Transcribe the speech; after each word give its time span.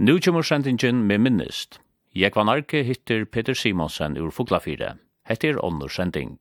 Nu 0.00 0.14
kommer 0.20 0.40
sendingen 0.42 1.02
med 1.06 1.20
minnest. 1.20 1.76
Jeg 2.16 2.32
var 2.32 2.46
hittir 2.82 3.26
Peter 3.28 3.52
Simonsen 3.54 4.16
ur 4.16 4.30
Fuglafire. 4.32 4.94
Hette 5.28 5.48
er 5.48 5.60
ånder 5.60 5.92
sending. 5.92 6.38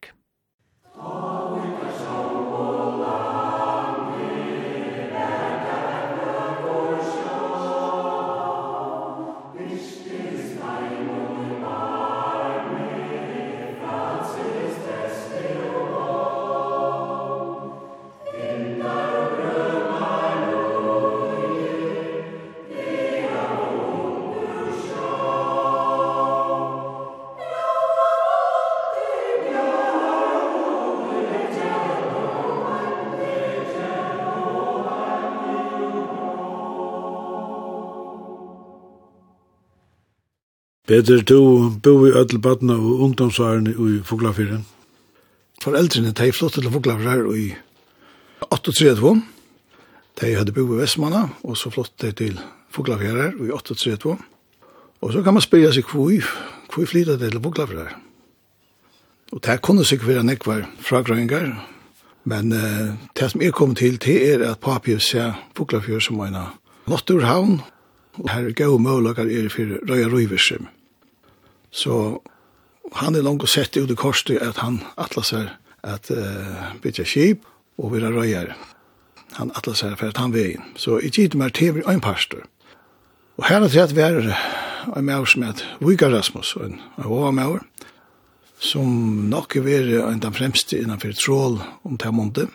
Peter, 40.89 41.21
du 41.21 41.69
bo 41.83 42.07
i 42.07 42.11
ødel 42.17 42.39
badna 42.41 42.73
og 42.73 43.01
ungdomsvarene 43.05 43.69
i 43.69 43.99
Fuglafyren. 44.03 44.65
Foreldrene, 45.61 46.11
de 46.11 46.31
flott 46.33 46.53
til 46.53 46.71
Fuglafyren 46.71 47.27
i 47.37 47.51
38. 48.49 49.21
De 50.21 50.29
hadde 50.33 50.51
bo 50.51 50.63
i 50.65 50.79
Vestmanna, 50.79 51.27
og 51.43 51.57
så 51.57 51.69
flott 51.69 51.93
de 52.01 52.09
til 52.11 52.39
Fuglafyren 52.73 53.37
i 53.45 53.51
38. 53.51 54.15
Og 55.01 55.13
så 55.13 55.21
kan 55.21 55.33
man 55.33 55.45
spyrja 55.45 55.75
seg 55.77 55.85
hvor, 55.91 56.09
vi 56.09 56.85
flytta 56.85 57.19
de 57.21 57.29
til 57.29 57.43
Fuglafyren. 57.43 57.93
Og 59.31 59.43
det 59.45 59.59
kunne 59.61 59.85
sikkert 59.85 60.09
være 60.09 60.25
nekvar 60.25 60.65
fragrøyngar, 60.81 61.53
men 62.23 62.51
eh, 62.51 62.97
det 63.13 63.29
som 63.29 63.45
jeg 63.45 63.53
kom 63.53 63.75
til, 63.75 64.01
det 64.01 64.17
er 64.33 64.47
at 64.49 64.57
papi 64.57 64.97
ser 64.97 65.37
Fuglafyren 65.53 66.01
som 66.01 66.25
en 66.25 66.41
lotturhavn, 66.89 67.61
og 68.17 68.29
her 68.33 68.49
er 68.49 68.57
gau 68.57 68.81
målager 68.81 69.29
er 69.29 69.53
for 69.53 69.77
røya 69.85 70.09
røyversim. 70.09 70.65
Så 71.71 72.21
han 72.97 73.15
er 73.15 73.25
langt 73.25 73.45
sett 73.49 73.77
ut 73.77 73.91
i 73.91 73.97
korset 73.97 74.41
at 74.41 74.61
han 74.63 74.81
atlas 74.97 75.33
seg 75.33 75.49
at 75.85 76.09
uh, 76.11 76.73
bytja 76.81 77.05
kjip 77.07 77.45
og 77.79 77.93
vera 77.93 78.11
røyere. 78.11 78.55
Han 79.37 79.53
atlas 79.55 79.83
seg 79.83 79.95
for 79.99 80.09
at 80.09 80.19
han 80.19 80.33
vegin. 80.33 80.65
Så 80.75 80.99
i 80.99 81.11
tid 81.13 81.31
TV 81.37 81.49
tever 81.53 81.89
ein 81.89 82.01
pastor. 82.01 82.43
Og 83.37 83.45
her 83.47 83.61
er 83.61 83.69
det 83.69 83.83
at 83.83 83.95
vi 83.95 84.01
er 84.03 84.33
en 84.97 85.05
maur 85.05 85.27
som 85.29 85.45
heter 85.45 85.77
Vigar 85.79 86.11
Rasmus, 86.11 86.55
en 86.59 86.79
av 86.97 87.33
maur, 87.33 87.61
som 88.59 89.29
nok 89.29 89.55
er 89.55 89.63
veri 89.63 89.99
en 90.01 90.19
den 90.19 90.35
fremste 90.35 90.79
innanfor 90.79 91.13
trål 91.15 91.61
om 91.87 91.95
det 91.97 92.11
måndet. 92.11 92.49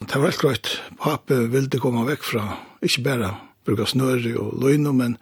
Det 0.00 0.16
var 0.16 0.32
helt 0.32 0.40
greit, 0.40 0.70
pape 0.98 1.36
ville 1.52 1.78
komme 1.78 2.06
vekk 2.08 2.24
fra, 2.24 2.56
ikke 2.82 3.04
bare 3.04 3.34
bruka 3.68 3.86
snøri 3.86 4.32
og 4.34 4.56
løgn, 4.62 4.88
men 4.96 5.18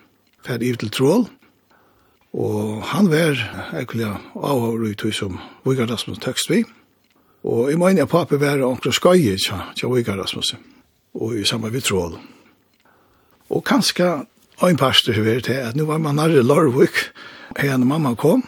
ferdig 0.46 0.78
til 0.78 0.92
trål, 0.94 1.26
Og 2.36 2.82
han 2.92 3.08
var 3.08 3.38
ekkert 3.78 4.20
avhåret 4.36 4.98
tog 5.00 5.14
som 5.14 5.38
Vigar 5.64 5.88
Rasmus 5.88 6.20
tøkst 6.20 6.50
vi. 6.50 6.64
Og 7.44 7.70
jeg 7.70 7.78
mener 7.78 8.04
at 8.04 8.12
pappa 8.12 8.36
var 8.36 8.62
omkring 8.66 8.94
skøye 8.94 9.36
til 9.76 9.94
Vigar 9.94 10.18
Rasmus, 10.18 10.54
og 11.14 11.36
i 11.38 11.44
samme 11.44 11.70
vi 11.72 11.80
tråd. 11.80 12.18
Og 13.48 13.64
kanskje 13.64 14.26
en 14.62 14.76
pastor 14.76 15.14
har 15.14 15.24
vært 15.24 15.48
til 15.48 15.62
at 15.62 15.76
nå 15.76 15.86
var 15.86 15.98
man 15.98 16.18
nærre 16.18 16.42
Larvik, 16.42 17.08
henne 17.56 17.86
mamma 17.86 18.14
kom. 18.14 18.44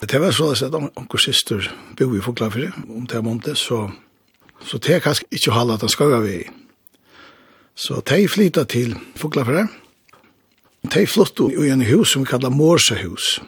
Det 0.00 0.20
var 0.20 0.30
så 0.30 0.52
at 0.52 0.74
omkring 0.74 1.20
syster 1.20 1.68
bo 1.98 2.14
i 2.14 2.20
Foklafri, 2.20 2.68
om 2.88 3.06
det 3.06 3.16
er 3.16 3.22
måned, 3.22 3.54
så, 3.54 3.90
så 4.60 4.78
det 4.78 4.94
er 4.94 5.04
kanskje 5.04 5.26
ikke 5.30 5.50
å 5.50 5.58
halvt 5.58 5.74
at 5.74 5.80
han 5.80 5.92
skøye 5.92 6.20
vi. 6.22 6.38
Så 7.74 8.00
de 8.00 8.28
flyttet 8.28 8.68
til 8.68 8.96
Foklafri, 9.16 9.66
og 9.66 9.83
De 10.92 11.06
flott 11.06 11.40
i 11.40 11.70
en 11.70 11.80
hus 11.80 12.12
som 12.12 12.22
vi 12.22 12.28
kallar 12.28 12.50
Morsehus. 12.50 13.40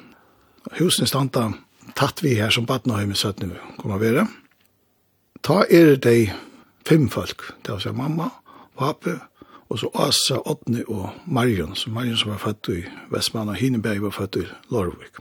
Husen 0.78 1.06
standa 1.06 1.52
tatt 1.96 2.22
vi 2.24 2.34
her 2.36 2.50
som 2.50 2.66
Badnaheim 2.66 3.12
i 3.12 3.16
Søtnu 3.16 3.54
kommer 3.78 4.00
være. 4.00 4.26
Ta 5.44 5.62
er 5.70 5.96
de 5.96 6.32
fem 6.88 7.08
folk, 7.08 7.42
det 7.62 7.72
var 7.72 7.82
så 7.82 7.92
mamma, 7.92 8.30
pape, 8.78 9.18
og 9.68 9.78
så 9.78 9.90
Asa, 9.94 10.40
Otni 10.46 10.82
og 10.86 11.10
Marion, 11.26 11.74
som 11.76 11.92
Marion 11.92 12.16
som 12.16 12.30
var 12.30 12.42
født 12.42 12.68
i 12.74 12.80
Vestmanna, 13.10 13.52
Hineberg 13.52 14.02
var 14.02 14.14
født 14.14 14.36
i 14.36 14.46
Lorvik. 14.70 15.20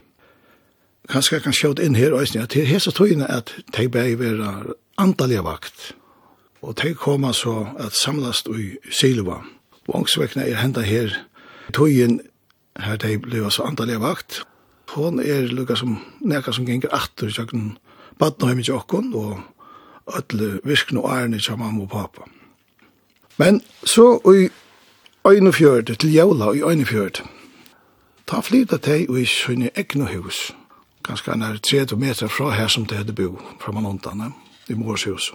Kanskje 1.10 1.36
jeg 1.36 1.44
kan 1.44 1.54
sjå 1.54 1.72
inn 1.82 1.98
her, 1.98 2.14
og 2.14 2.26
at 2.26 2.50
til 2.50 2.66
hesa 2.66 2.90
togene 2.90 3.28
at 3.30 3.54
de 3.76 3.88
bæg 3.88 4.18
vera 4.18 4.74
antallige 4.98 5.44
vakt, 5.44 5.94
og 6.62 6.74
de 6.82 6.94
koma 6.94 7.32
så 7.32 7.68
at 7.78 7.94
samlast 7.94 8.48
i 8.48 8.76
Silva. 8.90 9.42
Vangsvekna 9.86 10.42
er 10.42 10.62
hendet 10.62 10.84
her 10.84 11.14
tøyen 11.72 12.20
her 12.78 12.96
de 12.96 13.18
ble 13.18 13.50
så 13.50 13.66
antallig 13.66 14.00
vakt. 14.00 14.42
Hon 14.96 15.20
er 15.20 15.48
lukka 15.50 15.76
som 15.76 15.98
nekka 16.20 16.52
som 16.52 16.66
ganger 16.66 16.92
atter 16.94 17.32
tjøkken 17.32 17.76
badnaheimen 18.18 18.64
tjokken 18.64 19.12
og 19.14 19.40
ödle 20.06 20.60
virkne 20.64 21.02
og 21.02 21.10
ærne 21.10 21.40
tja 21.40 21.56
mamma 21.56 21.82
og 21.82 21.90
pappa. 21.90 22.28
Men 23.38 23.60
så 23.84 24.20
i 24.32 24.48
Øynefjørd 25.26 25.96
til 25.98 26.12
jævla 26.14 26.52
i 26.54 26.62
Øynefjørd 26.62 27.24
ta 28.26 28.40
flytta 28.40 28.78
teg 28.78 29.10
og 29.10 29.20
i 29.20 29.26
sønne 29.26 29.70
egnu 29.74 30.06
hus 30.06 30.52
ganske 31.06 31.36
nær 31.38 31.58
30 31.62 31.96
meter 31.96 32.28
fra 32.28 32.50
her 32.50 32.68
som 32.68 32.86
det 32.86 32.98
hadde 32.98 33.14
bo 33.14 33.36
fra 33.60 33.72
manntane 33.72 34.32
i 34.68 34.74
mors 34.74 35.04
hus. 35.06 35.32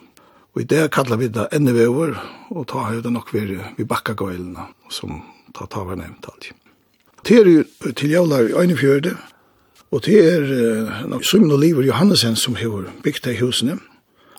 Og 0.54 0.62
i 0.62 0.68
det 0.68 0.92
kallar 0.92 1.18
vi 1.18 1.30
det 1.32 1.48
endevever 1.56 2.18
og 2.50 2.68
ta 2.68 2.88
høyde 2.90 3.12
nok 3.12 3.34
vi, 3.34 3.60
vi 3.78 3.84
bakkagøylene 3.88 4.68
som 4.92 5.22
ta 5.56 5.66
ta 5.66 5.84
var 5.88 6.00
nevnt 6.00 6.28
alt. 6.32 6.52
Det 7.28 7.38
er 7.38 7.50
jo 7.50 7.64
til 7.94 8.10
jævla 8.10 8.40
i 8.48 8.54
Øynefjørde, 8.54 9.16
og 9.92 10.06
det 10.06 10.20
er 10.34 10.42
uh, 11.06 11.22
Simon 11.22 11.52
Oliver 11.52 11.84
Johannesen 11.84 12.36
som 12.36 12.56
har 12.56 12.90
bygd 13.04 13.24
det 13.26 13.40
husene, 13.40 13.78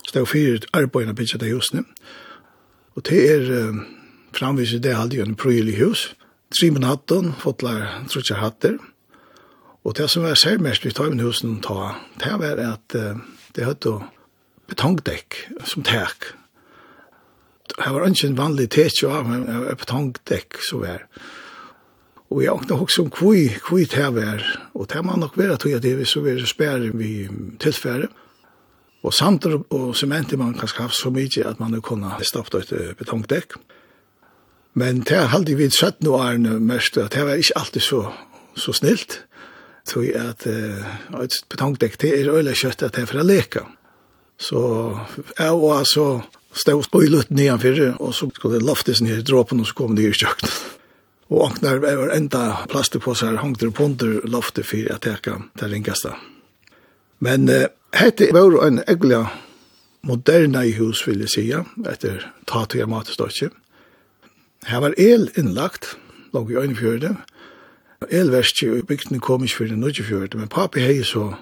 så 0.03 0.11
det 0.15 0.21
er 0.21 0.25
fire 0.25 0.59
arbeidene 0.73 1.15
bygd 1.15 1.39
det 1.39 1.53
husene, 1.55 1.85
og 2.95 3.07
det 3.07 3.21
er 3.31 3.69
uh, 3.69 3.77
framviset 4.33 4.83
det 4.83 4.97
hadde 4.97 5.17
jo 5.17 5.25
en 5.25 5.37
prøyelig 5.37 5.79
hus, 5.85 6.17
Trimen 6.53 6.85
hatten, 6.85 7.31
fotlar 7.41 8.03
trutjar 8.13 8.43
hatter, 8.43 8.77
og 9.85 9.97
det 9.97 10.11
som 10.11 10.23
var 10.23 10.35
særmest 10.35 10.85
vi 10.85 10.91
tar 10.93 11.09
med 11.11 11.25
husen 11.25 11.63
ta, 11.65 11.95
det 12.21 12.35
var 12.39 12.61
at 12.61 12.97
uh, 12.99 13.17
det 13.57 13.65
hadde 13.65 14.01
betongdekk 14.69 15.39
som 15.65 15.85
tek, 15.87 16.33
Det 17.73 17.93
var 17.93 18.05
ikke 18.07 18.29
en 18.29 18.39
vanlig 18.39 18.69
tetsjå 18.75 19.11
av 19.11 19.31
en 19.33 19.47
betongdekk 19.81 20.59
så 20.61 20.83
var. 20.83 21.07
Og 22.33 22.43
jeg 22.43 22.53
åkne 22.53 22.79
også 22.81 23.05
om 23.05 23.11
kvui, 23.13 23.49
kvui 23.65 23.85
det 23.85 24.09
var. 24.15 24.45
Og 24.75 24.89
det 24.93 25.05
var 25.05 25.21
nok 25.21 25.37
vera 25.37 25.57
tog 25.61 25.75
at 25.77 25.85
det 25.85 26.09
så 26.09 26.21
var 26.25 26.41
spære 26.47 26.93
vi 26.97 27.29
tilfære. 27.61 28.09
Og 29.03 29.15
samt 29.15 29.47
og 29.47 29.97
sementer 29.97 30.39
man 30.39 30.55
kanskje 30.55 30.85
haft 30.85 31.01
så 31.01 31.11
mye 31.11 31.45
at 31.45 31.61
man 31.61 31.81
kunne 31.83 32.13
stoppe 32.23 32.63
et 32.63 32.97
betongdekk. 32.99 33.57
Men 34.75 35.03
det 35.03 35.17
er 35.19 35.35
aldri 35.35 35.55
vid 35.59 35.71
17 35.71 36.07
årene 36.09 36.61
mest, 36.61 36.97
at 36.97 37.13
det 37.13 37.27
var 37.27 37.37
ikke 37.37 37.59
alltid 37.59 37.85
så, 37.85 38.03
så 38.57 38.73
snilt. 38.73 39.25
Så 39.85 40.05
at 40.15 40.47
uh, 40.47 41.23
et 41.23 41.35
betongdekk, 41.51 42.01
det 42.01 42.13
er 42.21 42.31
øyelig 42.31 42.57
kjøtt 42.63 42.83
at 42.87 42.95
det 42.95 43.03
er 43.03 43.11
for 43.11 43.21
å 43.21 43.27
leke. 43.27 43.65
Så 44.39 44.61
jeg 45.39 45.59
var 45.61 45.85
så 45.85 46.07
stod 46.53 46.85
spoilet 46.85 47.31
nedanför 47.31 48.03
och 48.03 48.15
så 48.15 48.31
skulle 48.31 48.55
det 48.55 48.65
loftes 48.65 49.01
ner 49.01 49.19
i 49.19 49.23
dråpen, 49.23 49.61
och 49.61 49.67
så 49.67 49.75
kom 49.75 49.95
det 49.95 50.03
i 50.03 50.13
kjøkken. 50.13 50.49
Och 51.33 51.47
anknar 51.47 51.77
var 51.77 52.09
enda 52.09 52.59
plastpåsar 52.69 53.35
hangte 53.35 53.71
på 53.71 53.85
under 53.85 54.29
laftet 54.29 54.67
för 54.67 54.93
att 54.93 55.01
täcka 55.01 55.43
det 55.55 55.69
ringaste. 55.69 56.15
Men 57.19 57.49
eh, 57.49 57.67
hette 57.93 58.33
var 58.33 58.67
en 58.67 58.83
äggliga 58.87 59.31
moderna 60.01 60.65
i 60.65 60.73
hus 60.73 61.09
vill 61.09 61.21
jag 61.21 61.31
säga 61.31 61.65
efter 61.87 62.33
tatuja 62.45 62.87
matståtje. 62.87 63.51
Här 64.65 64.81
var 64.81 64.95
el 65.01 65.31
inlagt 65.35 65.97
låg 66.33 66.53
i 66.53 66.57
øynefjörde. 66.57 67.17
Elverskje 68.11 68.71
og 68.71 68.87
bygden 68.87 69.21
kom 69.21 69.45
ikke 69.45 69.57
fyrir 69.57 69.77
nødjefjörde, 69.77 70.39
men 70.39 70.49
papi 70.49 70.81
hei 70.83 71.03
så 71.07 71.35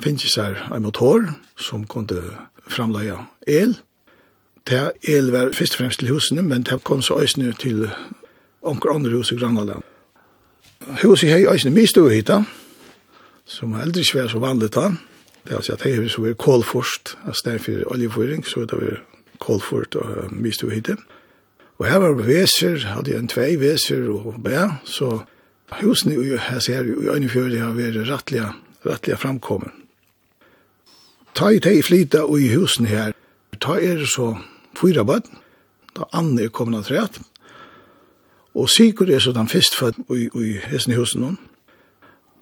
finnes 0.00 0.34
seg 0.34 0.58
en 0.68 0.82
motor 0.82 1.30
som 1.56 1.86
kunde 1.86 2.20
framleia 2.68 3.24
el. 3.46 3.78
Det 4.68 4.92
el 5.02 5.32
var 5.32 5.52
først 5.52 5.74
og 5.74 5.78
fremst 5.78 5.98
til 5.98 6.08
husene, 6.08 6.42
men 6.42 6.62
det 6.62 6.84
kom 6.84 7.02
så 7.02 7.18
øysene 7.20 7.52
til 7.52 7.90
onker 8.62 8.90
andre 8.94 9.10
hus 9.10 9.32
i 9.32 9.36
Grannaland. 9.36 9.82
Huset 11.02 11.30
har 11.30 11.52
øysene 11.52 11.74
mye 11.74 11.86
stå 11.86 12.08
hit, 12.08 12.30
som 13.44 13.74
aldri 13.74 14.00
ikke 14.00 14.28
så 14.28 14.38
vanlig 14.38 14.70
da. 14.74 14.92
Det 15.44 15.52
er 15.52 15.56
altså 15.56 15.72
at 15.72 15.86
er 15.86 16.08
så 16.08 16.22
var 16.22 16.32
kålforst, 16.32 17.16
altså 17.26 17.42
det 17.44 17.54
er 17.54 17.58
for 17.58 17.92
oljeføring, 17.94 18.46
så 18.46 18.60
det 18.60 18.72
er 18.72 19.02
kålfort 19.38 19.96
og 19.96 20.32
mye 20.32 20.52
stå 20.52 20.68
hit. 20.68 20.90
Og 21.78 21.86
her 21.86 21.98
var 21.98 22.12
veser, 22.12 22.78
hadde 22.86 23.16
en 23.18 23.28
tvei 23.28 23.56
veser 23.58 24.06
og 24.10 24.34
bæ, 24.44 24.68
så 24.84 25.24
husene 25.80 26.38
her 26.38 26.58
ser 26.58 26.84
jo 26.84 27.02
i 27.02 27.08
Øynefjøret 27.10 27.58
har 27.58 27.74
vært 27.74 27.98
rettelig, 28.08 28.46
rettelig 28.86 29.18
framkommet. 29.18 29.70
Ta 31.34 31.48
i 31.48 31.58
teg 31.58 31.80
flyta 31.84 32.22
og 32.28 32.40
i 32.40 32.52
husene 32.54 32.88
her, 32.88 33.12
ta 33.60 33.78
er 33.80 34.04
så 34.06 34.36
fyra 34.78 35.04
bøtten, 35.04 35.38
da 35.96 36.08
Anne 36.12 36.46
er 36.46 36.52
kommet 36.54 36.80
av 36.80 36.88
treet. 36.88 37.20
Og 38.54 38.68
Sigurd 38.70 39.10
er 39.10 39.20
så 39.20 39.32
den 39.32 39.48
først 39.48 39.76
født 39.76 39.98
i, 40.12 40.28
i 40.28 40.58
hesten 40.68 40.92
i 40.92 40.98
husen 41.00 41.24
noen. 41.24 41.38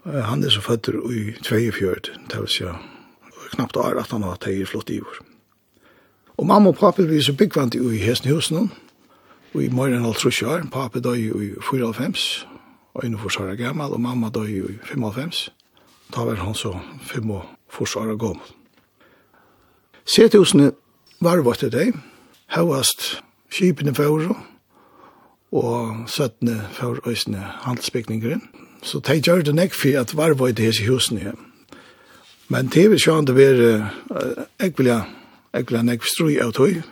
Han 0.05 0.43
er 0.45 0.51
så 0.51 0.63
født 0.65 0.89
i 0.89 1.33
42, 1.43 2.15
det 2.31 2.41
vil 2.41 2.49
si 2.49 2.71
knapt 3.51 3.77
år 3.77 3.99
at 3.99 4.13
han 4.15 4.23
har 4.23 4.39
teier 4.43 4.67
flott 4.67 4.91
i 4.91 5.01
år. 5.01 5.19
Og 6.39 6.47
mamma 6.47 6.71
og 6.71 6.79
pappa 6.79 7.05
blir 7.05 7.23
så 7.23 7.35
byggvant 7.37 7.75
i 7.75 7.99
hesten 8.01 8.31
i 8.31 8.35
husen 8.35 8.57
noen. 8.57 8.71
Og 9.55 9.65
i 9.65 9.69
morgen 9.69 10.05
halv 10.05 10.15
trusje 10.15 10.47
år, 10.47 10.63
Pappa 10.71 11.01
døg 11.03 11.19
i 11.19 11.49
94, 11.59 12.47
og 12.95 13.05
inne 13.05 13.19
for 13.19 13.35
Sara 13.35 13.57
gammal, 13.59 13.93
og 13.93 14.01
mamma 14.01 14.31
døg 14.31 14.51
i 14.51 14.63
95. 14.87 15.49
Da 16.15 16.23
var 16.25 16.39
han 16.39 16.55
så 16.55 16.77
5 17.03 17.31
og 17.31 17.49
for 17.69 17.99
år 17.99 18.17
gammel. 18.17 18.47
Sethusene 20.07 20.71
var 21.21 21.43
vart 21.43 21.59
til 21.59 21.73
deg, 21.73 21.99
Hauast 22.51 23.23
skipene 23.51 23.93
fóru 23.95 24.35
og 25.53 26.09
søttene 26.11 26.67
for 26.73 26.99
øysene 27.07 27.39
handelsbygningeren. 27.39 28.43
Så 28.83 28.99
de 28.99 29.21
gjør 29.21 29.43
det 29.47 29.55
nekk 29.55 29.75
for 29.75 30.01
at 30.01 30.17
varvøy 30.17 30.49
det 30.49 30.57
disse 30.57 30.87
husene 30.87 31.21
her. 31.21 31.37
Men 32.49 32.67
det 32.67 32.91
vil 32.91 32.99
sjåan 32.99 33.27
det 33.27 33.37
være 33.37 33.91
jeg 34.61 34.73
vil 34.77 34.87
ja 34.87 35.03
jeg 35.53 35.67
vil 35.69 35.77
ja 35.77 35.83
nekk 35.83 36.03
strøy 36.07 36.41
av 36.43 36.53
tøy. 36.53 36.83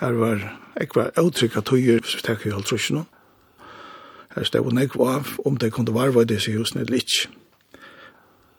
Her 0.00 0.12
var 0.12 0.38
jeg 0.76 0.88
var 0.94 1.10
uttrykk 1.18 1.56
av 1.56 1.66
tøyer 1.66 2.06
så 2.06 2.16
vi 2.16 2.22
tekker 2.22 2.50
jo 2.50 2.56
alt 2.56 2.70
trusjene. 2.70 3.04
Her 4.36 4.44
stod 4.44 4.72
nekk 4.72 4.94
av 5.00 5.34
om 5.44 5.58
det 5.58 5.72
kunne 5.72 5.94
varvøy 5.94 6.22
i 6.22 6.30
disse 6.34 6.54
husene 6.54 6.86
litt. 6.86 7.26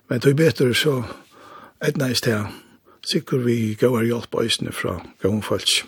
Men 0.10 0.20
tøy 0.20 0.34
betur 0.36 0.74
så 0.74 1.04
etnæst 1.80 2.26
her 2.26 2.52
sikkert 3.06 3.46
vi 3.46 3.76
gav 3.80 3.98
hjelp 3.98 4.08
hjelp 4.10 4.42
eisene 4.42 4.74
fra 4.74 5.00
gavnfalsk. 5.24 5.86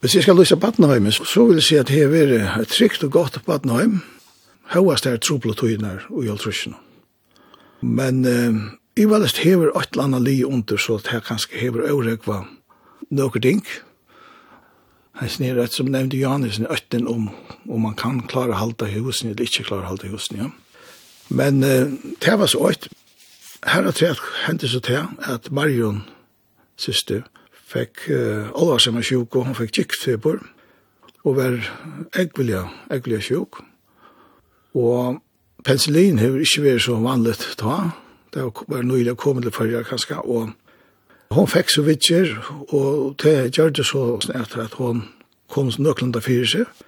Hvis 0.00 0.14
jeg 0.14 0.24
skal 0.24 0.36
løse 0.36 0.56
badnheim, 0.56 1.10
så 1.12 1.44
vil 1.44 1.60
jeg 1.60 1.66
si 1.66 1.76
at 1.76 1.88
det 1.88 2.00
er 2.06 2.60
et 2.60 2.68
trygt 2.72 3.04
og 3.04 3.12
godt 3.12 3.42
badnheim, 3.46 4.00
Høyast 4.70 5.06
er 5.06 5.18
trobla 5.18 5.50
tøyner 5.58 6.04
og 6.14 6.22
hjeltrysjene. 6.22 6.76
Men 7.82 8.22
eh, 8.28 8.58
i 9.02 9.06
velest 9.10 9.40
hever 9.42 9.72
et 9.74 9.96
eller 9.96 10.06
annet 10.06 10.22
li 10.22 10.34
under, 10.46 10.78
så 10.78 11.00
det 11.00 11.10
her 11.10 11.24
kanskje 11.26 11.58
hever 11.58 11.88
øyrekva 11.90 12.44
noen 13.10 13.42
ting. 13.42 13.64
Han 15.18 15.32
snir 15.32 15.58
rett 15.58 15.74
som 15.74 15.90
nevnte 15.90 16.20
Janisen 16.20 16.70
øtten 16.70 17.08
om 17.10 17.32
om 17.66 17.82
man 17.82 17.96
kan 17.98 18.22
klare 18.30 18.60
halda 18.60 18.86
husen 18.94 19.30
eller 19.30 19.42
ikke 19.42 19.66
klare 19.66 19.88
halda 19.88 20.08
husen, 20.12 20.38
ja. 20.38 20.48
Men 21.28 21.64
eh, 21.64 21.90
det 22.22 22.38
var 22.38 22.46
så 22.46 22.62
øyt 22.70 22.88
Her 23.66 23.84
er 23.84 23.92
det 23.92 24.16
hendt 24.46 24.64
seg 24.64 24.82
til 24.86 25.02
at 25.28 25.50
Marion, 25.52 26.04
syster, 26.80 27.26
fikk 27.70 28.06
uh, 28.08 28.48
alvarsamme 28.56 29.02
sjuk, 29.04 29.36
og 29.36 29.50
hun 29.50 29.56
fikk 29.58 29.74
kikkfeber, 29.76 30.38
og 31.28 31.36
var 31.36 31.58
egvilja, 32.16 32.64
egvilja 32.90 33.20
sjuk. 33.20 33.60
Og 34.74 35.20
penicillin 35.64 36.18
har 36.22 36.38
ikke 36.40 36.64
vært 36.64 36.86
så 36.86 36.96
vanligt 37.04 37.44
ta. 37.60 37.76
Det 38.32 38.46
var 38.70 38.86
nøylig 38.86 39.12
å 39.12 39.20
komme 39.20 39.44
til 39.44 39.52
førre, 39.52 39.84
kanskje, 39.84 40.16
og 40.24 40.54
hun 41.36 41.50
fikk 41.50 41.74
så 41.74 41.84
vidtjer, 41.86 42.32
og 42.72 43.18
det 43.22 43.52
gjør 43.58 43.74
det 43.76 43.84
så 43.86 44.04
etter 44.34 44.64
at 44.64 44.78
hun 44.80 45.04
kom 45.52 45.68
nøklanda 45.78 46.22
fyrir 46.24 46.48
seg. 46.48 46.80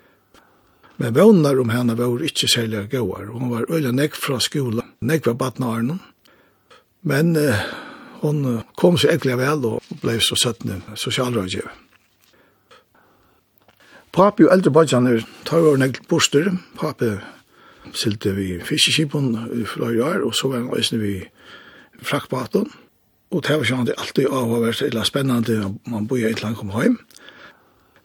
Men 0.97 1.15
vånar 1.15 1.61
om 1.61 1.71
henne 1.75 1.99
var 1.99 2.25
ikke 2.25 2.49
særlig 2.49 2.89
gauar. 2.95 3.29
Hun 3.29 3.51
var 3.53 3.69
øyla 3.71 3.93
nekk 3.93 4.17
fra 4.17 4.41
skolan, 4.41 4.89
nekk 5.03 5.29
var 5.29 5.39
badnaren, 5.39 6.01
Men 7.03 7.37
eh, 7.37 7.63
hon 8.23 8.63
kom 8.79 8.99
så 8.99 9.11
egentlig 9.11 9.39
vel 9.41 9.65
og 9.67 9.95
ble 10.03 10.19
så 10.23 10.39
søttende 10.39 10.81
sosialrådgjøver. 10.95 11.79
Papi 14.13 14.45
og 14.45 14.53
eldre 14.53 14.71
badjaner 14.77 15.23
tar 15.49 15.65
over 15.65 15.79
negl 15.81 16.03
borster. 16.09 16.51
Papi 16.77 17.15
silte 17.97 18.35
vi 18.37 18.59
fiskeskipen 18.61 19.33
i 19.57 19.65
flere 19.65 20.05
år, 20.05 20.27
og 20.27 20.35
så 20.37 20.51
var 20.51 20.61
han 20.61 20.71
reisende 20.73 21.01
vi 21.03 21.15
frakkbaten. 22.05 22.69
Og 23.33 23.41
det 23.47 23.57
var 23.57 23.65
sånn 23.65 23.87
at 23.87 23.89
det 23.89 23.97
alltid 23.97 24.29
av 24.29 24.53
å 24.53 24.61
være 24.61 24.91
så 24.91 25.05
spennende, 25.09 25.63
om 25.65 25.79
man 25.89 26.07
bor 26.09 26.21
i 26.21 26.29
et 26.29 26.43
land 26.45 26.59
kom 26.61 26.75
hjem. 26.77 26.99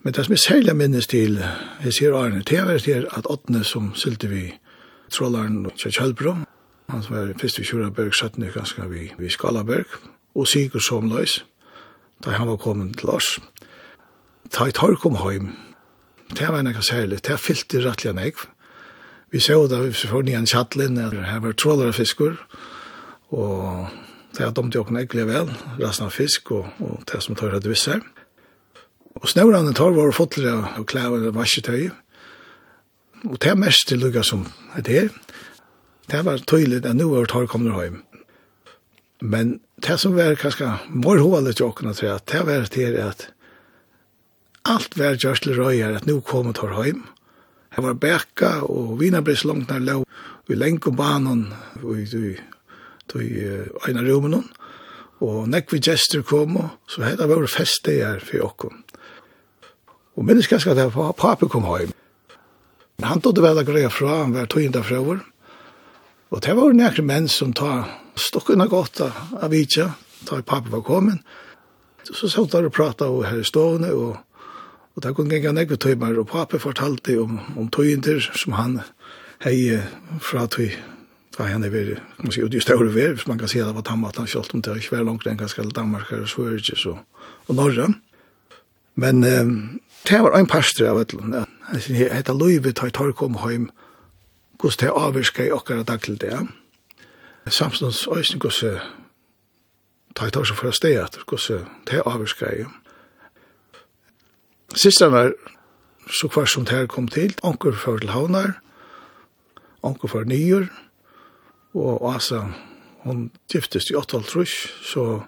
Men 0.03 0.15
det 0.15 0.23
som 0.23 0.33
jeg 0.38 0.45
særlig 0.45 0.75
minnes 0.79 1.09
til, 1.11 1.41
jeg 1.83 1.94
sier 1.94 2.15
Arne, 2.15 2.39
det 2.47 2.61
var 2.63 2.79
det 2.79 3.01
at 3.11 3.27
åttende 3.27 3.65
som 3.67 3.91
silte 3.95 4.29
vi 4.31 4.45
trolleren 5.11 5.65
og 5.67 5.75
kjølbro, 5.75 6.38
Han 6.88 7.04
var 7.10 7.34
fyrst 7.39 7.60
i 7.60 7.66
Kjuraberg, 7.68 8.13
sattne 8.16 8.48
ganske 8.54 8.86
vi, 8.88 9.10
vi 9.19 9.30
Skalaberg, 9.30 9.98
og 10.36 10.48
Sigur 10.48 10.80
Somløys, 10.80 11.42
da 12.24 12.38
han 12.38 12.48
var 12.48 12.60
kommet 12.63 12.95
til 13.01 13.10
oss. 13.12 13.34
Da 14.56 14.69
jeg 14.69 14.78
tar 14.78 14.95
kom 15.01 15.18
hjem, 15.19 15.50
det 16.31 16.48
var 16.48 16.63
noe 16.63 16.84
særlig, 16.84 17.19
det 17.28 17.39
fyllte 17.44 17.84
rettelig 17.84 18.13
enn 18.13 18.22
jeg. 18.24 18.38
Vi 19.36 19.42
så 19.44 19.60
da 19.68 19.81
vi 19.84 19.92
får 19.92 20.24
nye 20.24 20.39
en 20.39 20.48
kjattlen, 20.48 20.95
her 21.28 21.44
var 21.44 21.57
trålere 21.60 21.95
fiskor, 21.95 22.39
og 23.36 23.92
det 24.38 24.45
er 24.45 24.56
dumt 24.56 24.75
jo 24.75 24.86
ikke 24.86 25.07
ble 25.12 25.28
vel, 25.28 25.51
resten 25.81 26.07
av 26.07 26.16
fisk, 26.16 26.54
og, 26.56 26.72
og 26.80 27.04
det 27.12 27.19
som 27.25 27.36
tar 27.36 27.51
hadde 27.51 27.68
visse. 27.68 28.00
Og 29.19 29.28
snøvrande 29.28 29.75
tar 29.75 29.92
våre 29.92 30.16
fotler 30.16 30.63
og 30.78 30.88
klæver 30.88 31.28
og 31.28 31.36
vasketøy, 31.36 31.90
og 33.28 33.36
det 33.42 33.51
er 33.51 33.60
mest 33.60 33.90
til 33.90 34.00
lukka 34.00 34.24
som 34.24 34.48
er 34.78 34.88
det 34.88 35.01
her 35.01 35.12
det 36.07 36.24
var 36.24 36.44
tydelig 36.48 36.86
at 36.86 36.95
nå 36.95 37.09
var 37.12 37.27
tar 37.27 37.48
kommer 37.51 37.75
hjem. 37.83 38.01
Men 39.19 39.59
det 39.83 39.98
som 40.00 40.15
var 40.15 40.38
kanskje 40.39 40.69
mer 40.94 41.19
hålet 41.19 41.57
til 41.57 41.68
åkne 41.68 41.94
til 41.98 42.13
at 42.13 42.27
det 42.31 42.45
var 42.48 42.69
til 42.71 42.95
at 43.01 43.27
alt 44.68 44.98
var 45.00 45.18
gjørst 45.19 45.48
til 45.48 45.59
røyer 45.59 45.98
at 45.98 46.07
nå 46.07 46.21
kommer 46.21 46.56
tar 46.56 46.75
hjem. 46.83 47.04
Det 47.75 47.83
var 47.83 48.00
bækka 48.00 48.51
og 48.71 48.98
vinerbrist 49.01 49.45
langt 49.45 49.69
nær 49.69 49.83
lov 49.83 50.06
i 50.48 50.56
lenk 50.56 50.88
og 50.88 50.95
banen 50.98 51.50
og 51.83 52.00
i 52.00 53.27
ena 53.89 54.01
rummen 54.07 54.44
Og 55.19 55.48
nekk 55.50 55.71
vi 55.74 55.80
gester 55.80 56.21
kom 56.21 56.57
og 56.57 56.69
så 56.88 57.04
hadde 57.04 57.24
det 57.24 57.30
vært 57.30 57.51
feste 57.51 57.92
her 57.92 58.19
for 58.24 58.48
åkken. 58.48 58.83
Og 60.15 60.25
minnes 60.25 60.48
kanskje 60.48 60.71
at 60.71 60.77
det 60.77 60.92
var 60.95 61.50
kom 61.50 61.65
hjem. 61.65 61.92
Han 63.04 63.21
tog 63.21 63.36
det 63.36 63.44
vel 63.44 63.59
å 63.59 63.65
greie 63.65 63.89
fra, 63.89 64.24
han 64.24 64.33
var 64.33 64.48
tog 64.48 64.63
inn 64.63 64.71
derfra 64.71 65.01
over. 65.01 65.19
Og 66.30 66.42
det 66.44 66.56
var 66.57 66.76
nekre 66.76 67.06
menn 67.07 67.30
som 67.31 67.54
ta 67.56 67.86
stokkene 68.19 68.68
godt 68.68 69.00
av 69.06 69.48
vidtja, 69.52 69.94
ta 70.28 70.40
i 70.42 70.46
pappa 70.46 70.74
var 70.74 70.84
kommet. 70.84 71.22
Så 72.07 72.30
satt 72.31 72.52
der 72.52 72.68
og 72.68 72.76
prata 72.76 73.07
og 73.12 73.26
her 73.28 73.40
i 73.44 73.48
stående, 73.48 73.94
og, 73.96 74.18
og 74.96 75.04
det 75.04 75.14
kunne 75.16 75.31
genga 75.31 75.54
nekve 75.56 75.80
tøymer, 75.80 76.19
og 76.19 76.30
pappa 76.31 76.60
fortalte 76.60 77.16
om, 77.22 77.40
om 77.56 77.72
tøyenter 77.72 78.19
som 78.28 78.57
han 78.60 78.81
hei 79.46 79.80
fra 80.24 80.48
tøy, 80.52 80.72
da 81.38 81.48
han 81.52 81.64
er 81.64 81.72
veldig, 81.72 81.98
man 82.24 82.34
sier, 82.34 82.50
det 82.52 82.60
er 82.60 82.66
større 82.66 82.92
vær, 82.92 83.16
hvis 83.16 83.28
man 83.30 83.40
kan 83.40 83.52
si 83.52 83.62
det 83.62 83.76
var 83.76 83.86
Danmark, 83.88 84.18
han 84.18 84.28
kjølt 84.28 84.56
om 84.56 84.64
det, 84.64 84.74
er 84.74 84.81
ikke 84.81 84.96
veldig 84.98 85.12
langt 85.12 85.28
enn 85.30 85.40
ganske 85.40 85.68
Danmark, 85.76 86.12
og 86.12 86.28
Sverige, 86.31 86.80
og, 86.92 87.28
og 87.48 87.60
Norge. 87.60 87.92
Men 88.98 89.24
um, 89.24 89.57
det 90.10 90.24
var 90.26 90.36
en 90.36 90.50
pastor 90.50 90.90
av 90.90 91.04
et 91.04 91.14
eller 91.14 91.28
annet. 91.28 91.60
Jeg 91.76 91.84
sier, 91.86 92.16
hette 92.16 92.34
Løyve 92.34 92.74
tar 92.74 92.90
tar 92.96 93.14
kom 93.16 93.38
hjem, 93.44 93.69
og 93.69 93.86
hvordan 94.59 94.80
det 94.80 94.94
avvirka 94.95 95.45
i 95.45 95.52
okkara 95.52 95.83
daglig 95.83 96.21
det. 96.21 96.40
Samstånds 97.47 98.07
øyne 98.07 98.40
hvordan 98.40 98.73
det 98.73 98.81
ta 100.16 100.28
i 100.28 100.33
tors 100.33 100.52
og 100.52 100.57
fra 100.57 100.71
steg 100.73 100.97
etter 100.97 101.26
hvordan 101.30 101.68
det 101.90 102.02
avvirker 102.06 102.64
i. 102.64 102.66
Sistan 104.76 105.11
var 105.14 105.31
så 106.11 106.28
kvar 106.28 106.45
som 106.45 106.66
det 106.66 106.76
her 106.76 106.87
kom 106.87 107.07
til, 107.07 107.35
anker 107.44 107.71
for 107.71 107.97
til 107.97 108.09
havnar, 108.09 108.59
anker 109.83 110.07
for 110.07 110.23
nyer, 110.23 110.68
og 111.73 112.16
Asa, 112.16 112.42
hon 113.06 113.31
giftist 113.52 113.92
i 113.92 113.95
8,5 113.95 114.26
trus, 114.31 114.54
så 114.83 115.21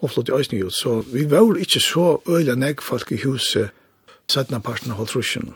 hun 0.00 0.10
flott 0.10 0.28
i 0.28 0.32
Øysning 0.32 0.64
ut. 0.64 0.74
Så 0.74 1.00
vi 1.12 1.30
var 1.30 1.56
ikke 1.56 1.80
så 1.80 2.20
øyla 2.28 2.54
negg 2.54 2.82
folk 2.82 3.12
i 3.12 3.22
huset, 3.24 3.70
17 4.30 4.62
parten 4.62 4.90
av 4.90 4.96
halvtrusen. 4.96 5.54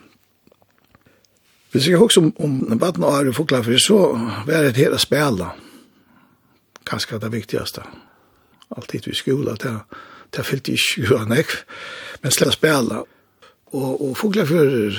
Hvis 1.73 1.89
jeg 1.89 1.97
husker 1.97 2.21
om, 2.21 2.33
om 2.69 2.79
baden 2.79 3.05
og 3.05 3.15
Ari 3.17 3.33
Foklafri, 3.33 3.79
så 3.81 4.13
var 4.47 4.67
det 4.67 4.77
her 4.77 4.93
å 4.93 5.01
spela. 5.01 5.55
Kanskje 6.85 7.21
det 7.23 7.33
viktigaste. 7.33 7.85
Altid 8.77 9.09
vi 9.09 9.17
skola, 9.17 9.57
det, 9.61 9.73
det 10.37 10.45
fyllte 10.45 10.75
ikke 10.77 11.15
uan 11.15 11.33
jeg, 11.33 11.49
men 12.21 12.35
slett 12.35 12.53
å 12.53 12.59
spela. 12.59 13.01
Og, 13.73 13.91
og 13.95 14.13
Foklafri, 14.21 14.93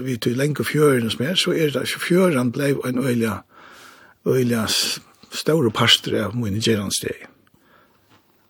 vi 0.00 0.16
tog 0.16 0.40
lenge 0.40 0.64
fjøren 0.64 1.12
som 1.12 1.26
er, 1.28 1.36
så 1.36 1.52
er 1.52 1.76
det 1.76 1.84
ikke 1.84 2.06
fjøren 2.06 2.54
blei 2.56 2.72
en 2.88 3.04
øyla, 3.04 3.42
øyla 4.24 4.64
store 5.34 5.76
parster 5.76 6.16
av 6.24 6.36
mine 6.38 6.62
gjerandsteg. 6.62 7.28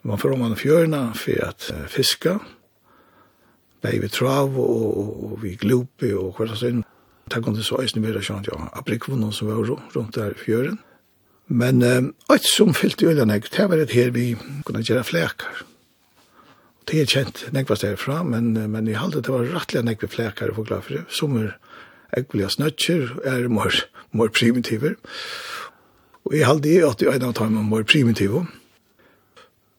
Man 0.06 0.20
får 0.20 0.36
om 0.36 0.46
man 0.46 0.58
fjørna 0.60 1.08
for 1.18 1.42
at 1.42 1.70
fiska, 1.90 2.38
blei 3.82 3.98
vi 3.98 4.14
trav 4.14 4.54
og, 4.54 4.90
og, 4.94 5.14
og 5.26 5.38
vi 5.42 5.56
glopi 5.58 6.14
og 6.14 6.38
hva 6.38 6.54
sånn 6.54 6.84
Det 7.30 7.40
kunne 7.44 7.62
så 7.64 7.78
eisen 7.80 8.04
være 8.04 8.22
sånn, 8.24 8.44
ja, 8.44 8.58
abrikvun 8.76 9.30
som 9.32 9.48
var 9.48 9.64
rundt 9.94 10.16
der 10.18 10.36
fjøren. 10.36 10.78
Men 11.46 11.82
alt 12.32 12.46
som 12.48 12.74
fyllte 12.74 13.06
øyne 13.06 13.38
det 13.38 13.68
var 13.68 13.78
et 13.78 13.92
her 13.92 14.10
vi 14.10 14.34
kunne 14.64 14.82
gjøre 14.84 15.04
flekar. 15.04 15.64
Og 16.80 16.88
det 16.88 17.00
er 17.00 17.08
kjent 17.08 17.44
nekvast 17.52 17.84
derfra, 17.84 18.22
men, 18.22 18.52
men 18.70 18.88
jeg 18.88 19.00
halte 19.00 19.20
det 19.24 19.32
var 19.32 19.48
rettelig 19.52 19.84
nekve 19.84 20.08
flekar 20.08 20.52
i 20.52 20.56
Foglafri. 20.56 21.02
Som 21.08 21.36
er 21.40 21.54
ekvelige 22.16 22.50
snøtjer, 22.56 23.14
er 23.24 23.48
mer, 23.48 23.84
mer 24.12 24.28
primitiver. 24.28 24.96
Og 26.24 26.36
jeg 26.36 26.48
halte 26.48 26.68
det 26.68 26.84
at 26.84 27.02
jeg 27.02 27.14
en 27.14 27.28
av 27.28 27.34
dem 27.38 27.60
mer 27.68 27.84
primitiver. 27.84 28.46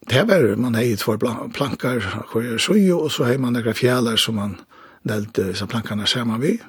Det 0.09 0.27
var, 0.29 0.55
man 0.61 0.77
hei 0.77 0.95
två 0.95 1.17
plankar, 1.53 2.25
hvor 2.31 2.41
jeg 2.45 2.93
og 2.93 3.11
så 3.11 3.25
hei 3.25 3.37
man 3.41 3.53
nekve 3.57 3.73
fjallar 3.73 4.21
som 4.21 4.37
man 4.37 4.59
delte 5.05 5.53
som 5.57 5.69
plankarna 5.69 6.05
saman 6.05 6.41
vi 6.41 6.59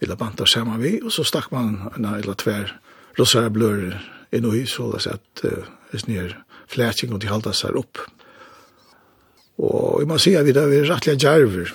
eller 0.00 0.16
banta 0.16 0.46
saman 0.48 0.80
vi, 0.80 0.98
og 1.04 1.12
så 1.12 1.24
stakk 1.26 1.50
man 1.52 1.76
en 1.96 2.08
eller 2.14 2.38
tver 2.40 2.72
rosare 3.18 3.52
blør 3.52 3.92
inn 4.32 4.46
og 4.48 4.56
i, 4.56 4.64
så 4.68 4.88
det 4.94 5.04
er 5.10 5.20
uh, 5.44 5.68
det 5.90 6.16
er 6.16 6.36
flætjeng 6.70 7.14
og 7.14 7.20
de 7.20 7.30
halda 7.30 7.52
seg 7.56 7.76
opp. 7.76 7.98
Og 9.60 10.00
vi 10.00 10.06
må 10.08 10.18
si 10.22 10.36
at 10.38 10.46
vi 10.46 10.54
da 10.56 10.64
vi 10.70 10.80
rettelig 10.86 11.18
djerver, 11.20 11.72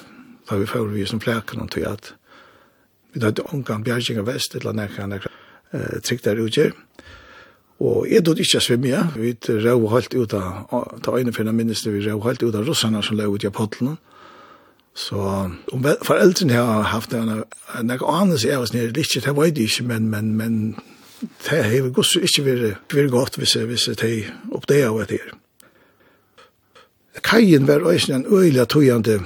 da 0.49 0.57
vi 0.57 0.69
får 0.69 0.87
vi 0.93 1.05
som 1.05 1.21
flækken 1.21 1.61
og 1.61 1.73
til 1.75 1.85
at 1.89 2.13
vi 3.13 3.19
da 3.19 3.29
hadde 3.29 3.45
omgang 3.51 3.83
bjergjeng 3.83 4.21
av 4.23 4.29
vest, 4.31 4.55
eller 4.55 4.75
nekka 4.75 5.07
nekka 5.11 5.31
uh, 5.75 5.99
trygg 6.01 6.23
der 6.25 6.41
utgjør. 6.41 6.73
Og 7.85 8.07
jeg 8.07 8.23
dødde 8.23 8.39
ikke 8.39 8.61
svimme, 8.63 8.87
ja. 8.87 9.03
Vi 9.19 9.35
rau 9.65 9.89
halt 9.91 10.15
ut 10.15 10.33
av, 10.33 10.71
ta 11.03 11.11
øyne 11.11 11.33
for 11.35 11.51
minnes 11.51 11.83
det, 11.83 11.91
vi 11.91 12.05
rau 12.07 12.21
halt 12.23 12.43
ut 12.43 12.55
av 12.55 12.63
russarna 12.63 13.01
som 13.03 13.19
lau 13.19 13.33
ut 13.35 13.43
i 13.43 13.51
apotlene, 13.51 13.97
og 13.99 14.14
Så 14.95 15.19
om 15.71 15.87
foreldrene 16.07 16.55
har 16.55 16.85
haft 16.93 17.13
en, 17.13 17.43
en 17.79 17.91
anelse 17.91 18.51
av 18.55 18.63
oss 18.63 18.73
nere, 18.73 18.93
ikke, 18.95 19.19
det 19.25 19.33
var 19.35 19.49
det 19.51 19.67
ikke, 19.67 19.83
men, 19.83 20.07
men, 20.09 20.35
men 20.39 20.53
det 21.43 21.63
har 21.63 21.89
gått 21.95 22.15
ikke 22.21 22.45
vært, 22.45 22.93
vært 22.93 23.11
godt 23.11 23.39
hvis, 23.41 23.57
hvis 23.67 23.89
de 23.99 24.13
oppdager 24.55 24.93
av 24.93 25.03
det 25.09 25.19
her. 25.19 25.33
Kajen 27.25 27.67
var 27.67 27.83
også 27.83 28.13
en 28.13 28.25
øyelig 28.27 28.67
tøyende 28.71 29.19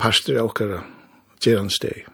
pastor 0.00 0.40
av 0.42 0.52
dere 0.58 0.82
gjerandsteg. 1.44 2.04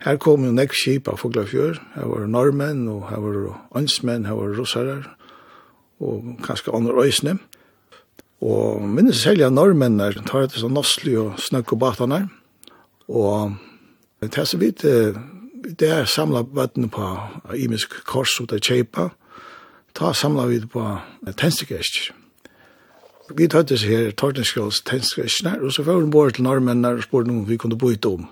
Her 0.00 0.16
kom 0.16 0.44
jo 0.44 0.52
nekk 0.56 0.72
skip 0.76 1.08
av 1.12 1.20
Foglafjør. 1.20 1.80
Her 1.94 2.08
var 2.08 2.28
norrmenn, 2.28 2.86
og 2.88 3.08
her 3.10 3.20
var 3.20 3.50
ønsmenn, 3.76 4.24
her 4.28 4.38
var 4.38 4.56
russere, 4.56 4.96
og 6.00 6.36
kanskje 6.44 6.72
andre 6.76 7.04
øysene. 7.04 7.36
Og 8.40 8.80
minnes 8.88 9.20
særlig 9.20 9.44
av 9.44 9.52
normennene 9.52 10.24
tar 10.24 10.46
etter 10.46 10.62
sånn 10.62 10.72
norslig 10.72 11.18
og 11.20 11.40
snøkk 11.44 11.74
og 11.76 11.82
batene. 11.82 12.20
Og 13.12 13.56
det 14.24 14.32
er 14.32 14.48
så 14.48 14.60
vidt, 14.60 14.84
det 14.84 15.88
er 15.88 16.08
samlet 16.08 16.48
bøttene 16.56 16.88
på 16.92 17.10
imisk 17.56 17.98
kors 18.08 18.38
ut 18.40 18.54
av 18.56 18.62
kjeipa. 18.64 19.10
Ta 19.96 20.14
samlet 20.16 20.48
vi 20.48 20.60
på 20.72 20.86
tenstikrest. 21.36 22.12
Vi 23.36 23.46
tar 23.46 23.62
etter 23.62 23.78
seg 23.78 23.92
her 23.92 24.14
Tortenskjøls 24.18 24.80
tenstikrestene, 24.88 25.58
og 25.60 25.74
så 25.74 25.84
får 25.86 26.00
vi 26.00 26.10
bort 26.10 26.38
til 26.38 26.46
normennene 26.48 26.96
og 26.96 27.04
spør 27.04 27.28
om 27.30 27.44
vi 27.46 27.60
kunne 27.60 27.78
bo 27.78 27.92
i 27.92 28.00
dom. 28.00 28.24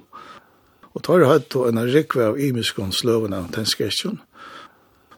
Og 0.96 1.04
tar 1.06 1.26
høyt 1.28 1.54
og 1.54 1.68
en 1.68 1.84
rekve 1.84 2.32
av 2.32 2.40
imiskons 2.42 3.04
løvene 3.06 3.44
av 3.44 3.52
tenstikrestene. 3.54 4.24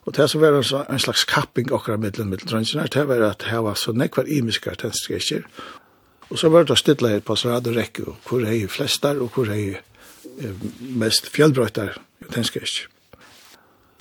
Og 0.09 0.16
det 0.16 0.30
som 0.30 0.40
var 0.40 0.57
en, 0.57 0.99
slags 0.99 1.25
kapping 1.25 1.73
akkurat 1.73 2.00
middelen 2.00 2.30
middeltrønsene, 2.30 2.87
det 2.88 3.09
var 3.09 3.21
at 3.26 3.45
det 3.45 3.62
var 3.62 3.75
så 3.75 3.92
nekvar 3.92 4.28
imiske 4.28 4.73
tennstrekker. 4.80 5.45
Og 6.30 6.38
så 6.38 6.49
var 6.49 6.64
det 6.64 6.78
stilla 6.78 7.09
her 7.09 7.21
på 7.21 7.35
rad 7.35 7.66
og 7.66 7.76
rekke, 7.76 8.07
og 8.07 8.16
hvor 8.28 8.47
er 8.47 8.69
flest 8.69 9.02
der, 9.02 9.21
og 9.21 9.35
hvor 9.35 9.50
er 9.50 9.83
mest 10.80 11.28
fjellbrøytar 11.28 11.99
tennstrekker. 12.33 12.88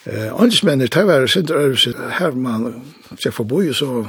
Eh, 0.05 0.41
Åndsmennir, 0.41 0.87
det 0.87 1.07
var 1.07 1.27
sinter 1.27 1.55
øvelse, 1.55 1.93
her 2.19 2.31
man 2.31 2.83
ser 3.19 3.31
for 3.31 3.43
boi, 3.43 3.73
så 3.73 4.05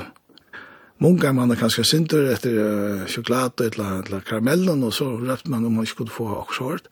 munga 1.01 1.33
man 1.33 1.57
kanskje 1.57 1.85
sinter 1.85 2.29
etter 2.31 2.55
uh, 2.61 3.07
sjokolade 3.09 3.71
eller, 3.73 4.05
eller 4.05 4.21
karamellen, 4.21 4.85
og 4.85 4.95
så 4.95 5.09
røpt 5.17 5.49
man 5.49 5.65
om 5.65 5.73
man 5.73 5.89
ikke 5.89 6.05
kunne 6.05 6.15
få 6.15 6.29
akkurat. 6.39 6.87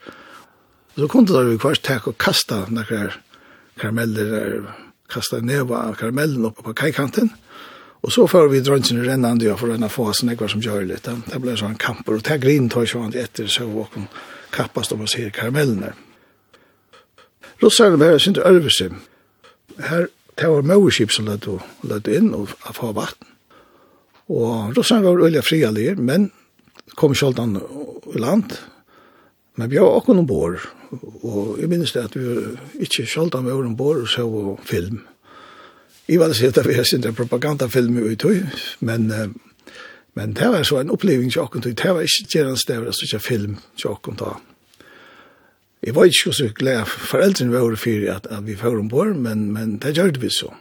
Og 0.97 1.05
så 1.05 1.09
kunne 1.13 1.29
det 1.29 1.53
vi 1.53 1.61
kvart 1.63 1.85
takk 1.85 2.09
og 2.11 2.19
kasta 2.19 2.65
nekker 2.73 3.21
karameller, 3.79 4.65
kasta 5.11 5.41
neva 5.41 5.85
av 5.89 5.99
karamellen 6.01 6.47
oppe 6.49 6.65
på 6.67 6.75
kajkanten. 6.77 7.31
Og 8.07 8.13
så 8.15 8.27
får 8.31 8.51
vi 8.53 8.61
drønnsene 8.63 9.03
rennande 9.07 9.49
og 9.51 9.59
for 9.59 9.75
å 9.75 9.91
få 9.91 10.11
oss 10.13 10.23
nekvar 10.27 10.53
som 10.53 10.63
gjør 10.63 10.87
litt. 10.87 11.09
Det 11.09 11.41
ble 11.43 11.57
sånn 11.59 11.79
kamper, 11.81 12.19
og 12.19 12.27
det 12.27 12.37
er 12.37 12.43
grinn 12.43 12.69
tog 12.71 12.87
sånn 12.87 13.17
etter 13.19 13.51
så 13.51 13.67
og 13.67 13.97
kappast 14.55 14.95
om 14.95 15.03
å 15.03 15.11
se 15.11 15.27
karamellene. 15.35 15.95
Russerne 17.59 17.99
var 17.99 18.21
sin 18.23 18.39
ørvelse. 18.39 18.93
Her, 19.83 20.07
det 20.39 20.47
var 20.47 20.63
møverskip 20.63 21.11
som 21.11 21.27
lødde 21.27 22.15
inn 22.15 22.31
og 22.37 22.55
få 22.75 22.93
vatten. 22.95 23.27
Og 24.31 24.77
russerne 24.77 25.09
var 25.09 25.25
øyla 25.27 25.43
fria 25.43 25.73
men 25.97 26.31
kom 26.95 27.13
ikke 27.13 27.27
alt 27.27 28.15
i 28.15 28.19
land, 28.19 28.55
Men 29.59 29.71
vi 29.71 29.81
var 29.83 29.91
også 29.91 30.15
noen 30.15 30.27
bår, 30.29 30.61
og 31.27 31.57
jeg 31.59 31.69
minnes 31.71 31.93
det 31.93 32.05
at 32.07 32.15
vi 32.15 32.35
ikke 32.85 33.07
sjaldan 33.11 33.43
vi 33.43 33.51
var 33.51 33.65
noen 33.67 33.79
bår 33.79 34.05
og 34.05 34.11
så 34.13 34.27
film. 34.69 35.01
Jeg 36.09 36.21
var 36.23 36.31
det 36.31 36.53
at 36.55 36.69
vi 36.69 36.77
har 36.77 36.87
sin 36.87 37.03
propagandafilm 37.03 37.99
i 38.07 38.15
tøy, 38.17 38.45
men, 38.81 39.11
men 40.15 40.37
det 40.39 40.53
var 40.55 40.63
så 40.63 40.79
en 40.79 40.95
oppleving 40.95 41.33
til 41.33 41.43
åkken 41.43 41.67
tøy, 41.67 41.75
det 41.75 41.91
var 41.91 42.07
ikke 42.07 42.31
gjerans 42.37 42.65
det 42.69 42.79
var 42.79 43.03
ikke 43.03 43.21
film 43.25 43.59
til 43.75 43.91
åkken 43.91 44.23
tøy. 44.23 44.39
Jeg 45.83 45.95
var 45.95 46.07
ikke 46.07 46.33
så 46.33 46.49
glad, 46.55 46.87
foreldrene 46.87 47.53
var 47.53 47.77
for 47.77 48.09
at, 48.15 48.31
at 48.31 48.47
vi 48.47 48.57
var 48.63 48.79
noen 48.79 48.89
bår, 48.95 49.13
men, 49.19 49.51
men 49.53 49.77
det 49.83 49.97
gjør 49.99 50.15
det 50.15 50.23
vi 50.23 50.31
så. 50.39 50.55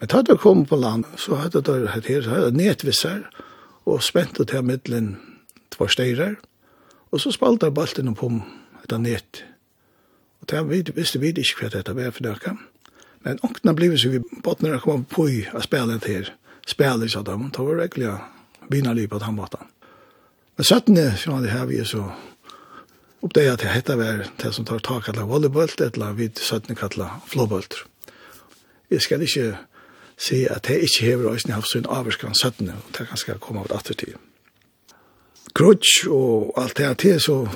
Men 0.00 0.10
da 0.10 0.24
jeg 0.26 0.42
kom 0.42 0.66
på 0.66 0.76
land, 0.76 1.06
så 1.16 1.38
hadde 1.38 1.62
jeg 1.66 2.02
her, 2.02 2.22
så 2.22 2.34
hadde 2.34 2.50
jeg 2.50 2.58
nedvisser, 2.58 3.26
og 3.86 4.02
spent 4.02 4.34
til 4.36 4.52
her 4.52 4.62
middelen 4.66 5.18
två 5.70 5.86
steirer, 5.86 6.40
Og 7.10 7.20
så 7.20 7.32
spalte 7.34 7.66
jeg 7.66 7.74
balten 7.74 8.14
på 8.14 8.30
et 8.84 8.98
nett. 9.00 9.44
Og 10.40 10.50
det 10.50 10.62
vi, 10.68 10.82
visste 10.94 11.20
vi 11.20 11.32
ikke 11.34 11.64
hva 11.64 11.72
dette 11.74 11.94
var 11.96 12.12
for 12.14 12.26
dere. 12.26 12.56
Men 13.24 13.40
åkna 13.44 13.74
ble 13.76 13.90
så 13.98 14.12
vi 14.12 14.22
botner 14.44 14.78
kom 14.80 15.04
på 15.04 15.26
i 15.28 15.40
å 15.52 15.60
spille 15.64 15.98
det 15.98 16.08
her. 16.08 16.32
Spille 16.68 17.08
ikke 17.08 17.24
dem, 17.26 17.48
og 17.48 17.52
det 17.56 17.66
var 17.66 17.82
virkelig 17.82 18.14
vinner 18.70 18.94
liv 18.94 19.08
på 19.08 19.18
den 19.18 19.36
måten. 19.36 19.66
Men 20.56 20.64
17. 20.64 20.96
så 21.16 21.34
hadde 21.36 21.50
her 21.50 21.66
vi 21.66 21.84
så 21.84 22.04
oppdaget 23.20 23.52
at 23.58 23.74
dette 23.74 23.96
var 23.96 24.24
det 24.40 24.52
som 24.54 24.64
tar 24.64 24.78
tak 24.78 25.08
av 25.08 25.28
volleybolt, 25.28 25.80
eller 25.80 26.16
vi 26.16 26.30
17. 26.30 26.76
kallet 26.76 27.26
flåbolt. 27.26 27.82
Jeg 28.90 29.02
skal 29.02 29.22
ikke 29.22 29.58
si 30.20 30.44
at 30.50 30.66
det 30.68 30.82
ikke 30.84 31.04
hever 31.04 31.30
oss 31.32 31.46
ni 31.46 31.54
har 31.54 31.64
sånn 31.64 31.88
avvarskan 31.88 32.34
17. 32.34 32.68
og 32.70 32.92
det 32.96 33.08
kan 33.08 33.20
skal 33.20 33.40
komme 33.40 33.60
av 33.60 33.70
et 33.70 33.78
attertid 33.78 34.16
grudge 35.60 36.10
og 36.10 36.54
alt 36.56 36.78
det 36.78 37.02
her 37.02 37.18
så, 37.18 37.48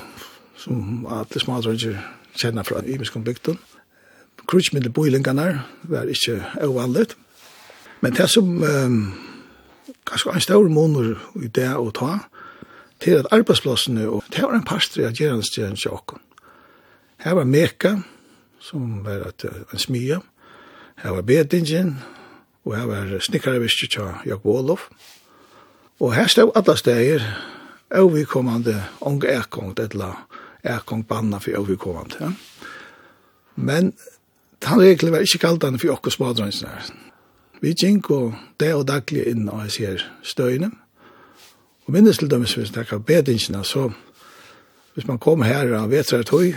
som 0.57 1.07
alle 1.09 1.39
smadrødger 1.39 1.97
kjenner 2.35 2.63
fra 2.63 2.81
Ibiskonbygden. 2.85 3.59
Grudge 4.47 4.69
med 4.73 4.89
boilingene 4.89 5.61
var 5.83 6.03
ikke 6.03 6.43
uvanligt. 6.63 7.17
Men 8.01 8.13
det 8.13 8.29
som 8.29 8.63
um, 8.63 9.13
kanskje 10.07 10.33
en 10.33 10.41
stor 10.41 10.67
måneder 10.69 11.15
i 11.41 11.47
det 11.47 11.71
å 11.77 11.89
ta, 11.91 12.17
til 13.01 13.17
at 13.19 13.31
arbeidsplassene, 13.31 14.07
og 14.07 14.23
det 14.33 14.43
var 14.43 14.53
en 14.55 14.67
parstri 14.67 15.03
av 15.03 15.17
gjerandstjeren 15.17 15.75
til 15.75 15.95
åkken. 15.97 16.21
Her 17.25 17.33
var 17.39 17.49
Meka, 17.49 17.95
som 18.59 19.01
var 19.05 19.27
et, 19.31 19.45
en 19.73 19.81
smia, 19.81 20.19
her 21.01 21.17
var 21.17 21.25
Bedingen, 21.25 21.97
og 22.65 22.77
her 22.77 22.85
var 22.85 23.17
snikkarvisket 23.19 23.97
til 23.97 24.13
Jakob 24.25 24.45
Olof. 24.45 24.87
Og 25.99 26.13
her 26.13 26.27
stod 26.27 26.51
alle 26.55 26.77
steder 26.77 27.25
overkommande 27.93 28.83
ånge 28.99 29.27
erkong, 29.27 29.73
eller 29.77 30.15
erkong 30.63 31.03
banna 31.07 31.39
for 31.39 31.57
overkommande. 31.57 32.15
Ja. 32.19 32.31
Men 33.55 33.93
han 34.63 34.81
regler 34.81 35.11
var 35.11 35.25
ikke 35.25 35.43
kaldan 35.45 35.79
for 35.79 35.93
okkur 35.93 36.11
smadrønsene. 36.11 36.81
Vi 37.61 37.73
gikk 37.73 38.09
og 38.11 38.33
det 38.59 38.73
og 38.75 38.87
daglig 38.87 39.27
inn 39.31 39.47
og 39.49 39.63
jeg 39.65 39.71
ser 39.71 40.05
støyene. 40.23 40.71
Og 41.85 41.93
minnes 41.93 42.17
til 42.17 42.29
dem, 42.29 42.41
hvis 42.41 42.57
vi 42.57 42.65
snakker 42.65 42.97
bedingsene, 42.97 43.63
så 43.63 43.91
hvis 44.93 45.07
man 45.07 45.19
kom 45.19 45.43
her 45.45 45.73
av 45.77 45.91
vetrar 45.91 46.25
tøy, 46.25 46.55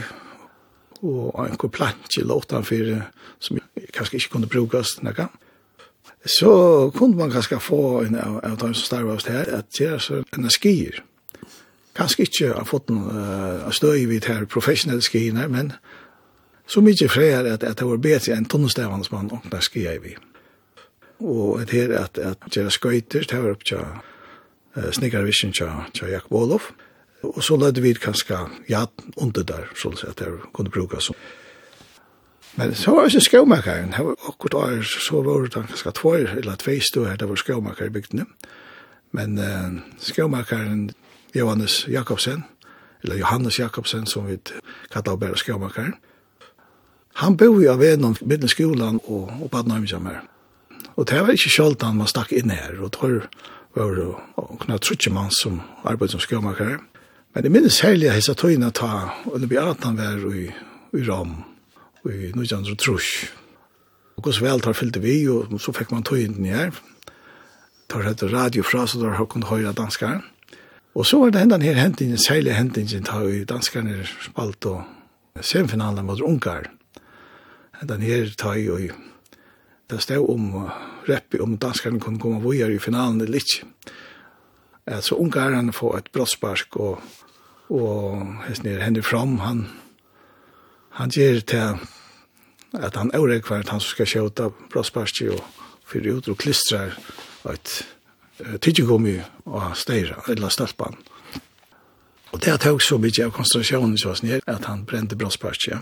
og 1.03 1.45
en 1.45 1.59
kur 1.59 1.71
plantje 1.71 2.25
låtan 2.27 2.65
for 2.67 3.03
som 3.39 3.59
kanskje 3.95 4.19
ikke 4.19 4.33
kunne 4.33 4.51
brukes 4.51 4.97
nekka. 5.03 5.29
Så 6.27 6.91
kunne 6.97 7.17
man 7.17 7.31
kanskje 7.31 7.61
få 7.61 8.01
en 8.03 8.17
av, 8.17 8.57
dem 8.59 8.75
som 8.75 8.85
starvast 8.85 9.29
her, 9.29 9.47
at 9.55 9.71
det 9.79 9.87
er 9.87 10.03
sånn 10.03 10.25
en 10.35 10.51
skier 10.51 11.03
kanskje 11.99 12.27
ikke 12.29 12.53
har 12.55 12.69
fått 12.69 12.93
noen 12.93 13.09
uh, 13.11 13.71
støy 13.75 14.07
vidt 14.11 14.29
her 14.31 14.47
professionelle 14.51 15.05
skiene, 15.05 15.49
men 15.51 15.73
så 16.69 16.83
mye 16.85 17.09
freier 17.11 17.47
at, 17.49 17.65
at 17.65 17.81
det 17.81 17.87
var 17.89 18.03
bedre 18.05 18.37
enn 18.37 18.49
tunnestevene 18.49 19.07
som 19.07 19.19
han 19.23 19.33
åkna 19.39 19.61
skier 19.65 19.99
vi. 20.05 20.15
Og 21.19 21.65
det 21.67 21.75
her 21.75 21.97
at, 21.99 22.19
at 22.21 22.45
gjøre 22.55 22.71
skøyter, 22.71 23.27
det 23.27 23.41
var 23.43 23.57
opp 23.57 23.65
til 23.67 23.83
uh, 23.83 24.91
Sniggarvision 24.95 25.55
til, 25.57 25.73
til 25.97 26.15
Jakob 26.15 26.39
Olof, 26.43 26.71
og 27.27 27.43
så 27.43 27.57
lødde 27.59 27.83
vi 27.83 27.97
kanskje 27.99 28.45
ja, 28.71 28.87
under 29.17 29.43
der, 29.43 29.67
så 29.75 29.91
at 30.07 30.19
det 30.19 30.29
kunne 30.55 30.71
brukes 30.71 31.11
som. 31.11 31.17
Men 32.59 32.75
så 32.75 32.95
var 32.95 33.09
det 33.09 33.23
skåmakeren, 33.23 33.91
det 33.97 34.05
var 34.05 34.17
akkurat 34.29 34.55
år, 34.55 34.83
så 34.83 35.23
var 35.23 35.43
det 35.43 35.53
kanskje 35.53 35.93
två 35.93 36.15
eller 36.15 36.57
två 36.57 36.81
stå 36.81 37.05
her, 37.05 37.17
det 37.17 37.29
var 37.29 37.37
skåmakere 37.37 37.87
i 37.87 37.91
bygdene. 37.91 38.27
Men 39.13 39.39
uh, 39.39 39.79
skåmakeren 39.99 40.91
Johannes 41.33 41.89
Jakobsen, 41.89 42.43
eller 43.03 43.17
Johannes 43.17 43.59
Jakobsen 43.59 44.07
som 44.07 44.27
vi 44.27 44.39
kallar 44.91 45.17
bara 45.17 45.35
skåmakaren. 45.35 45.95
Han 47.13 47.37
bor 47.37 47.63
ju 47.63 47.69
av 47.69 47.83
en 47.83 48.17
mellan 48.21 48.49
skolan 48.49 48.99
och, 49.05 49.43
och 49.43 49.49
badnarmjammer. 49.49 50.23
Och 50.95 51.05
det 51.05 51.21
var 51.21 51.31
inte 51.31 51.49
självt 51.49 51.83
han 51.83 51.97
man 51.97 52.07
stack 52.07 52.33
in 52.33 52.51
här 52.51 52.81
och 52.83 52.91
det 52.91 53.23
var 53.73 53.95
det 53.97 54.15
knappt 54.61 54.85
trutje 54.85 55.13
man 55.13 55.31
som 55.31 55.61
arbetade 55.83 56.11
som 56.11 56.21
skåmakare. 56.21 56.79
Men 57.33 57.43
det 57.43 57.51
minns 57.51 57.81
härliga 57.81 58.13
hessa 58.13 58.35
tøyna 58.35 58.71
ta 58.71 59.11
under 59.33 59.47
Beatan 59.49 59.97
var 59.97 60.35
i, 60.35 60.55
i 60.93 61.03
Ram 61.03 61.43
i 62.05 62.33
Nujandro 62.35 62.75
Trush. 62.75 63.31
Och 64.17 64.25
hos 64.25 64.41
väl 64.41 64.61
tar 64.61 64.73
fyllde 64.73 65.01
vi 65.01 65.29
och 65.29 65.61
så 65.61 65.73
fick 65.73 65.91
man 65.91 66.03
tøyna 66.03 66.39
ner. 66.39 66.73
Tar 67.87 68.03
hette 68.03 68.27
radio 68.27 68.63
fra 68.63 68.87
så 68.87 68.99
där 68.99 69.09
har 69.09 69.27
kunnat 69.27 69.49
höra 69.49 69.73
danskaren. 69.73 70.23
Og 70.95 71.07
så 71.07 71.19
var 71.19 71.31
det 71.31 71.43
enda 71.43 71.59
her 71.59 71.75
hentingen, 71.75 72.19
særlig 72.19 72.55
hentingen, 72.57 73.05
ta 73.05 73.21
i 73.23 73.45
danskerne 73.45 74.07
spalt 74.07 74.67
og 74.67 74.85
semifinalen 75.41 76.07
mot 76.07 76.21
Ungar. 76.21 76.71
Enda 77.83 77.99
her 78.03 78.33
ta 78.39 78.55
vi 78.57 78.71
og 78.71 78.97
det 79.89 80.03
stod 80.03 80.29
om 80.29 80.71
reppi 81.09 81.41
om 81.41 81.57
danskerne 81.57 82.01
kunne 82.01 82.21
komme 82.21 82.43
vujere 82.43 82.75
i 82.75 82.79
finalen 82.83 83.21
eller 83.21 83.41
ikke. 83.41 83.65
Så 85.01 85.17
han 85.35 85.73
får 85.73 85.97
et 85.97 86.11
brottspark 86.13 86.77
og, 86.77 87.01
og 87.71 88.27
hesten 88.49 88.81
hender 88.81 89.03
fram, 89.03 89.39
han, 89.39 89.67
han 90.91 91.11
gjør 91.11 91.41
til 91.41 91.79
at 92.75 92.97
han 92.97 93.15
årekvar 93.15 93.59
at 93.59 93.69
han 93.69 93.81
skal 93.81 94.07
kjøta 94.07 94.51
brottsparki 94.73 95.29
og 95.29 95.41
fyrir 95.89 96.19
ut 96.19 96.29
og 96.29 96.37
klistrar 96.37 96.99
og 97.45 97.55
et 97.55 97.87
tidsi 98.61 98.85
kom 98.87 99.07
og 99.45 99.77
steira, 99.77 100.23
eller 100.29 100.49
stelpan. 100.49 100.97
Og 102.33 102.41
det 102.45 102.61
tog 102.61 102.83
så 102.83 102.99
mykje 103.01 103.29
av 103.29 103.33
konsentrasjonen 103.37 103.97
som 103.99 104.13
var 104.13 104.19
sned, 104.21 104.43
at 104.47 104.67
han 104.69 104.85
brente 104.87 105.17
brottspartiet. 105.17 105.81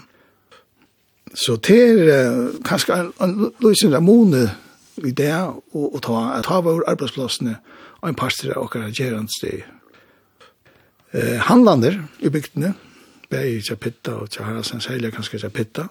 Så 1.34 1.56
det 1.56 1.80
er 2.12 2.52
kanskje 2.64 2.94
en 2.94 3.12
en 3.20 3.52
løsning 3.60 3.94
av 3.94 4.02
måne 4.02 4.50
i 5.04 5.10
det, 5.10 5.32
og, 5.72 5.94
og 5.94 6.02
ta, 6.02 6.38
at 6.38 6.46
ha 6.46 6.60
vår 6.60 6.86
arbeidsplassene 6.88 7.58
og 8.00 8.08
en 8.08 8.14
parster 8.14 8.54
av 8.54 8.62
okkar 8.62 8.88
gjerandstid. 8.88 9.66
Eh, 11.12 11.38
handlander 11.40 11.98
i 12.20 12.28
bygdene, 12.28 12.74
bæg 13.30 13.70
i 13.72 13.74
pitta, 13.74 14.14
og 14.14 14.30
Tjaharasen, 14.30 14.80
særlig 14.80 15.12
kanskje 15.12 15.38
Tjapitta, 15.38 15.88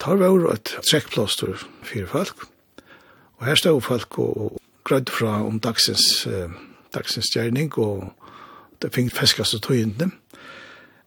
tar 0.00 0.16
vår 0.16 0.52
et 0.52 0.76
trekkplaster 0.90 1.66
for 1.82 2.06
folk, 2.06 2.48
Og 3.42 3.46
her 3.46 3.54
stod 3.58 3.80
folk 3.82 4.18
og, 4.18 4.58
grød 4.84 5.10
fra 5.10 5.42
om 5.46 5.60
dagsens, 5.60 6.26
eh, 6.26 6.50
dagsens 6.94 7.30
gjerning, 7.34 7.72
og 7.78 8.12
det 8.82 8.92
fikk 8.94 9.12
feskast 9.14 9.54
og 9.54 9.62
tøyende. 9.62 10.10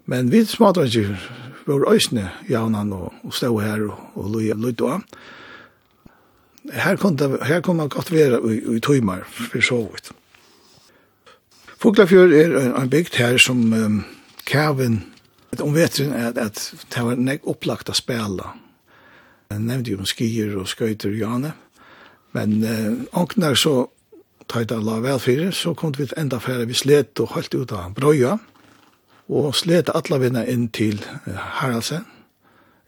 Men 0.06 0.32
vi 0.32 0.46
smadra 0.46 0.86
ikke 0.86 1.18
vår 1.66 1.88
øysene, 1.92 2.30
jaunan 2.50 2.94
og, 2.94 3.14
og 3.24 3.34
stå 3.34 3.58
her 3.58 3.88
og, 3.90 3.98
og 4.16 4.32
løy 4.32 4.52
og 4.52 5.02
Her 6.74 6.96
kunne, 6.96 7.46
her 7.46 7.62
kunne 7.62 7.78
man 7.78 7.90
godt 7.90 8.12
være 8.12 8.40
i, 8.54 8.76
i 8.76 8.80
tøymer, 8.80 9.22
for 9.26 9.62
så 9.62 9.78
vidt. 9.92 10.12
Fuglafjør 11.78 12.32
er 12.34 12.60
en, 12.60 12.82
en 12.82 12.90
bygd 12.90 13.16
her 13.16 13.38
som 13.38 13.74
um, 13.74 14.04
kæven, 14.46 15.04
om 15.60 15.76
vetren 15.76 16.14
er 16.14 16.28
at, 16.28 16.38
at 16.38 16.86
det 16.96 17.04
var 17.06 17.16
nek 17.16 17.46
opplagt 17.46 17.90
å 17.90 17.94
spela. 17.94 18.56
Jeg 19.52 19.62
nevnte 19.62 19.94
jo 19.94 20.00
om 20.02 20.10
skier 20.10 20.56
og 20.58 20.68
skøyter 20.68 21.14
og 21.14 21.20
jane. 21.20 21.54
Men 22.36 22.64
eh, 22.64 22.92
åkner 23.16 23.56
så 23.56 23.76
tøyt 24.52 24.74
av 24.76 24.84
la 24.86 25.00
velfyrir, 25.04 25.54
så 25.56 25.74
kom 25.78 25.94
vi 25.98 26.08
enda 26.20 26.40
færre 26.44 26.68
vi 26.70 26.78
slet 26.78 27.18
og 27.24 27.34
holdt 27.34 27.56
ut 27.56 27.74
av 27.74 27.96
brøya, 27.98 28.38
og 29.32 29.56
slet 29.58 29.90
alle 29.96 30.20
vinna 30.22 30.44
inn 30.46 30.68
til 30.70 31.00
Haraldsen, 31.26 32.06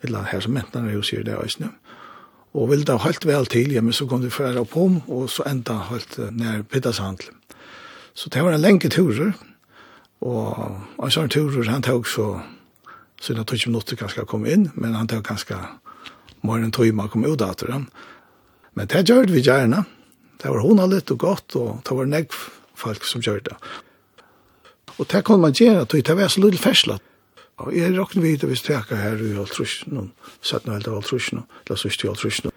eller 0.05 0.27
her 0.29 0.43
som 0.43 0.53
mentene 0.53 0.93
jo 0.93 1.01
sier 1.05 1.23
det 1.25 1.37
øyne, 1.37 1.71
og 2.57 2.69
ville 2.71 2.85
da 2.85 2.97
holdt 3.01 3.25
vel 3.25 3.47
til, 3.49 3.71
ja, 3.73 3.81
men 3.81 3.93
så 3.93 4.05
kom 4.09 4.21
vi 4.23 4.33
færre 4.33 4.61
opp 4.61 4.75
om, 4.77 4.99
og 5.07 5.29
så 5.29 5.45
enda 5.49 5.79
holdt 5.89 6.19
nær 6.33 6.63
Pittashandel. 6.69 7.31
Så 8.17 8.29
det 8.33 8.43
var 8.43 8.53
en 8.53 8.61
lenge 8.61 8.89
turer, 8.89 9.33
og 10.25 11.03
en 11.03 11.13
sånn 11.13 11.29
turer 11.29 11.69
han 11.69 11.85
tog 11.85 12.07
så, 12.09 12.39
så 13.21 13.33
det 13.33 13.45
tog 13.45 13.57
ikke 13.57 13.71
minutter 13.73 13.99
kanskje 13.99 14.25
å 14.25 14.29
komme 14.29 14.53
inn, 14.53 14.69
men 14.75 14.97
han 14.97 15.09
tog 15.09 15.25
kanskje 15.25 15.57
morgen 16.45 16.71
tog 16.73 16.93
man 16.93 17.09
kom 17.09 17.25
ut 17.25 17.41
av 17.41 17.55
det, 17.61 17.81
Men 18.77 18.89
det 18.93 19.07
gjør 19.09 19.31
vi 19.33 19.41
gjerne. 19.41 19.83
Det 20.37 20.53
var 20.53 20.61
hun 20.61 20.83
litt 20.91 21.11
og 21.11 21.19
godt, 21.19 21.55
og 21.57 21.81
det 21.87 21.97
var 21.97 22.09
negv 22.09 22.35
folk 22.77 23.05
som 23.09 23.23
gjør 23.25 23.41
det. 23.49 23.55
Og 24.97 25.07
det 25.09 25.23
kunne 25.25 25.47
man 25.47 25.55
gjøre, 25.57 25.85
tog 25.85 26.03
det 26.05 26.17
var 26.17 26.29
så 26.29 26.43
lille 26.43 26.61
fersla. 26.61 26.99
Og 27.57 27.73
jeg 27.73 27.95
råkne 27.97 28.21
vidt 28.21 28.45
hvis 28.45 28.61
jeg 28.69 28.83
ikke 28.85 28.99
her 29.01 29.17
i 29.17 29.33
Altrusjen, 29.41 29.97
og 29.97 30.35
satt 30.45 30.67
noe 30.67 30.77
helt 30.77 30.89
av 30.91 30.99
Altrusjen, 30.99 31.41
eller 31.65 31.81
sørst 31.81 32.05
i 32.05 32.11
Altrusjen. 32.11 32.53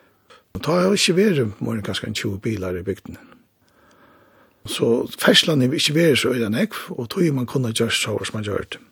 Og 0.52 0.60
da 0.60 0.74
har 0.74 0.90
jeg 0.90 1.00
ikke 1.00 1.16
vært, 1.16 1.60
må 1.60 1.74
det 1.74 1.86
kanskje 1.86 2.10
en 2.10 2.18
20 2.20 2.40
biler 2.44 2.76
i 2.76 2.84
bygden. 2.84 3.16
Så 4.68 5.08
ferslan 5.16 5.64
er 5.64 5.72
ikke 5.72 5.96
vært 5.96 6.20
så 6.20 6.34
øyne 6.34 6.52
negv, 6.52 6.76
og 6.92 7.08
tog 7.08 7.32
man 7.32 7.48
kunne 7.48 7.72
gjøre 7.72 7.96
så 7.96 8.18
som 8.20 8.36
man 8.36 8.44
gjør 8.44 8.68
det. 8.74 8.82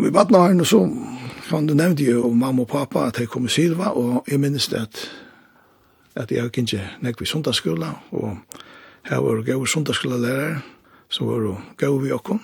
Vi 0.00 0.12
badna 0.12 0.46
her, 0.48 0.60
og 0.60 0.68
så, 0.68 0.84
kan 1.48 1.66
du 1.66 1.74
nevnte 1.74 2.04
jo, 2.04 2.28
mamma 2.28 2.62
og 2.62 2.68
pappa, 2.68 3.08
at 3.08 3.20
jeg 3.20 3.28
kom 3.28 3.48
i 3.48 3.52
Silva, 3.52 3.92
og 3.96 4.28
jeg 4.28 4.40
minnes 4.40 4.68
det 4.68 4.84
at 4.84 5.00
at 6.14 6.30
jeg 6.30 6.50
gikk 6.50 6.58
ikke 6.64 6.86
nekk 7.04 7.20
vi 7.20 7.26
sundagsskola, 7.26 7.92
og 8.10 8.38
her 9.08 9.20
var 9.24 9.42
gøy 9.46 9.66
sundagsskolelærer, 9.66 10.60
som 11.10 11.28
var 11.28 11.62
gau 11.76 11.98
vi 11.98 12.12
okkom. 12.12 12.40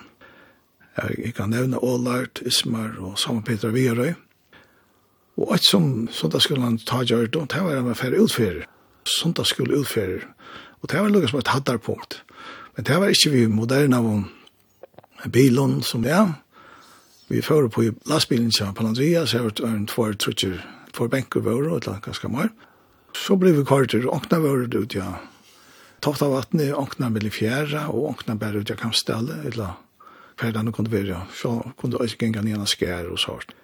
Jeg 0.96 1.34
kan 1.36 1.50
nevne 1.52 1.82
Ålart, 1.84 2.40
Ismar 2.46 2.96
og 2.98 3.18
Samme 3.18 3.42
Petra 3.42 3.68
Vierøy. 3.68 4.14
Og 5.36 5.52
alt 5.52 5.66
som 5.68 6.08
sundagsskolen 6.08 6.78
tar 6.78 7.04
gjør, 7.04 7.26
det 7.26 7.50
det 7.52 7.62
var 7.62 7.76
en 7.76 7.94
færre 7.94 8.22
utfører. 8.22 8.64
sundagsskola 9.06 9.76
utfører. 9.76 10.24
Og 10.82 10.90
det 10.90 11.00
var 11.00 11.08
lukket 11.08 11.30
som 11.30 11.38
et 11.38 11.48
hattarpunkt. 11.48 12.22
Men 12.76 12.84
det 12.84 12.96
var 13.00 13.08
ikke 13.08 13.30
vi 13.30 13.46
moderne 13.46 13.96
av 13.96 15.30
bilen 15.32 15.82
som 15.82 16.02
det 16.02 16.12
er. 16.12 16.32
Vi 17.28 17.42
fører 17.42 17.68
på 17.68 17.82
lastbilen 18.06 18.50
til 18.50 18.72
Palandria, 18.74 19.26
så 19.26 19.36
jeg 19.36 19.44
var 19.44 19.68
en 19.68 19.86
tvær 19.86 20.12
trutter, 20.12 20.60
tvær 20.92 21.08
benker 21.08 21.40
våre, 21.40 21.70
og 21.70 21.76
et 21.76 21.82
eller 21.82 21.92
annet 21.92 22.04
ganske 22.04 22.28
mer. 22.28 22.48
Så 23.16 23.36
ble 23.40 23.52
vi 23.56 23.64
kvarter, 23.64 24.06
åkna 24.06 24.38
var 24.42 24.66
ut, 24.74 24.94
ja. 24.94 25.16
Tofta 26.04 26.28
vattnet, 26.28 26.74
åkna 26.76 27.08
mellom 27.10 27.32
fjæra, 27.32 27.88
og 27.88 28.10
åkna 28.12 28.36
bare 28.38 28.60
ut, 28.60 28.70
ja, 28.70 28.76
kan 28.76 28.92
stelle, 28.92 29.40
eller 29.48 29.78
hver 30.36 30.52
dag 30.52 30.72
kunne 30.74 30.92
være, 30.92 31.08
ja. 31.14 31.22
Så 31.34 31.58
kunne 31.76 31.98
jeg 32.00 32.14
ikke 32.16 32.26
engang 32.30 32.50
gjerne 32.52 32.68
skjære 32.68 33.10
og 33.10 33.18
sånt. 33.18 33.56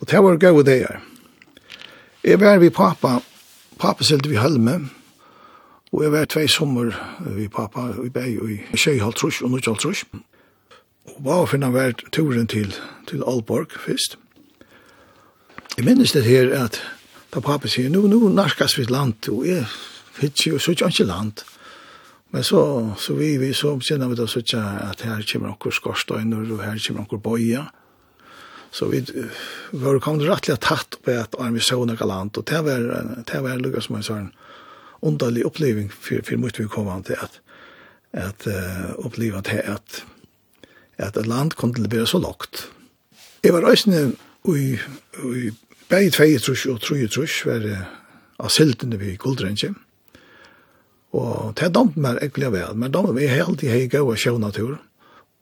Og 0.00 0.10
det 0.10 0.22
var 0.22 0.36
gode 0.36 0.64
dager. 0.66 1.00
Jeg 2.24 2.40
var 2.40 2.58
vi 2.58 2.70
pappa, 2.70 3.18
pappa 3.78 4.04
selte 4.04 4.28
vi 4.28 4.40
Helme, 4.40 4.88
og 5.92 6.02
jeg 6.02 6.12
var 6.12 6.24
tvei 6.26 6.46
sommer 6.48 6.90
vi 7.36 7.48
pappa, 7.48 7.92
vi 8.00 8.10
bei 8.10 8.32
i 8.34 8.56
Kjøyhaltrus 8.74 9.42
og 9.42 9.50
Nudjaltrus. 9.52 10.04
Og 11.04 11.20
hva 11.20 11.42
var 11.42 11.50
finna 11.52 11.70
vært 11.70 12.02
turen 12.12 12.48
til, 12.50 12.72
til 13.06 13.22
Alborg, 13.28 13.76
først. 13.78 14.16
Jeg 15.76 15.84
minnes 15.84 16.12
det 16.12 16.24
her 16.24 16.50
at 16.64 16.80
Da 17.34 17.40
pappa 17.42 17.66
sier, 17.66 17.90
nu, 17.90 18.04
nu 18.06 18.28
narkas 18.30 18.76
vi 18.78 18.84
land, 18.86 19.26
og 19.32 19.42
jeg 19.48 19.64
hittir 20.20 20.52
jo, 20.52 20.58
så 20.62 20.70
ikke 20.70 21.06
land. 21.08 21.42
Men 22.30 22.44
så, 22.46 22.60
så 22.98 23.14
vi, 23.18 23.32
vi, 23.42 23.48
så 23.54 23.72
kjenner 23.82 24.10
vi 24.10 24.18
da 24.18 24.26
så 24.30 24.42
ikke 24.42 24.60
at 24.62 25.02
her 25.02 25.24
kommer 25.32 25.50
noen 25.50 25.74
skorstøyner, 25.74 26.44
og 26.54 26.62
her 26.62 26.78
kommer 26.78 27.02
noen 27.02 27.24
bøyer. 27.24 27.72
Så 28.74 28.86
vi 28.90 29.02
var 29.82 29.98
kommet 30.02 30.26
rettelig 30.26 30.60
tatt 30.62 30.98
på 31.02 31.14
at 31.18 31.34
vi 31.54 31.62
så 31.62 31.80
noen 31.82 32.06
land, 32.10 32.38
og 32.38 32.46
det 32.50 32.62
var, 32.66 32.86
det 33.26 33.42
var 33.42 33.62
lukket 33.62 33.88
som 33.88 33.98
en 33.98 34.06
sånn 34.06 34.30
underlig 35.04 35.42
oppleving 35.46 35.90
for, 35.90 36.22
for 36.22 36.38
mye 36.38 36.54
vi 36.58 36.70
kom 36.70 36.90
an 36.90 37.02
til 37.06 37.18
at, 37.18 37.40
at 38.14 38.46
uh, 38.46 38.94
oppleve 39.02 39.42
at, 39.42 39.50
at, 39.74 40.00
at 41.02 41.18
et 41.18 41.30
land 41.30 41.58
kom 41.58 41.74
til 41.74 41.86
å 41.86 41.90
bli 41.90 42.06
så 42.06 42.22
lagt. 42.22 42.68
Jeg 43.42 43.52
var 43.54 43.66
også 43.68 44.06
i, 44.54 44.78
i 44.78 45.50
Begge 45.88 46.10
tvei 46.10 46.38
trus 46.38 46.64
og 46.66 46.80
tru 46.80 46.96
trus 47.08 47.42
var 47.46 47.64
av 48.40 48.50
siltene 48.50 48.98
vi 49.00 49.16
guldrenge. 49.20 49.74
Og 51.14 51.54
det 51.54 51.68
er 51.68 51.74
damt 51.74 51.96
meg 52.00 52.18
ekkelig 52.24 52.50
vel, 52.54 52.74
men 52.74 52.92
damt 52.92 53.14
meg 53.14 53.30
helt 53.30 53.62
i 53.62 53.70
hei 53.70 53.86
gau 53.92 54.08
av 54.10 54.18
sjøvnatur 54.18 54.78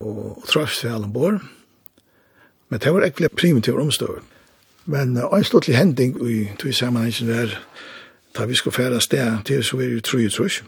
og 0.03 0.43
trus 0.51 0.83
vi 0.85 0.91
alle 0.91 1.09
bor. 1.09 1.39
Men 2.69 2.81
det 2.81 2.93
var 2.93 3.07
ekkelig 3.07 3.33
primitiv 3.37 3.79
omstøv. 3.81 4.21
Men 4.85 5.17
en 5.17 5.45
slottlig 5.45 5.77
hending 5.79 6.17
i 6.27 6.49
tog 6.59 6.75
sammenhengen 6.75 7.31
var 7.31 7.59
da 8.35 8.47
vi 8.49 8.57
skulle 8.59 8.75
færa 8.75 9.01
sted 9.01 9.45
til 9.47 9.65
så 9.65 9.77
var 9.77 9.93
det 9.93 10.05
tru 10.05 10.19
i 10.19 10.31
trus. 10.31 10.63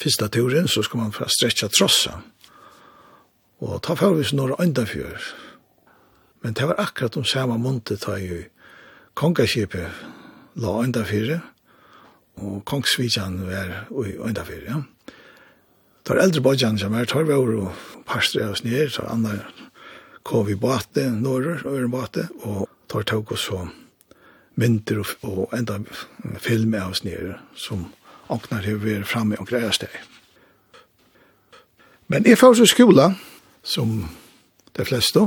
Fyrsta 0.00 0.28
turen 0.28 0.68
så 0.68 0.82
skulle 0.82 1.04
man 1.04 1.12
stretcha 1.12 1.68
trossa. 1.68 2.20
Og 3.60 3.82
ta 3.82 3.94
fyrir 3.94 4.16
vi 4.16 4.24
så 4.24 4.36
når 4.36 4.56
enda 4.62 4.84
fyrir 4.84 5.20
Men 6.42 6.54
det 6.54 6.66
var 6.66 6.80
akkurat 6.80 7.16
om 7.16 7.24
samme 7.24 7.58
måndet 7.58 8.04
ta 8.04 8.18
i 8.18 8.46
kongaskipet 9.14 10.04
la 10.56 10.72
enda 10.84 11.04
fire, 11.04 11.40
og 12.36 12.64
kongsvidjan 12.68 13.40
var 13.48 13.86
enda 14.28 14.44
fire, 14.44 14.64
ja. 14.68 14.82
Det 16.06 16.14
var 16.14 16.22
eldre 16.22 16.40
bodjan 16.40 16.78
som 16.78 16.94
er, 16.94 17.04
tar 17.04 17.24
vi 17.26 17.34
over 17.34 17.56
og 17.66 18.02
parstre 18.06 18.44
oss 18.46 18.62
ned, 18.64 18.92
så 18.94 19.08
andre 19.10 19.40
kom 20.22 20.46
vi 20.46 20.54
bate, 20.54 21.08
norr, 21.10 21.64
og 21.64 21.72
øren 21.72 21.90
bate, 21.90 22.28
og 22.46 22.68
tar 22.88 23.02
tog 23.02 23.32
oss 23.32 23.48
og 23.50 23.68
mynter 24.54 25.00
og, 25.02 25.08
og 25.22 25.56
enda 25.56 25.80
film 26.38 26.74
av 26.78 26.94
oss 26.94 27.02
ned, 27.04 27.34
som 27.58 27.88
åknar 28.30 28.62
hur 28.66 28.78
vi 28.84 28.94
er 28.94 29.08
framme 29.08 29.38
og 29.40 29.50
greier 29.50 29.74
steg. 29.74 29.92
Men 32.06 32.26
jeg 32.26 32.38
får 32.38 32.54
så 32.60 32.68
skola, 32.70 33.10
som 33.66 33.98
de 34.78 34.86
fleste, 34.86 35.26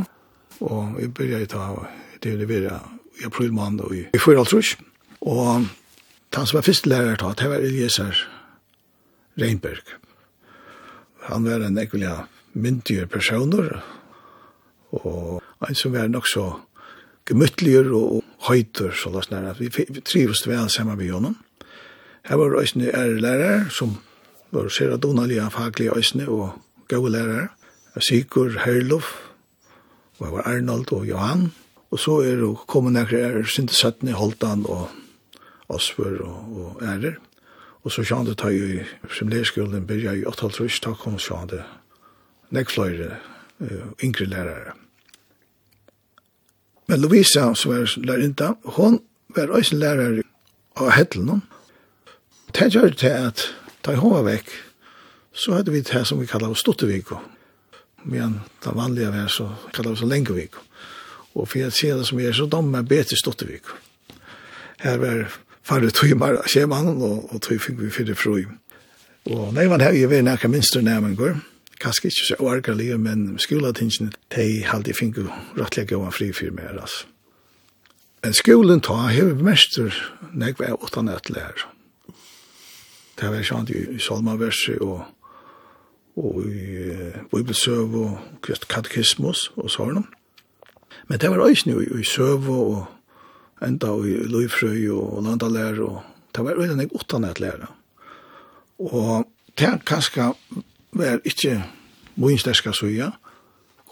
Og 0.60 0.96
vi 0.98 1.08
begynte 1.08 1.46
å 1.46 1.52
ta 1.54 1.90
det 2.24 2.36
univera 2.36 2.80
i 3.20 3.28
april 3.28 3.54
måned 3.56 3.84
og 3.86 3.96
i, 3.96 4.06
i 4.14 4.22
fyra 4.22 4.44
altrus. 4.44 4.76
Og 5.22 5.68
han 6.36 6.48
som 6.48 6.60
var 6.60 6.68
første 6.68 6.90
lærer 6.90 7.20
ta, 7.20 7.34
det 7.36 7.50
var 7.52 7.64
Eliezer 7.64 8.18
Reinberg. 9.40 9.96
Han 11.30 11.46
var 11.46 11.64
en 11.66 11.78
ekvelig 11.78 12.12
myndige 12.54 13.08
personer, 13.08 13.84
og 14.92 15.42
en 15.68 15.78
som 15.78 15.94
var 15.94 16.10
nok 16.10 16.28
så 16.28 16.48
gemyttligur 17.30 17.92
og 17.94 18.24
høyter, 18.48 18.92
så 18.96 19.12
la 19.14 19.22
snarere. 19.22 19.56
Vi 19.60 20.02
trivst 20.02 20.48
vel 20.50 20.70
sammen 20.70 20.98
med 20.98 21.12
honom. 21.14 21.38
Her 22.26 22.40
var 22.42 22.58
òsne 22.58 22.90
er 22.90 23.20
lærer, 23.22 23.70
som 23.70 23.98
var 24.52 24.70
sér 24.74 24.96
at 24.96 25.04
donalige 25.04 25.46
faglige 25.54 25.94
òsne 25.94 26.28
og 26.28 26.58
gode 26.90 27.14
lærere. 27.14 27.48
Sigur 28.00 28.56
Herlof, 28.64 29.29
og 30.20 30.26
det 30.26 30.34
var 30.36 30.48
Arnold 30.52 30.92
og 30.94 31.08
Johan, 31.08 31.52
og 31.92 32.00
så 32.00 32.20
er 32.22 32.36
det 32.42 32.50
kommet 32.68 32.94
nekker 32.94 33.44
Sinte 33.48 33.74
Søtten 33.74 34.12
i 34.12 34.16
Holtan 34.16 34.66
og 34.68 34.90
Osper 35.70 36.20
og, 36.26 36.58
og 36.60 36.84
Ærer. 36.84 37.16
Og 37.84 37.92
så 37.92 38.04
kjente 38.04 38.36
tar 38.36 38.52
jo 38.52 38.66
i 38.68 38.82
seminærskolen 39.16 39.88
begynner 39.88 40.20
i 40.20 40.26
8.30, 40.28 40.82
da 40.84 40.94
kom 41.00 41.16
så 41.20 41.40
hadde 41.40 41.64
nekker 42.52 42.76
flere 42.76 43.10
uh, 43.64 43.94
yngre 44.04 44.28
lærere. 44.28 44.76
Men 46.90 47.02
Lovisa, 47.02 47.54
som 47.54 47.72
er 47.72 47.96
lærinta, 48.04 48.54
hon 48.76 49.00
var 49.36 49.54
også 49.54 49.78
lærere 49.78 50.24
av 50.76 50.92
Hedlund. 50.92 51.42
Det 52.52 52.74
gjør 52.74 52.90
det 52.90 52.98
til 52.98 53.16
at 53.16 53.46
da 53.86 53.96
hun 53.96 54.18
var 54.18 54.26
vekk, 54.28 54.50
så 55.32 55.56
hadde 55.56 55.72
vi 55.72 55.86
det 55.86 56.08
som 56.08 56.20
vi 56.20 56.28
kallar 56.28 56.54
Stotteviko. 56.54 57.22
Men 58.04 58.42
det 58.64 58.72
vanlige 58.76 59.12
var 59.12 59.28
så 59.28 59.52
kallar 59.74 59.92
vi 59.92 59.98
så 59.98 60.06
länge 60.06 60.32
vik. 60.32 60.52
Och 61.34 61.50
för 61.50 61.68
att 61.68 61.74
se 61.74 61.94
det 61.94 62.06
som 62.06 62.20
er 62.20 62.32
så 62.32 62.46
de 62.46 62.76
är 62.76 62.82
bedre 62.82 63.16
stått 63.16 63.42
vik. 63.42 63.64
Här 64.78 64.98
var 64.98 65.28
färre 65.64 65.90
timmar 65.90 66.42
scheman 66.48 66.88
og, 66.88 67.34
og 67.34 67.42
tog 67.42 67.62
fikk 67.62 67.80
vi 67.80 67.90
fyrre 67.92 68.16
fru. 68.16 68.46
Og 69.30 69.54
nei, 69.54 69.68
man 69.68 69.82
har 69.82 69.92
ju 69.92 70.08
vi 70.08 70.22
näka 70.22 70.48
minster 70.48 70.82
nämen 70.82 71.16
går. 71.16 71.40
Kanske 71.78 72.08
inte 72.08 72.16
så 72.28 72.36
orkar 72.36 72.98
men 72.98 73.40
skolatingen 73.40 74.12
de 74.28 74.64
hade 74.64 74.94
fick 74.94 75.16
rättliga 75.56 75.86
gåan 75.86 76.12
fri 76.12 76.34
för 76.34 76.52
mig 76.52 76.68
alltså. 76.68 77.06
Men 78.22 78.34
skolen 78.34 78.82
tar 78.82 79.08
hever 79.08 79.34
mester 79.34 79.94
nekve 80.34 80.72
av 80.72 80.84
åttan 80.84 81.08
et 81.08 81.30
lærer. 81.30 81.66
Det 83.16 83.30
var 83.30 83.44
sånn 83.44 83.68
i 83.72 84.00
salmaverset 84.00 84.80
og 84.82 85.04
og 86.20 86.44
i 86.46 86.92
uh, 86.92 87.20
bibelsøv 87.32 87.96
og 87.96 88.50
katekismus 88.70 89.50
og 89.56 89.72
sånn. 89.72 90.04
Men 91.08 91.20
det 91.20 91.32
var 91.32 91.42
også 91.44 91.70
nu 91.72 91.80
i 91.82 92.06
søv 92.06 92.50
og 92.52 92.86
enda 93.66 93.94
i 94.06 94.16
løyfrøy 94.30 94.90
og 94.94 95.24
landalær 95.26 95.82
og 95.86 96.02
det 96.36 96.46
var 96.46 96.60
veldig 96.60 96.78
nek 96.78 96.94
åttan 96.96 97.26
et 97.26 97.40
læra. 97.42 97.72
Og 98.80 99.26
det 99.58 99.68
er 99.68 99.82
kanskje 99.86 100.30
var 100.92 101.20
ikke 101.26 101.64
min 102.16 102.38
sterske 102.40 102.74
søya 102.74 103.10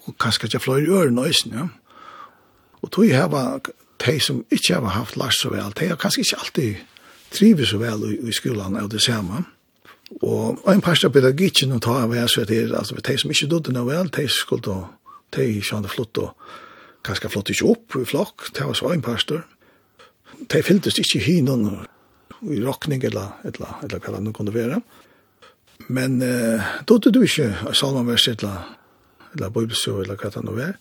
og 0.06 0.16
kanskje 0.20 0.48
ikke 0.48 0.63
fløy 0.63 0.86
i 0.86 0.92
øren 0.94 1.20
også, 1.20 1.50
ja. 1.54 1.68
Og 2.82 2.92
tog 2.92 3.08
jeg 3.08 3.32
var 3.32 3.60
de 4.06 4.20
som 4.20 4.46
ikke 4.52 4.74
har 4.74 4.94
haft 4.94 5.18
lært 5.18 5.34
så 5.34 5.50
vel, 5.50 5.74
de 5.80 5.88
har 5.88 5.96
kanskje 5.96 6.22
ikke 6.22 6.40
alltid 6.40 6.76
trivet 7.32 7.68
så 7.68 7.78
vel 7.78 8.06
i, 8.13 8.30
i 8.30 8.32
skolan 8.32 8.78
av 8.78 8.90
det 8.90 9.02
samme. 9.02 9.40
Mm 9.40 9.57
Og 10.24 10.62
ein 10.72 10.82
par 10.82 10.96
av 11.04 11.12
pedagogikken 11.12 11.76
å 11.76 11.82
ta 11.84 11.98
av 12.06 12.13
her, 12.15 12.30
så 12.32 12.46
er 12.46 12.72
altså, 12.72 12.96
de 12.96 13.17
som 13.20 13.32
ikke 13.34 13.50
dødde 13.52 13.74
noe 13.76 13.89
vel, 13.89 14.12
de 14.15 14.28
skulle 14.32 14.78
de 15.36 15.48
kjønne 15.60 15.91
flott 15.91 16.22
og 16.24 16.48
kanskje 17.08 17.32
flott 17.32 17.52
ikke 17.52 17.67
opp 17.74 17.98
i 18.00 18.06
flokk, 18.08 18.48
det 18.56 18.65
var 18.67 18.78
så 18.78 18.93
en 18.93 19.04
par 19.04 19.24
De 19.28 20.63
fyltes 20.63 21.00
ikke 21.00 21.20
hinnen 21.20 21.67
i 22.41 22.62
rokning 22.63 23.04
eller, 23.04 23.36
eller, 23.43 23.80
eller 23.84 24.00
hva 24.00 24.20
det 24.20 24.34
kunne 24.36 24.54
være. 24.54 24.82
Men 25.88 26.22
eh, 26.22 26.63
dødde 26.88 27.12
du 27.12 27.22
ikke 27.24 27.74
salmanvers 27.74 28.28
eller, 28.28 28.78
eller 29.34 29.50
bibelsø 29.50 30.02
eller 30.02 30.15
hva 30.15 30.32
det 30.34 30.43
nå 30.43 30.56
var, 30.56 30.76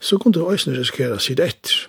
så 0.00 0.18
kunne 0.18 0.38
du 0.38 0.44
også 0.44 0.72
risikere 0.72 1.18
å 1.18 1.22
si 1.22 1.34
det 1.34 1.48
etter. 1.52 1.88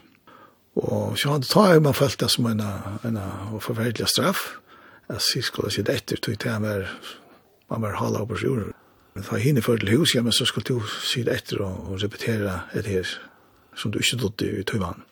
Og 0.79 1.17
så 1.19 1.33
hadde 1.33 1.49
ta 1.49 1.67
man 1.79 1.97
følt 1.97 2.19
det 2.19 2.29
som 2.31 2.47
en, 2.49 2.61
en, 2.61 3.17
en 3.17 3.61
forferdelig 3.61 4.07
straff, 4.09 4.59
Jeg 5.09 5.25
sier 5.25 5.45
skulle 5.45 5.71
jeg 5.71 5.79
sitte 5.79 5.95
etter, 5.95 6.17
tog 6.21 6.37
til 6.39 6.51
han 6.51 6.85
man 7.69 7.81
var 7.81 7.97
halv 7.97 8.27
på 8.27 8.37
sjord. 8.37 8.71
Men 9.13 9.25
da 9.25 9.37
hinne 9.41 9.61
før 9.61 9.77
til 9.77 9.97
hus, 9.97 10.15
ja, 10.15 10.21
men 10.21 10.33
så 10.33 10.45
skulle 10.45 10.65
du 10.65 10.81
sitte 11.03 11.33
etter 11.33 11.61
og, 11.61 11.91
og 11.91 12.03
repetere 12.03 12.61
et 12.73 12.85
her, 12.85 13.07
som 13.75 13.91
du 13.91 13.99
ikke 13.99 14.17
dødde 14.17 14.59
i 14.59 14.63
tøyvann. 14.63 15.03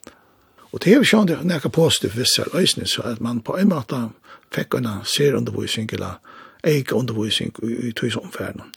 Og 0.71 0.83
det 0.83 0.91
er 0.91 0.99
jo 0.99 1.07
sånn 1.07 1.27
det 1.29 1.37
er 1.37 1.47
nekka 1.47 1.69
positivt 1.73 2.17
visse 2.17 2.43
her 2.43 2.85
så 2.85 3.05
at 3.07 3.21
man 3.21 3.41
på 3.41 3.57
en 3.57 3.69
måte 3.69 4.09
fikk 4.53 4.77
en 4.77 4.89
ser 5.05 5.35
undervisning, 5.35 5.89
eller 5.93 6.19
eik 6.63 6.91
undervisning 6.93 7.53
i, 7.63 7.89
i 7.89 7.91
tøysomferden. 7.91 8.71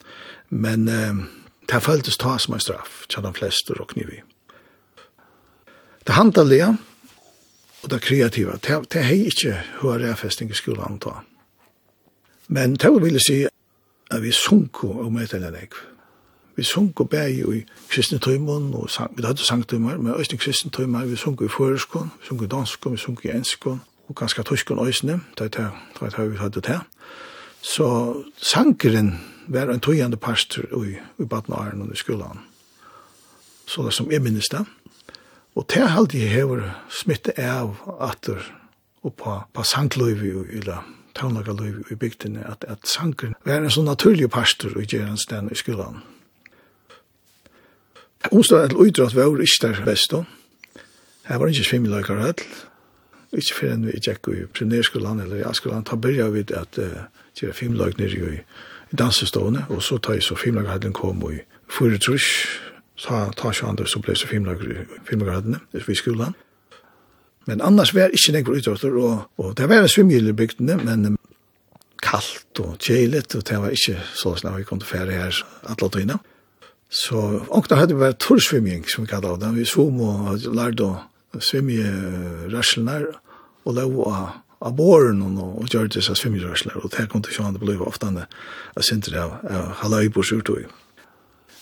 Men 0.49 0.87
eh, 0.87 1.25
det 1.67 1.83
føltes 1.83 2.17
ta 2.17 2.37
som 2.37 2.53
en 2.53 2.63
straff, 2.63 3.05
til 3.07 3.23
de 3.23 3.33
fleste 3.33 3.77
og 3.79 3.87
knivi. 3.93 4.21
Det 6.07 6.15
handler 6.15 6.49
det, 6.49 6.77
og 7.83 7.89
det 7.89 8.01
kreativa. 8.01 8.51
Det, 8.51 8.91
det 8.93 9.01
er 9.01 9.25
ikke 9.25 9.57
høyre 9.81 10.15
festing 10.17 10.51
i 10.51 10.57
skolen 10.57 10.99
ta. 10.99 11.21
Men 12.47 12.75
det 12.75 12.91
vil 12.91 13.19
si 13.19 13.45
at 14.11 14.21
vi 14.23 14.31
sunko 14.31 14.91
om 15.05 15.17
et 15.17 15.33
eller 15.33 15.51
nek. 15.51 15.75
Vi 16.55 16.63
sunko 16.63 17.03
bæg 17.03 17.37
i 17.39 17.61
kristne 17.89 18.19
tøymon, 18.19 18.73
og 18.73 18.89
sang, 18.89 19.17
vi 19.17 19.23
hadde 19.25 19.45
sangtøymar, 19.45 19.97
men 19.97 20.13
også 20.13 20.37
kristne 20.37 20.71
tøymar, 20.71 21.05
vi 21.05 21.15
sunko 21.15 21.45
i 21.45 21.47
føreskon, 21.47 22.11
vi 22.19 22.27
sunko 22.27 22.43
i 22.43 22.47
danskon, 22.47 22.91
vi 22.91 22.97
sunko 22.97 23.27
i 23.27 23.31
enskon, 23.31 23.81
og 24.07 24.15
ganske 24.15 24.43
tyskon 24.43 24.79
òsne, 24.79 25.21
det 25.39 25.55
er 25.55 25.71
det 26.01 26.31
vi 26.31 26.37
hadde 26.37 26.61
det. 26.61 26.79
Så 27.61 27.87
sangeren 28.37 29.19
var 29.47 29.71
en 29.71 29.79
tøyende 29.79 30.17
pastor 30.17 30.83
i, 30.85 30.97
i 31.19 31.25
Badnaren 31.25 31.81
og 31.81 31.93
i 31.93 31.97
skolan. 31.97 32.39
Så 33.65 33.85
det 33.85 33.93
som 33.93 34.11
jeg 34.11 34.21
minnes 34.21 34.49
det. 34.49 34.65
Og 35.55 35.67
det 35.69 35.81
er 35.83 35.97
alltid 35.97 36.31
hever 36.31 36.63
smittet 36.89 37.39
av 37.39 37.75
atter 37.99 38.39
og 39.03 39.15
på, 39.17 39.35
på 39.53 39.63
sangløyvi 39.65 40.33
og 40.37 40.51
yla 40.61 40.81
taunlagaløyvi 41.17 41.91
i 41.91 41.95
bygdene, 41.95 42.43
at, 42.47 42.63
at 42.67 42.87
sangren 42.87 43.35
var 43.45 43.59
en 43.59 43.73
sånn 43.73 43.89
naturlig 43.89 44.29
pastor 44.31 44.77
i 44.79 44.85
gjerans 44.87 45.25
den 45.29 45.49
i 45.51 45.57
skolan. 45.59 45.99
Onsdag 48.31 48.69
et 48.69 48.77
uidrat 48.77 49.15
var 49.17 49.41
ikke 49.41 49.67
der 49.67 49.81
best 49.85 50.13
da. 50.13 50.23
Her 51.27 51.41
var 51.41 51.51
ikke 51.51 51.67
svimmeløykar 51.67 52.21
høll. 52.21 52.43
Ikke 53.31 53.57
fyrir 53.57 53.73
enn 53.75 53.87
vi 53.87 53.97
gikk 53.97 54.27
i 54.31 54.45
primærskolan 54.53 55.23
eller 55.23 55.41
i 55.41 55.47
askolan, 55.47 55.85
da 55.87 55.95
byrja 55.95 56.29
vi 56.33 56.45
at 56.55 56.79
uh, 56.79 57.05
gjøre 57.39 57.55
fimløyk 57.55 57.99
nere 57.99 58.33
i, 58.35 58.41
i 58.91 58.99
dansestående, 58.99 59.65
og 59.71 59.83
så 59.83 59.97
tar 59.97 60.19
jeg 60.19 60.27
så 60.27 60.35
fimløyk 60.35 60.91
kom 60.93 61.23
i 61.31 61.39
fyrir 61.71 61.99
trus, 62.03 62.27
ta, 63.01 63.25
ta 63.37 63.51
sjander 63.55 63.89
som 63.89 64.03
ble 64.05 64.15
så 64.17 64.29
filmagradene 64.29 65.61
i 65.73 65.97
skolen. 65.97 66.35
Men 67.49 67.63
annars 67.65 67.93
var 67.97 68.13
ikke 68.13 68.35
nekker 68.35 68.59
utøtter, 68.59 68.97
og, 69.01 69.23
og 69.41 69.55
det 69.57 69.69
var 69.69 69.87
svimgjelig 69.89 70.35
bygdene, 70.37 70.77
men 70.85 71.15
kallt 72.01 72.61
og 72.61 72.77
kjelet, 72.81 73.33
og 73.37 73.47
det 73.47 73.57
var 73.63 73.73
ikke 73.73 73.97
så 74.17 74.35
snart 74.37 74.59
vi 74.59 74.67
kom 74.67 74.81
til 74.81 74.91
ferie 74.91 75.17
her 75.23 75.41
alle 75.69 75.89
tøyene. 75.89 76.19
Så 76.91 77.17
åkna 77.49 77.79
hadde 77.79 77.95
vi 77.95 78.03
vært 78.03 78.19
torrsvimjeng, 78.21 78.85
som 78.91 79.05
vi 79.05 79.11
kallet 79.13 79.31
av 79.31 79.41
det. 79.41 79.51
Vi 79.57 79.65
svom 79.69 80.01
og 80.05 80.47
lærte 80.51 80.89
å 80.91 81.41
svimje 81.41 81.89
raslenar, 82.51 83.07
og 83.65 83.77
lov 83.77 83.99
av 84.11 84.23
av 84.61 84.75
båren 84.77 85.21
og, 85.25 85.55
og 85.61 85.73
gjør 85.73 85.89
disse 85.89 86.13
svimmerørsler, 86.17 86.77
og 86.77 86.91
det 86.93 87.07
kom 87.09 87.23
til 87.25 87.33
å 87.33 87.37
se 87.37 87.53
det 87.55 87.61
ble 87.63 87.77
ofte 87.81 88.09
han 88.09 88.19
sinter 88.21 88.85
sintret 88.87 89.21
av, 89.23 89.31
av 89.49 89.71
halvøybors 89.81 90.33
urtog. 90.37 90.67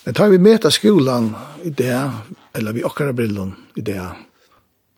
Men 0.03 0.15
tar 0.15 0.29
vi 0.29 0.39
med 0.39 0.61
til 0.63 0.71
skolan 0.71 1.33
i 1.63 1.69
det, 1.69 1.97
eller 2.55 2.73
vi 2.73 2.83
okkara 2.87 3.13
brillen 3.13 3.55
i 3.75 3.83
det, 3.85 4.01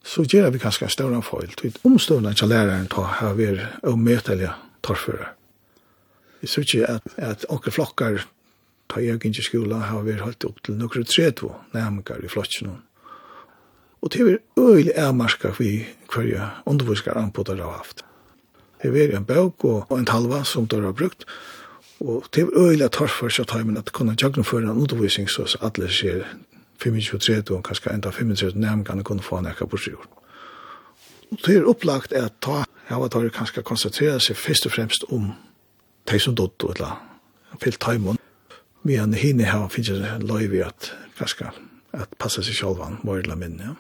så 0.06 0.24
gjør 0.26 0.50
vi 0.54 0.62
kanskje 0.62 0.90
større 0.90 1.18
enn 1.18 1.26
foil. 1.26 1.50
Vi 1.62 1.74
omstående 1.88 2.34
ikke 2.34 2.50
læreren 2.50 2.90
tar 2.90 3.18
her 3.20 3.34
vi 3.38 3.50
er 3.50 3.64
og 3.84 4.00
møte 4.00 4.34
eller 4.34 4.58
torfører. 4.86 5.34
Vi 6.42 6.50
ser 6.50 6.66
ikke 6.66 6.88
at, 6.90 7.10
at 7.18 7.46
okker 7.50 7.74
flokkar 7.74 8.24
tar 8.90 9.02
egen 9.02 9.34
ikke 9.34 9.46
skola 9.46 9.84
har 9.92 10.06
vi 10.06 10.18
holdt 10.20 10.46
opp 10.48 10.64
til 10.66 10.78
noen 10.80 11.06
tredje 11.06 11.52
nærmere 11.74 12.18
i 12.24 12.32
flokken. 12.32 12.80
Og 14.02 14.10
det 14.12 14.22
er 14.22 14.40
øyelig 14.58 14.96
ærmarska 14.98 15.54
vi 15.60 15.86
hver 16.10 16.64
underviskar 16.66 17.18
anpotar 17.18 17.62
har 17.62 17.78
haft. 17.78 18.06
Det 18.82 18.90
er 18.98 19.16
en 19.16 19.26
bøk 19.26 19.66
og 19.66 19.92
en 19.94 20.06
talva 20.10 20.44
som 20.44 20.66
dere 20.68 20.90
har 20.90 20.98
brukt, 20.98 21.28
Og 22.02 22.24
det 22.34 22.42
er 22.42 22.58
øyelig 22.58 22.86
at 22.86 22.92
tarf 22.98 23.14
for 23.20 23.30
seg 23.30 23.48
timen 23.48 23.78
at 23.78 23.92
kunne 23.94 24.16
jagna 24.22 24.44
for 24.44 24.60
en 24.60 24.70
undervisning 24.70 25.30
så 25.30 25.44
at 25.44 25.62
alle 25.62 25.92
ser 25.94 26.24
25-30 26.82 27.54
og 27.54 27.64
kanskje 27.64 27.94
enda 27.94 28.10
35 28.10 28.60
nærmere 28.60 29.04
kunne 29.04 29.22
få 29.22 29.42
nekka 29.42 29.66
på 29.66 29.78
sjur. 29.78 30.06
Og 31.32 31.38
det 31.46 31.58
er 31.58 31.70
opplagt 31.70 32.14
at 32.14 32.34
ta 32.42 32.64
hava 32.90 33.08
tar 33.08 33.30
kanskje 33.30 33.64
konsentrere 33.64 34.20
seg 34.20 34.36
først 34.36 34.66
og 34.66 34.72
fremst 34.72 35.06
om 35.10 35.32
de 36.12 36.20
som 36.20 36.36
dott 36.36 36.64
og 36.64 36.80
la 36.80 36.96
fyll 37.62 37.78
timen. 37.78 38.18
Men 38.84 39.14
hinne 39.14 39.46
hava 39.46 39.70
finnes 39.70 40.02
løyvi 40.26 40.66
at 40.66 40.94
kanskje 41.20 41.52
at 41.94 42.10
passa 42.20 42.42
seg 42.42 42.56
sjalvan, 42.56 42.98
må 43.04 43.20
la 43.22 43.36
minne. 43.36 43.64
Ja. 43.64 43.78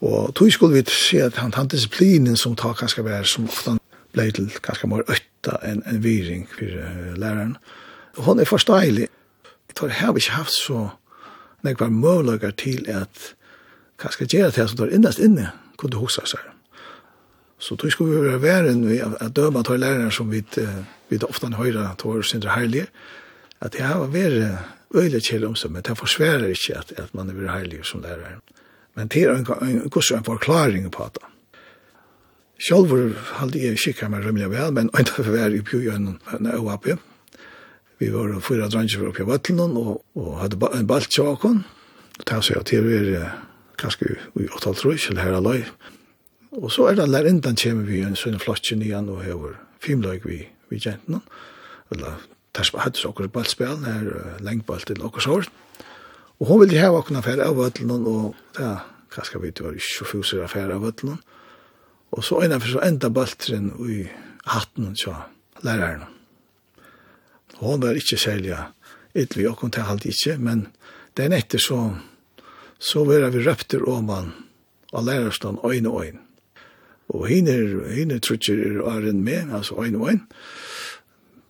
Og 0.00 0.34
tog 0.34 0.52
skulle 0.52 0.78
vi 0.78 0.84
se 0.90 1.18
at 1.22 1.36
han, 1.42 1.52
han 1.54 1.68
disiplinen 1.68 2.36
som 2.36 2.56
tar 2.56 2.76
kanskje 2.78 3.04
vær 3.04 3.26
som 3.26 3.48
ofte 3.50 3.74
blei 4.14 4.30
til 4.30 4.48
kanskje 4.62 4.88
mer 4.88 5.02
øtt 5.10 5.27
ta 5.42 5.58
en, 5.62 5.82
en 5.86 6.02
viring 6.04 6.46
for 6.50 6.64
uh, 6.64 7.14
læreren. 7.18 7.56
Hon 8.16 8.40
er 8.40 8.48
forståelig. 8.48 9.08
Jeg 9.68 9.74
tror 9.76 9.88
jeg 9.88 9.96
har 9.96 10.16
ikke 10.16 10.38
haft 10.38 10.54
så 10.54 10.88
nekvar 11.66 11.90
møvlager 11.90 12.50
til 12.50 12.86
at 12.90 13.34
hva 13.98 14.12
skal 14.14 14.30
gjøre 14.30 14.54
til 14.54 14.68
som 14.70 14.78
tar 14.78 14.94
innast 14.94 15.18
inne, 15.22 15.50
kunne 15.78 15.98
huske 15.98 16.26
seg. 16.26 16.42
Så 17.58 17.74
tror 17.76 17.90
skulle 17.90 18.14
vi 18.14 18.28
være 18.28 18.42
væren 18.42 18.84
vi 18.86 19.00
at 19.02 19.34
døma 19.36 19.62
tar 19.66 19.80
lærere 19.82 20.12
som 20.14 20.30
vi, 20.30 20.44
vi 21.08 21.18
ofte 21.26 21.50
høyre 21.58 21.88
tar 21.98 22.22
sindre 22.22 22.54
herlige, 22.54 22.86
at 23.60 23.74
jeg 23.74 23.86
har 23.86 24.06
vært 24.06 24.94
øyelig 24.94 25.24
kjell 25.26 25.48
om 25.48 25.56
seg, 25.58 25.72
men 25.74 25.82
det 25.82 25.98
forsværer 25.98 26.46
ikke 26.54 26.78
at, 26.78 26.92
at 26.96 27.14
man 27.14 27.30
er 27.30 27.34
vært 27.34 27.56
herlige 27.56 27.84
som 27.84 28.02
lærere. 28.02 28.38
Men 28.94 29.10
det 29.10 29.24
er 29.24 29.34
en, 29.34 29.46
en, 29.62 29.82
en, 29.82 30.16
en 30.18 30.24
forklaring 30.24 30.86
på 30.94 31.10
det. 31.14 31.26
Sjálfur 32.58 33.12
haldi 33.38 33.60
jeg 33.62 33.78
kikka 33.78 34.08
meg 34.10 34.24
rymlig 34.26 34.48
vel, 34.50 34.72
men 34.74 34.88
enda 34.98 35.14
for 35.14 35.30
vær 35.30 35.54
i 35.54 35.60
pjujønnen 35.62 36.16
enn 36.34 36.48
OAP. 36.56 36.88
Vi 38.02 38.08
var 38.10 38.32
fyra 38.42 38.66
dranger 38.70 39.04
oppi 39.06 39.22
av 39.22 39.30
vattelen, 39.30 39.76
og, 39.78 40.00
og 40.18 40.32
hadde 40.40 40.58
ba 40.58 40.72
en 40.74 40.88
balt 40.90 41.06
tjåkon. 41.14 41.60
Og 42.18 42.26
ta 42.26 42.40
seg 42.42 42.58
at 42.58 42.72
det 42.72 43.04
er 43.14 43.36
kanskje 43.78 44.16
i 44.42 44.48
8,5 44.48 44.74
trus, 44.80 45.06
eller 45.06 45.22
her 45.22 45.38
aløy. 45.38 45.62
Og 46.58 46.66
så 46.74 46.88
er 46.88 46.98
det 46.98 47.06
lær 47.06 47.28
lærindan 47.28 47.58
kjemmer 47.58 47.86
vi 47.86 48.02
en 48.02 48.18
sånn 48.18 48.42
flotje 48.42 48.74
nyan, 48.80 49.06
og 49.06 49.22
hever 49.22 49.54
fimløyg 49.84 50.26
vi, 50.26 50.42
vi 50.72 50.82
jenten. 50.82 51.22
Eller 51.94 52.26
ters 52.58 52.74
hadde 52.74 52.98
så 52.98 53.12
okkur 53.12 53.30
baltspel, 53.30 53.86
her 53.86 54.38
lengbalt 54.42 54.90
til 54.90 55.06
okkur 55.06 55.28
sår. 55.28 55.50
Og 56.42 56.50
hun 56.50 56.64
ville 56.64 56.82
hava 56.82 57.04
okkur 57.04 57.22
affæra 57.22 57.46
av 57.52 57.62
vattelen, 57.62 58.02
og 58.02 58.34
det 58.58 58.66
er 58.66 58.86
kanskje 59.14 59.46
vi 59.46 59.54
var 59.62 59.78
ikke 59.78 59.94
så 59.94 60.10
fuser 60.10 60.42
affæra 60.42 60.74
av 60.74 60.88
vattelen. 60.90 61.22
Og 61.22 61.37
Og 62.10 62.24
så 62.24 62.40
ena 62.44 62.58
for 62.60 62.72
så 62.72 62.84
enda 62.86 63.10
baltren 63.12 63.72
i 63.88 64.02
hatten 64.48 64.90
og 64.90 64.98
så 64.98 65.14
læreren. 65.66 66.06
Og 67.58 67.72
hun 67.72 67.82
var 67.82 67.98
ikke 67.98 68.16
særlig 68.16 68.56
ytterlig, 69.16 69.48
og 69.48 69.60
hun 69.60 69.74
talte 69.74 70.08
ikke, 70.08 70.38
men 70.38 70.66
den 71.16 71.34
etter 71.34 71.58
så, 71.58 71.80
så 72.78 73.04
var 73.04 73.30
vi 73.34 73.42
røpter 73.44 73.84
om 73.88 74.08
han, 74.08 74.32
og 74.92 75.04
lærerstand 75.04 75.58
øyn 75.66 75.86
og 75.86 76.04
øyn. 76.06 76.20
Og 77.08 77.26
henne, 77.26 77.54
henne 77.94 78.20
trutcher 78.20 78.58
er 78.60 78.82
æren 78.84 79.24
med, 79.24 79.54
altså 79.54 79.74
øyn 79.84 79.96
og 79.96 80.10
øyn. 80.10 80.22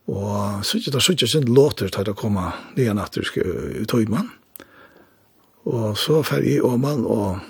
Og 0.08 0.64
så 0.64 0.78
ikke 0.78 0.90
da 0.90 1.00
så 1.00 1.12
ikke 1.12 1.28
sin 1.28 1.54
låter 1.54 1.90
til 1.92 2.08
å 2.08 2.16
komme 2.16 2.46
nye 2.78 2.94
natter 2.96 3.26
i 3.76 3.84
tøymann. 3.84 4.30
Og 5.68 5.98
så 6.00 6.22
fer 6.24 6.46
jeg 6.46 6.64
om 6.64 6.86
han, 6.88 7.04
og 7.04 7.42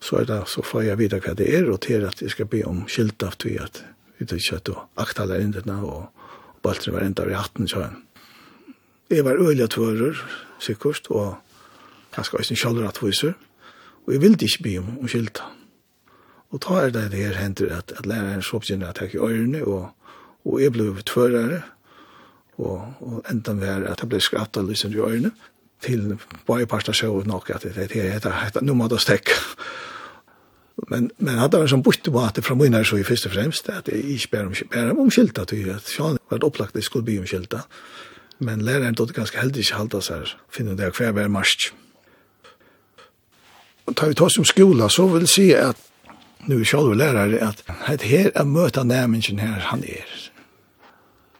så 0.00 0.20
er 0.20 0.28
det, 0.28 0.42
så 0.46 0.62
får 0.62 0.82
jeg 0.86 0.98
vite 1.00 1.20
hva 1.22 1.34
det 1.34 1.48
er, 1.54 1.70
og 1.70 1.80
til 1.86 2.04
at 2.06 2.22
jeg 2.22 2.30
skal 2.30 2.48
be 2.50 2.62
om 2.66 2.84
skilt 2.90 3.22
av 3.26 3.34
tog, 3.40 3.56
at 3.62 3.82
vi 4.18 4.26
tar 4.26 4.42
kjøtt 4.42 4.70
og 4.72 5.02
akta 5.02 5.26
der 5.26 5.38
lærendene, 5.38 5.78
og, 5.82 6.08
og 6.54 6.62
baltre 6.62 6.94
var 6.94 7.06
enda 7.06 7.26
i 7.26 7.36
hatten 7.36 7.68
kjøren. 7.70 8.02
Jeg 9.10 9.24
var 9.24 9.40
øyelig 9.40 9.70
tvører, 9.72 10.18
sikkert, 10.60 11.10
og 11.10 11.38
kanskje 12.14 12.38
også 12.38 12.54
en 12.54 12.62
kjølrettviser, 12.62 13.36
og 14.06 14.12
jeg 14.12 14.22
ville 14.22 14.38
ikke 14.40 14.62
be 14.64 14.76
om, 14.80 14.98
om 15.00 15.08
skilt. 15.08 15.42
Og 16.50 16.62
da 16.64 16.80
er 16.82 16.92
det 16.94 17.10
det 17.12 17.24
her 17.26 17.40
hender 17.42 17.74
at, 17.76 17.92
at 17.98 18.06
læreren 18.06 18.42
så 18.42 18.58
begynner 18.58 18.88
at 18.88 19.00
jeg 19.02 19.14
i 19.14 19.18
øyrene, 19.18 19.64
og, 19.64 19.90
og 20.44 20.62
jeg 20.62 20.72
ble 20.72 20.90
tvørere, 21.06 21.62
og, 22.58 22.94
og 23.00 23.22
enda 23.30 23.54
var 23.54 23.86
at 23.90 24.02
jeg 24.02 24.10
ble 24.10 24.20
skrattet 24.22 24.62
av 24.62 24.70
lysen 24.70 24.94
i 24.94 25.02
øyrene, 25.02 25.32
til 25.82 26.18
bare 26.46 26.66
parter 26.66 26.92
så 26.92 27.22
nok 27.26 27.50
at 27.50 27.62
det 27.62 27.88
det 27.92 28.12
heter 28.12 28.60
nå 28.62 28.74
må 28.74 28.88
det 28.88 29.00
stekke. 29.00 29.32
Men 30.88 31.10
men 31.18 31.38
hade 31.38 31.58
han 31.58 31.68
som 31.68 31.82
bortte 31.82 32.10
på 32.10 32.20
att 32.20 32.44
från 32.44 32.58
mina 32.58 32.84
så 32.84 32.98
i 32.98 33.04
första 33.04 33.30
främst 33.30 33.68
att 33.68 33.84
det 33.84 33.92
i 33.92 34.18
spär 34.18 34.46
om 34.46 34.54
spär 34.54 34.98
om 34.98 35.10
skilta 35.10 35.44
till 35.44 35.70
att 35.70 35.86
Sean 35.86 36.18
vart 36.28 36.42
upplagt 36.42 36.74
det 36.74 36.82
skulle 36.82 37.04
bli 37.04 37.18
om 37.18 37.26
skilta. 37.26 37.60
Men 38.38 38.64
läraren 38.64 38.94
då 38.94 39.04
ganska 39.04 39.40
helt 39.40 39.56
inte 39.56 39.74
halta 39.74 40.00
så 40.00 40.14
här 40.14 40.36
finner 40.50 40.74
det 40.74 40.90
kvar 40.90 41.12
var 41.12 41.28
marsch. 41.28 41.72
Och 43.84 43.96
tar 43.96 44.08
vi 44.08 44.14
tar 44.14 44.28
som 44.28 44.44
skola 44.44 44.88
så 44.88 45.06
vill 45.06 45.26
se 45.26 45.56
att 45.56 45.76
nu 46.46 46.64
själva 46.64 46.94
lärare 46.94 47.46
att 47.48 47.66
det 47.66 48.04
här 48.04 48.04
er 48.04 48.44
möta 48.44 48.84
nämningen 48.84 49.38
här 49.38 49.60
han 49.60 49.84
är. 49.84 50.30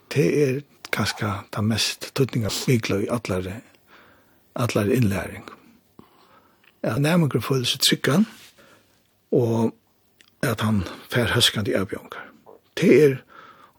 Det 0.09 0.45
är 0.45 0.63
kanske 0.91 1.33
det 1.51 1.63
mest 1.63 2.15
tutninga 2.15 2.51
bigla 2.67 2.97
i 3.01 3.09
alla 3.09 3.41
atler 4.59 4.93
innlæring. 4.93 5.45
Ja, 6.85 6.99
nærmengur 6.99 7.41
føler 7.41 7.67
seg 7.67 7.83
tryggan, 7.83 8.27
og 9.35 9.75
at 10.43 10.61
han 10.61 10.85
fær 11.11 11.35
høskande 11.35 11.75
avbjørngar. 11.77 12.29
Det 12.79 12.93
er 13.05 13.17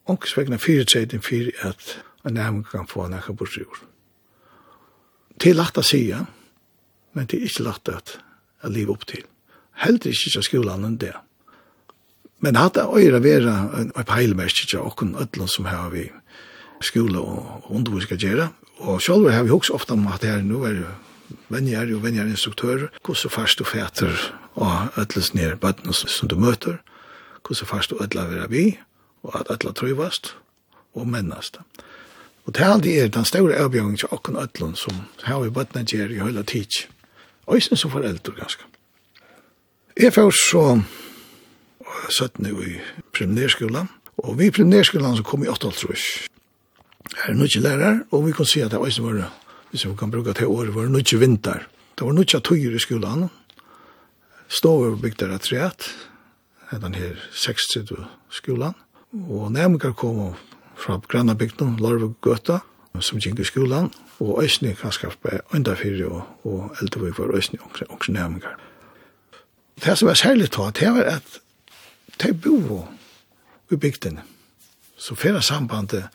ångsvegna 0.10 0.60
fyrirtreidin 0.60 1.24
fyrir 1.24 1.52
at 1.62 2.00
en 2.28 2.34
nærmengur 2.34 2.72
kan 2.72 2.88
få 2.88 3.06
en 3.06 3.16
nekka 3.16 3.34
bursjur. 3.34 3.80
Det 5.40 5.54
er 5.54 5.60
lagt 5.60 5.80
å 5.80 5.86
sige, 5.86 6.26
men 7.16 7.26
det 7.26 7.40
er 7.40 7.48
ikke 7.48 7.64
lagt 7.64 7.90
at 7.90 8.18
jeg 8.64 8.76
liv 8.76 8.92
opp 8.92 9.06
til. 9.08 9.24
Heldig 9.80 10.12
ikke 10.12 10.34
til 10.36 10.44
skolan 10.44 10.84
enn 10.84 11.00
det. 11.00 11.16
Men 12.44 12.60
hatt 12.60 12.76
det 12.76 12.88
øyre 12.88 13.24
være 13.24 13.56
en 13.80 13.92
peilmersk 14.08 14.66
ikke 14.66 14.84
åkken 14.84 15.16
ødlån 15.16 15.48
som 15.48 15.68
har 15.68 15.90
vi 15.92 16.10
skole 16.84 17.20
og 17.20 17.72
undervis 17.72 18.08
skal 18.08 18.20
gjøre, 18.20 18.50
Og 18.80 19.02
selv 19.02 19.30
har 19.30 19.44
vi 19.44 19.52
også 19.52 19.74
ofte 19.74 19.92
om 19.92 20.08
at 20.08 20.24
her 20.24 20.42
nå 20.42 20.64
er 20.64 20.84
venner 21.52 21.96
og 21.96 22.04
venner 22.04 22.30
instruktører, 22.30 22.88
hvordan 23.06 23.32
først 23.32 23.60
du 23.60 23.64
fæter 23.64 24.16
og 24.56 24.88
ødles 24.98 25.34
ned 25.34 25.58
bøttene 25.60 25.94
som 25.94 26.28
du 26.28 26.36
møter, 26.40 26.80
hvordan 27.44 27.68
først 27.68 27.90
du 27.90 27.98
ødler 28.02 28.28
være 28.28 28.50
vi, 28.50 28.80
og 29.24 29.40
at 29.40 29.52
ødler 29.52 29.72
trøyvast 29.72 30.36
og 30.96 31.08
mennast. 31.08 31.60
Og 32.46 32.54
til 32.54 32.64
alt 32.64 32.84
det 32.84 33.02
er 33.02 33.08
den 33.08 33.26
store 33.26 33.56
avbjøringen 33.56 33.98
til 33.98 34.08
åkken 34.12 34.36
ødlen 34.36 34.76
som 34.76 34.96
har 35.24 35.40
vi 35.40 35.50
bøttene 35.50 35.86
gjør 35.86 36.10
i 36.10 36.24
hele 36.24 36.44
tid. 36.44 36.88
Og 37.46 37.56
jeg 37.56 37.64
synes 37.64 37.80
som 37.80 37.92
foreldre 37.92 38.34
ganske. 38.40 38.64
Jeg 40.00 40.14
får 40.14 40.32
så 40.32 40.82
17 42.10 42.46
i 42.46 42.80
primærskolen, 43.14 43.90
og 44.18 44.40
vi 44.40 44.46
i 44.46 44.52
primærskolen 44.52 45.18
så 45.18 45.24
kom 45.24 45.44
i 45.44 45.48
8 45.48 45.68
års 45.68 46.30
her 47.18 47.34
nødje 47.34 47.62
lærer, 47.62 48.00
og 48.12 48.28
vi 48.28 48.32
kan 48.32 48.46
si 48.46 48.60
at 48.60 48.72
det 48.72 48.80
var 48.80 49.02
var, 49.02 49.32
hvis 49.72 49.86
vi 49.86 49.96
kan 49.96 50.12
bruke 50.12 50.34
til 50.34 50.48
året, 50.48 50.76
var 50.76 50.82
det 50.82 50.92
nødje 50.92 51.20
vinter. 51.20 51.60
Det 51.98 52.06
var 52.06 52.14
nødje 52.14 52.40
tøyer 52.40 52.76
i 52.76 52.80
skolan. 52.80 53.30
Stå 54.48 54.96
bygde 54.96 55.28
det 55.30 55.42
treet, 55.42 55.96
atreat, 56.72 56.82
den 56.82 56.94
her 56.94 57.16
60 57.36 58.08
skolan. 58.30 58.74
Og 59.30 59.52
nærmere 59.52 59.94
kom 59.94 60.36
fra 60.76 61.00
grannabygden, 61.08 61.78
Larve 61.80 62.14
Gøta, 62.22 62.60
som 63.00 63.20
gikk 63.20 63.40
i 63.40 63.44
skolan, 63.44 63.92
og 64.20 64.44
Øsne 64.44 64.76
kanskje 64.76 65.12
var 65.24 65.42
enda 65.56 65.74
fire, 65.74 66.06
og, 66.06 66.24
og 66.44 66.76
eldre 66.82 67.12
var 67.18 67.36
Øysni, 67.36 67.60
også 67.90 68.12
nærmere. 68.12 68.56
Det 69.84 69.98
som 69.98 70.08
var 70.08 70.14
særlig 70.14 70.52
tatt, 70.52 70.80
det 70.80 70.92
var 70.92 71.04
at 71.04 71.40
de 72.22 72.34
bo 72.34 72.88
i 73.72 73.76
bygdene. 73.76 74.24
Så 74.98 75.16
fyrir 75.16 75.40
sambandet 75.40 76.10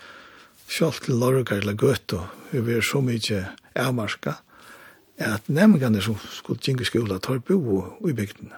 selv 0.75 0.93
til 1.05 1.15
Lorgar 1.15 1.57
eller 1.57 1.77
Gøto, 1.79 2.21
vi 2.51 2.75
er 2.75 2.83
så 2.83 3.01
mykje 3.01 3.45
avmarska, 3.79 4.33
at 5.19 5.47
nemmingene 5.47 6.03
som 6.03 6.17
skulle 6.19 6.63
gjenge 6.63 6.87
skola 6.89 7.21
tar 7.23 7.39
bo 7.39 7.85
i 8.09 8.13
bygden. 8.13 8.51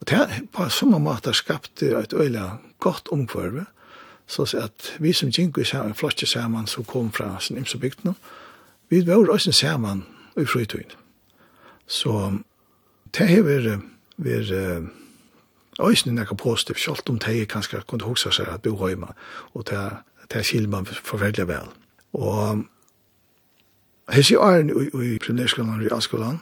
Og 0.00 0.08
det 0.08 0.18
er 0.18 0.40
på 0.52 0.68
samme 0.72 0.98
måte 0.98 1.34
skapt 1.36 1.82
et 1.82 2.12
øyla 2.12 2.56
godt 2.80 3.08
omkvarve, 3.12 3.66
så 4.26 4.48
at 4.56 4.94
vi 4.98 5.12
som 5.12 5.30
gjenge 5.30 5.64
saman, 5.64 5.94
flotje 5.94 6.26
saman 6.26 6.66
som 6.66 6.84
kom 6.84 7.12
fra 7.12 7.36
sin 7.40 7.58
imse 7.60 7.78
bygden, 7.78 8.16
vi 8.88 9.06
var 9.06 9.30
også 9.30 9.52
saman 9.52 10.04
i 10.36 10.44
fritøyen. 10.44 10.92
Så 11.86 12.38
det 13.18 13.28
har 13.28 13.42
vi 14.16 14.30
er 14.30 14.88
Øysen 15.82 16.10
er 16.10 16.14
nekka 16.14 16.34
positiv, 16.34 16.76
sjalt 16.78 17.08
om 17.10 17.18
de 17.18 17.46
kanskje 17.50 17.80
kunne 17.86 18.06
huske 18.06 18.30
seg 18.32 18.46
at 18.46 18.62
bo 18.62 18.76
heima, 18.86 19.08
og 19.54 19.66
det 19.66 19.80
det 20.32 20.44
skiljer 20.46 20.70
man 20.70 20.86
forferdelig 20.86 21.48
vel. 21.48 21.68
Og 22.14 22.64
hans 24.08 24.30
i 24.30 24.36
åren 24.36 24.70
i 24.70 25.18
primærskolen 25.18 25.74
og 25.74 25.82
i 25.82 25.88
realskolen, 25.88 26.40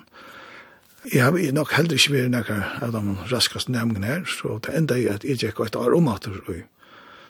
jeg 1.12 1.24
har 1.24 1.52
nok 1.52 1.72
heller 1.72 1.98
ikke 1.98 2.12
vært 2.14 2.30
noen 2.30 2.82
av 2.82 2.92
de 2.94 3.32
raskeste 3.32 3.72
nærmene 3.74 4.06
her, 4.06 4.26
så 4.28 4.60
det 4.62 4.74
enda 4.78 4.98
er 4.98 5.16
at 5.16 5.24
jeg 5.26 5.42
ikke 5.42 5.64
har 5.64 5.72
et 5.72 5.76
år 5.76 5.96
om 5.96 6.08
at 6.08 6.28
det 6.28 6.64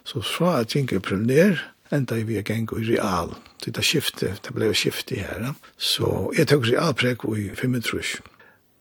Så 0.05 0.21
fra 0.21 0.59
at 0.59 0.75
jeg 0.75 0.83
gikk 0.83 0.93
i 0.93 0.99
primær, 0.99 1.63
enda 1.91 2.15
i 2.15 2.23
vi 2.23 2.33
gikk 2.33 2.49
i 2.51 2.85
real. 2.91 3.33
Det 3.65 3.77
er 3.77 3.81
skiftet, 3.81 4.41
det 4.43 4.53
ble 4.53 4.73
skiftet 4.73 5.17
her. 5.17 5.53
Så 5.77 6.33
jeg 6.37 6.47
tok 6.47 6.67
realprek 6.67 7.23
i 7.23 7.49
35. 7.55 8.21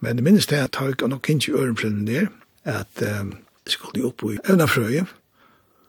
Men 0.00 0.16
det 0.16 0.24
minnes 0.24 0.46
det 0.46 0.56
at 0.56 0.76
jeg 0.80 0.98
tar 0.98 1.08
nok 1.08 1.30
ikke 1.30 1.52
øren 1.52 1.74
primær, 1.74 2.26
at 2.64 3.02
um, 3.20 3.32
jeg 3.64 3.72
skulle 3.72 4.04
opp 4.06 4.22
i 4.22 4.38
evnafrøye, 4.44 5.06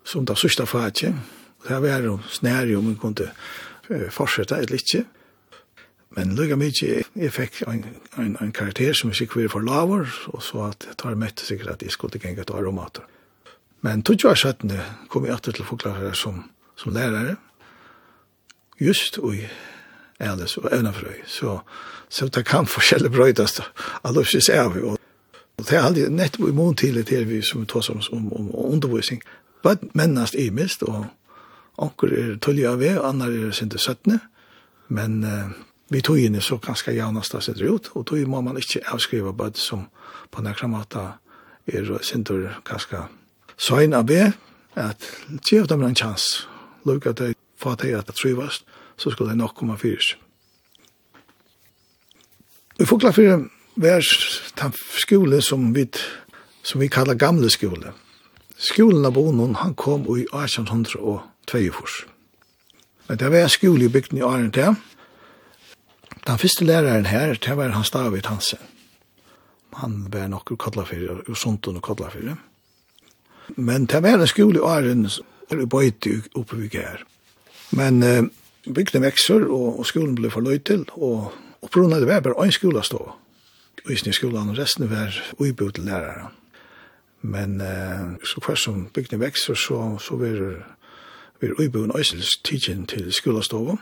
som 0.06 0.26
det 0.26 0.38
sørste 0.38 0.66
faget, 0.66 1.16
Det 1.68 1.82
var 1.82 2.04
jo 2.04 2.20
snær 2.30 2.72
om 2.78 2.92
hun 2.92 2.98
kunne 3.00 3.32
fortsette 4.12 4.58
et 4.60 4.72
litt. 4.72 4.96
Men 6.14 6.36
lukka 6.38 6.56
mykje, 6.60 7.04
jeg 7.18 7.34
fikk 7.34 7.64
en, 7.68 7.86
en, 8.22 8.36
en 8.42 8.52
karakter 8.54 8.94
som 8.94 9.12
ikke 9.12 9.42
var 9.42 9.54
for 9.56 9.66
laver, 9.66 10.10
og 10.30 10.44
så 10.46 10.68
at 10.68 10.86
jeg 10.88 10.98
tar 11.02 11.18
møtte 11.18 11.46
sikkert 11.46 11.74
at 11.74 11.86
jeg 11.86 11.96
skulle 11.96 12.20
gjenga 12.22 12.46
til 12.46 12.60
aromater. 12.60 13.08
Men 13.84 14.04
tog 14.04 14.22
var 14.24 14.36
17. 14.36 14.72
kom 15.10 15.26
jeg 15.26 15.34
alltid 15.34 15.58
til 15.58 15.66
å 15.66 15.72
forklare 15.72 16.14
som, 16.16 16.44
som 16.80 16.94
lærere, 16.94 17.36
just 18.80 19.18
i 19.18 19.48
Ældes 20.22 20.58
og 20.58 20.70
evnafrøy. 20.72 21.24
Så, 21.28 21.60
så 22.10 22.28
det 22.28 22.46
kan 22.46 22.70
forskjellig 22.70 23.12
brøytast 23.12 23.64
av 24.04 24.14
løpsins 24.16 24.50
av. 24.50 24.78
Og, 24.78 25.00
og 25.58 25.66
det 25.66 25.78
er 25.78 25.84
alltid 25.84 26.14
nettopp 26.14 26.48
i 26.48 26.56
mån 26.56 26.78
til 26.80 27.02
det 27.02 27.24
vi 27.28 27.42
som 27.42 27.64
vi 27.64 27.68
tar 27.68 27.82
som, 27.82 28.00
om, 28.12 28.30
om 28.32 28.52
undervisning. 28.74 29.24
Bare 29.64 29.82
mennast 29.94 30.38
imist 30.40 30.84
og 30.84 31.06
Onker 31.82 32.14
er 32.14 32.36
tullig 32.38 32.68
av 32.70 32.80
ved, 32.80 33.00
annar 33.02 33.34
er 33.34 33.52
sinte 33.52 33.78
søttene. 33.78 34.20
men 34.88 35.24
uh, 35.24 35.50
vi 35.90 36.02
tog 36.02 36.18
tøyene 36.18 36.42
så 36.42 36.58
ganske 36.58 36.92
jaunast 36.92 37.34
det 37.34 37.44
sitter 37.44 37.70
ut, 37.70 37.90
og 37.96 38.06
tog 38.06 38.28
må 38.28 38.42
man 38.42 38.58
ikke 38.58 38.82
avskriva 38.94 39.32
bød 39.32 39.58
som 39.58 39.88
på 40.32 40.42
nekra 40.42 40.68
måte 40.68 41.02
er 41.68 41.92
sintur 42.02 42.50
ganske 42.66 42.98
søgn 43.58 43.94
av 43.94 44.08
ved, 44.08 44.34
at 44.76 45.06
tjev 45.46 45.68
dem 45.68 45.84
en 45.84 45.96
chans, 45.96 46.48
lukka 46.86 47.14
at 47.14 47.22
de 47.22 47.34
fatt 47.58 47.84
hei 47.86 47.94
at 47.94 48.08
det 48.08 48.16
trivast, 48.16 48.66
så 48.98 49.12
skulle 49.12 49.32
det 49.32 49.38
nok 49.38 49.56
komme 49.56 49.78
fyrir. 49.78 50.18
Vi 52.78 52.86
får 52.86 53.00
klart 53.00 53.16
for 53.16 53.46
hver 53.76 54.02
skole 54.98 55.42
som 55.42 55.74
vi, 55.76 55.86
som 56.64 56.82
vi 56.82 56.90
kallar 56.90 57.16
gamle 57.16 57.50
skole. 57.50 57.94
Skolen 58.58 59.06
av 59.06 59.14
bonen, 59.14 59.56
han 59.56 59.76
kom 59.76 60.06
i 60.18 60.26
1800 60.32 60.98
og 61.00 61.22
tvejefors. 61.48 62.06
Men 63.08 63.20
det 63.20 63.32
var 63.32 63.44
en 63.44 63.50
skole 63.50 63.86
i 63.86 63.92
bygden 63.92 64.18
i 64.18 64.22
Arent, 64.22 64.58
ja. 64.58 64.74
Den 66.28 66.40
første 66.40 66.66
læreren 66.66 67.06
her, 67.06 67.34
det 67.34 67.58
var 67.58 67.76
Hans 67.76 67.92
David 67.92 68.26
Hansen. 68.26 68.60
Han 69.74 70.08
var 70.14 70.30
kodla 70.30 70.56
kodlafyrir, 70.56 71.24
og 71.28 71.38
suntun 71.38 71.76
og 71.76 71.82
kodlafyrir. 71.82 72.36
Men 73.56 73.86
det 73.86 74.04
var 74.04 74.22
en 74.22 74.28
skole 74.28 74.60
i 74.60 74.64
Arent, 74.64 75.20
eller 75.52 75.66
bøyti 75.66 76.22
oppe 76.36 76.58
vi 76.58 76.68
gær. 76.68 77.04
Men 77.72 78.04
eh, 78.04 78.24
bygden 78.74 79.02
vekser, 79.02 79.48
og, 79.50 79.80
og 79.80 79.86
skolen 79.86 80.16
ble 80.16 80.32
forløy 80.32 80.62
til, 80.64 80.86
og 80.96 81.34
opprunna 81.62 82.00
det 82.00 82.08
var 82.08 82.22
bare 82.22 82.46
en 82.46 82.52
skola 82.52 82.84
stå. 82.84 83.02
Ysne 83.90 84.14
i 84.14 84.16
skolen, 84.16 84.54
og 84.54 84.58
resten 84.58 84.90
var 84.90 85.12
uibu 85.40 85.70
til 85.72 85.90
læreren. 85.90 86.32
Men 87.22 87.62
eh, 87.62 88.16
så 88.24 88.44
hver 88.46 88.56
som 88.56 88.88
bygden 88.94 89.20
vekser, 89.20 89.54
så, 89.60 89.98
så 90.00 90.16
var 90.16 90.40
var 91.44 91.60
uibuen 91.60 91.92
Øysels 91.98 92.30
tidsin 92.44 92.86
til 92.86 93.14
skolastoven, 93.14 93.80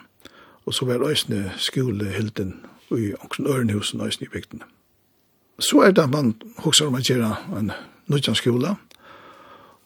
og 0.65 0.74
så 0.74 0.86
var 0.86 1.10
Øysene 1.10 1.52
skolehilden 1.58 2.65
i 2.91 3.13
Ångsen 3.13 3.47
Ørenhusen 3.47 4.02
Øysene 4.02 4.26
i 4.26 4.30
bygdene. 4.30 4.63
Så 5.60 5.78
er 5.78 5.91
det 5.91 6.02
at 6.02 6.10
man 6.10 6.36
hokser 6.58 6.86
om 6.86 6.97
å 6.97 7.04
gjøre 7.04 7.36
en 7.58 7.71
nødjan 8.08 8.36
skola, 8.36 8.76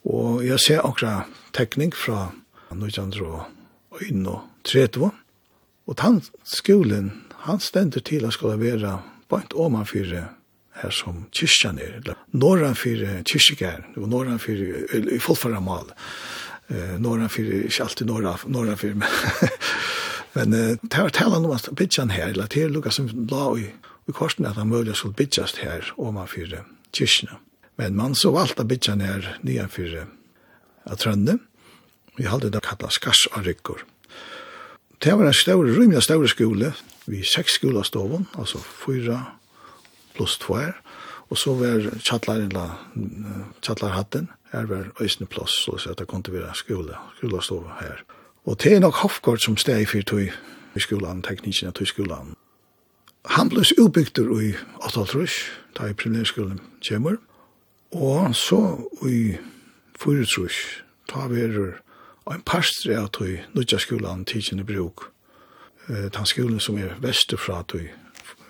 og 0.05 0.45
jeg 0.45 0.59
ser 0.59 0.85
akkurat 0.85 1.27
tekning 1.53 1.95
fra 1.95 2.31
nødjan 2.71 3.13
og 3.21 4.01
inn 4.07 4.27
og 4.27 4.41
tretvo, 4.63 5.11
og 5.87 5.97
den 6.01 6.23
skolen, 6.43 7.11
han 7.45 7.59
stender 7.59 7.99
til 7.99 8.25
å 8.25 8.31
skulle 8.31 8.59
være 8.59 8.99
bant 9.29 9.53
oman 9.53 9.85
fyrir 9.85 10.29
her 10.81 10.91
som 10.91 11.25
kyrkjan 11.31 11.79
er, 11.79 11.99
eller 11.99 12.17
norran 12.31 12.75
fyrir 12.75 13.21
kyrkjegæren, 13.23 13.93
og 13.95 14.09
norran 14.09 14.39
fyrir 14.39 14.87
i 15.13 15.19
fullfarramal. 15.19 15.93
Eh 16.67 16.99
norra 16.99 17.29
för 17.29 17.63
inte 17.63 17.83
alltid 17.83 18.07
norra 18.07 18.37
norra 18.45 18.75
för 18.77 18.93
men 18.93 19.09
men 20.33 20.53
eh 20.53 20.77
tar 20.89 21.09
tala 21.09 21.37
om 21.37 21.51
att 21.51 21.69
bitchen 21.71 22.09
här 22.09 22.27
eller 22.27 22.47
till 22.47 22.71
Lucas 22.71 22.95
som 22.95 23.27
la 23.31 23.57
i 23.57 23.73
och 24.07 24.15
kosten 24.15 24.45
att 24.45 24.55
han 24.55 24.69
möjligen 24.69 24.95
skulle 24.95 25.13
bitchast 25.13 25.57
här 25.57 25.93
och 25.95 26.13
man 26.13 26.27
för. 26.27 26.63
Men 27.75 27.95
man 27.95 28.15
så 28.15 28.31
valde 28.31 28.63
bitchen 28.63 29.01
här 29.01 29.37
nya 29.41 29.67
för 29.67 30.07
att 30.83 30.99
trönde. 30.99 31.37
Vi 32.17 32.25
hade 32.25 32.49
det 32.49 32.57
och 32.57 32.89
skarsarryckor. 32.89 33.85
Det 34.97 35.11
var 35.11 35.25
en 35.25 35.33
stor, 35.33 35.65
rymlig 35.65 36.03
stor 36.03 36.27
skole, 36.27 36.73
vi 37.05 37.23
seks 37.23 37.51
stoven 37.83 38.25
altså 38.33 38.57
fyra 38.57 39.21
pluss 40.15 40.37
två 40.37 40.55
her, 40.55 40.73
og 41.29 41.37
så 41.37 41.53
var 41.53 41.89
tjallarhatten, 43.61 44.27
her 44.55 44.65
var 44.65 44.91
øysene 45.01 45.27
plass, 45.27 45.51
så 45.51 45.95
det 45.97 46.07
kunne 46.07 46.33
være 46.33 46.55
skole, 46.55 46.95
skole 47.17 47.41
stå 47.41 47.59
her. 47.79 48.03
Og 48.45 48.63
det 48.63 48.73
er 48.73 48.79
nok 48.79 48.93
Hofgård 48.93 49.39
som 49.39 49.57
steg 49.57 49.81
i 49.81 49.85
fyrt 49.85 50.13
i 50.75 50.79
skolen, 50.79 51.21
teknikken 51.21 51.71
tog 51.71 51.81
i 51.81 51.85
skolan. 51.85 52.35
Han 53.25 53.49
ble 53.49 53.63
utbygd 53.81 54.19
i 54.19 54.51
8.30, 54.85 55.33
da 55.77 55.89
i 55.89 55.93
primærskolen 55.93 56.59
kommer, 56.87 57.17
og 57.91 58.35
så 58.35 58.77
i 59.07 59.37
4.30, 59.99 60.51
ta 61.09 61.27
verer 61.27 61.79
en 62.31 62.41
parstre 62.45 62.97
av 62.99 63.09
tog 63.13 63.33
nødja 63.53 63.79
skolan 63.79 64.25
tidsen 64.25 64.59
i 64.59 64.63
bruk, 64.63 65.09
eh, 65.89 66.09
den 66.13 66.25
skolen 66.25 66.59
som 66.59 66.77
er 66.77 66.97
vesterfra 67.01 67.63
tog 67.63 67.81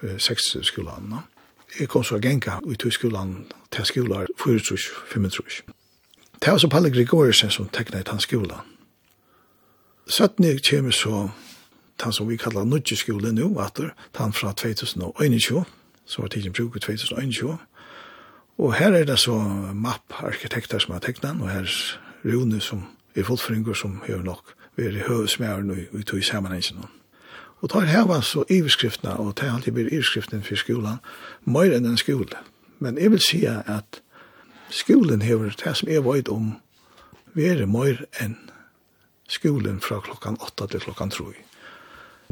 eh, 0.03 0.17
6. 0.17 0.57
skolan. 0.61 1.13
Jeg 1.79 1.89
kom 1.89 2.03
så 2.03 2.19
genka 2.19 2.59
i 2.71 2.75
tog 2.75 2.93
skolan 2.93 3.45
til 3.71 3.85
skolar 3.85 4.27
4.30, 4.39 4.91
5.30. 5.15 5.84
Det 6.41 6.51
var 6.51 6.57
så 6.57 6.69
Palle 6.69 6.89
Gregorisen 6.89 7.49
som 7.49 7.69
tekna 7.69 7.99
i 7.99 8.03
tannskolen. 8.03 8.59
Søtten 10.07 10.45
jeg 10.45 10.61
kommer 10.69 10.91
så 10.91 11.29
tann 11.97 12.13
som 12.13 12.29
vi 12.29 12.37
kallar 12.37 12.65
nudgeskolen 12.65 13.35
nu, 13.35 13.59
at 13.59 13.79
tann 14.13 14.33
fra 14.33 14.53
2021, 14.53 15.63
så 16.05 16.21
var 16.21 16.27
tidsen 16.27 16.53
bruk 16.53 16.75
i 16.75 16.79
2021. 16.79 17.57
Og 18.57 18.73
her 18.73 18.91
er 18.91 19.05
det 19.05 19.19
så 19.19 19.37
mapparkitekter 19.73 20.79
som 20.79 20.93
har 20.93 20.99
teknan, 20.99 21.41
og 21.41 21.49
her 21.49 21.63
er 21.63 21.99
Rune 22.25 22.61
som 22.61 22.85
er 23.15 23.23
fullfringer 23.23 23.73
som 23.73 24.01
gjør 24.07 24.23
nok 24.23 24.53
veri 24.77 24.99
høvesmæren 25.07 25.69
og 25.71 25.77
vi 25.91 26.03
tog 26.03 26.19
i 26.19 26.23
sammenhengen. 26.23 26.85
Og 27.61 27.69
tar 27.69 27.87
heva 27.89 28.21
så 28.21 28.43
iverskriftene, 28.49 29.17
og 29.17 29.35
tar 29.35 29.53
alltid 29.53 29.73
blir 29.73 29.93
iverskriftene 29.93 30.43
for 30.43 30.55
skolen, 30.55 30.99
mer 31.45 31.75
enn 31.75 31.85
en 31.85 31.97
skole. 31.97 32.41
Men 32.79 32.97
jeg 32.97 33.11
vil 33.11 33.21
si 33.23 33.45
at 33.45 34.01
skolen 34.75 35.23
hever 35.23 35.55
det 35.63 35.75
som 35.77 35.89
jeg 35.89 36.03
vet 36.05 36.29
om, 36.31 36.55
være 37.35 37.67
mer 37.67 38.03
enn 38.23 38.35
skolen 39.31 39.79
fra 39.83 40.01
klokkan 40.03 40.37
8 40.43 40.67
til 40.73 40.83
klokkan 40.83 41.13
3. 41.13 41.31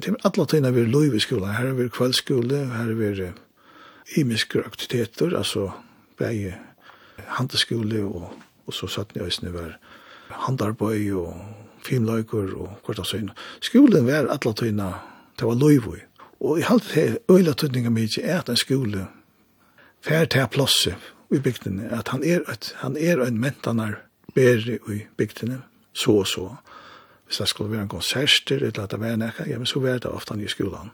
Det 0.01 0.12
er 0.12 0.19
alle 0.27 0.45
tøyene 0.49 0.73
vi 0.73 0.86
lov 0.89 1.15
i 1.15 1.21
skolen. 1.21 1.53
Her 1.53 1.71
er 1.71 1.77
vi 1.77 1.89
kveldskole, 1.93 2.65
her 2.73 2.91
er 2.91 2.95
vi 2.99 3.32
imiske 4.19 4.63
aktiviteter, 4.65 5.38
altså 5.38 5.69
begge 6.17 6.56
handeskole 7.38 8.03
og, 8.03 8.34
og 8.67 8.73
så 8.73 8.88
satt 8.88 9.15
ni 9.15 9.21
øyne 9.21 9.53
var 9.53 9.77
handarbøy 10.29 11.12
og 11.12 11.38
filmløyker 11.86 12.55
og 12.57 12.80
hvert 12.86 12.99
av 12.99 13.07
søgn. 13.07 13.32
Skolen 13.61 14.07
var 14.07 14.32
alle 14.32 14.53
tøyene, 14.53 14.93
det 15.39 15.47
var 15.47 15.59
lov 15.59 15.95
i. 15.95 16.01
Og 16.43 16.59
i 16.59 16.68
halvt 16.68 16.93
det 16.95 17.18
øyla 17.32 17.53
tøyninga 17.53 17.89
mye 17.89 18.24
er 18.24 18.41
at 18.41 18.49
en 18.49 18.59
skole 18.59 19.07
fær 20.03 20.26
til 20.26 20.47
plasset 20.51 21.11
i 21.34 21.39
bygdene, 21.39 21.89
at 21.91 22.11
han 22.13 22.23
er, 22.23 22.43
et, 22.51 22.73
han 22.81 22.97
er 22.97 23.21
en 23.25 23.39
mentanar 23.41 23.99
bedre 24.36 24.77
i 24.89 25.03
bygdene, 25.17 25.61
så 25.93 26.11
og 26.23 26.27
så. 26.27 26.49
Hvis 27.25 27.38
det 27.38 27.47
skulle 27.49 27.71
være 27.71 27.88
en 27.88 27.89
konserter, 27.89 28.55
eller 28.55 28.84
at 28.84 28.91
det 28.91 28.99
var 28.99 29.17
nekka, 29.17 29.47
ja, 29.49 29.57
men 29.57 29.69
så 29.69 29.79
var 29.79 29.99
det 30.01 30.11
ofte 30.11 30.34
han 30.34 30.43
i 30.43 30.51
skolan. 30.51 30.91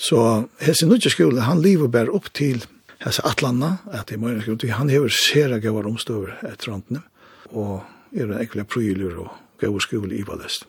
Så 0.00 0.46
hese 0.60 0.88
nødje 0.88 1.10
skole, 1.10 1.40
han 1.44 1.62
lever 1.62 1.88
bare 1.88 2.10
opp 2.10 2.30
til 2.34 2.64
hese 3.04 3.22
atlanda, 3.26 3.76
at 3.92 4.08
det 4.08 4.16
er 4.16 4.22
møyne 4.22 4.42
skole, 4.42 4.72
han 4.72 4.90
hever 4.90 5.12
sera 5.12 5.58
gavar 5.60 5.88
omstøver 5.88 6.38
etter 6.48 6.72
randene, 6.72 7.02
og 7.50 7.82
er 8.16 8.26
en 8.26 8.40
ekvile 8.40 8.64
prøyler 8.64 9.18
og 9.20 9.34
gavar 9.60 9.84
skole 9.84 10.16
i 10.16 10.24
Valest. 10.26 10.66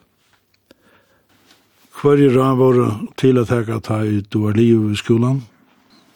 Hva 1.92 2.14
er 2.16 2.22
det 2.34 2.44
var 2.58 2.78
til 3.20 3.38
å 3.38 3.44
tenke 3.46 3.76
at 3.78 4.30
du 4.32 4.38
var 4.42 4.56
liv 4.56 4.90
i 4.90 4.96
skolan? 4.98 5.42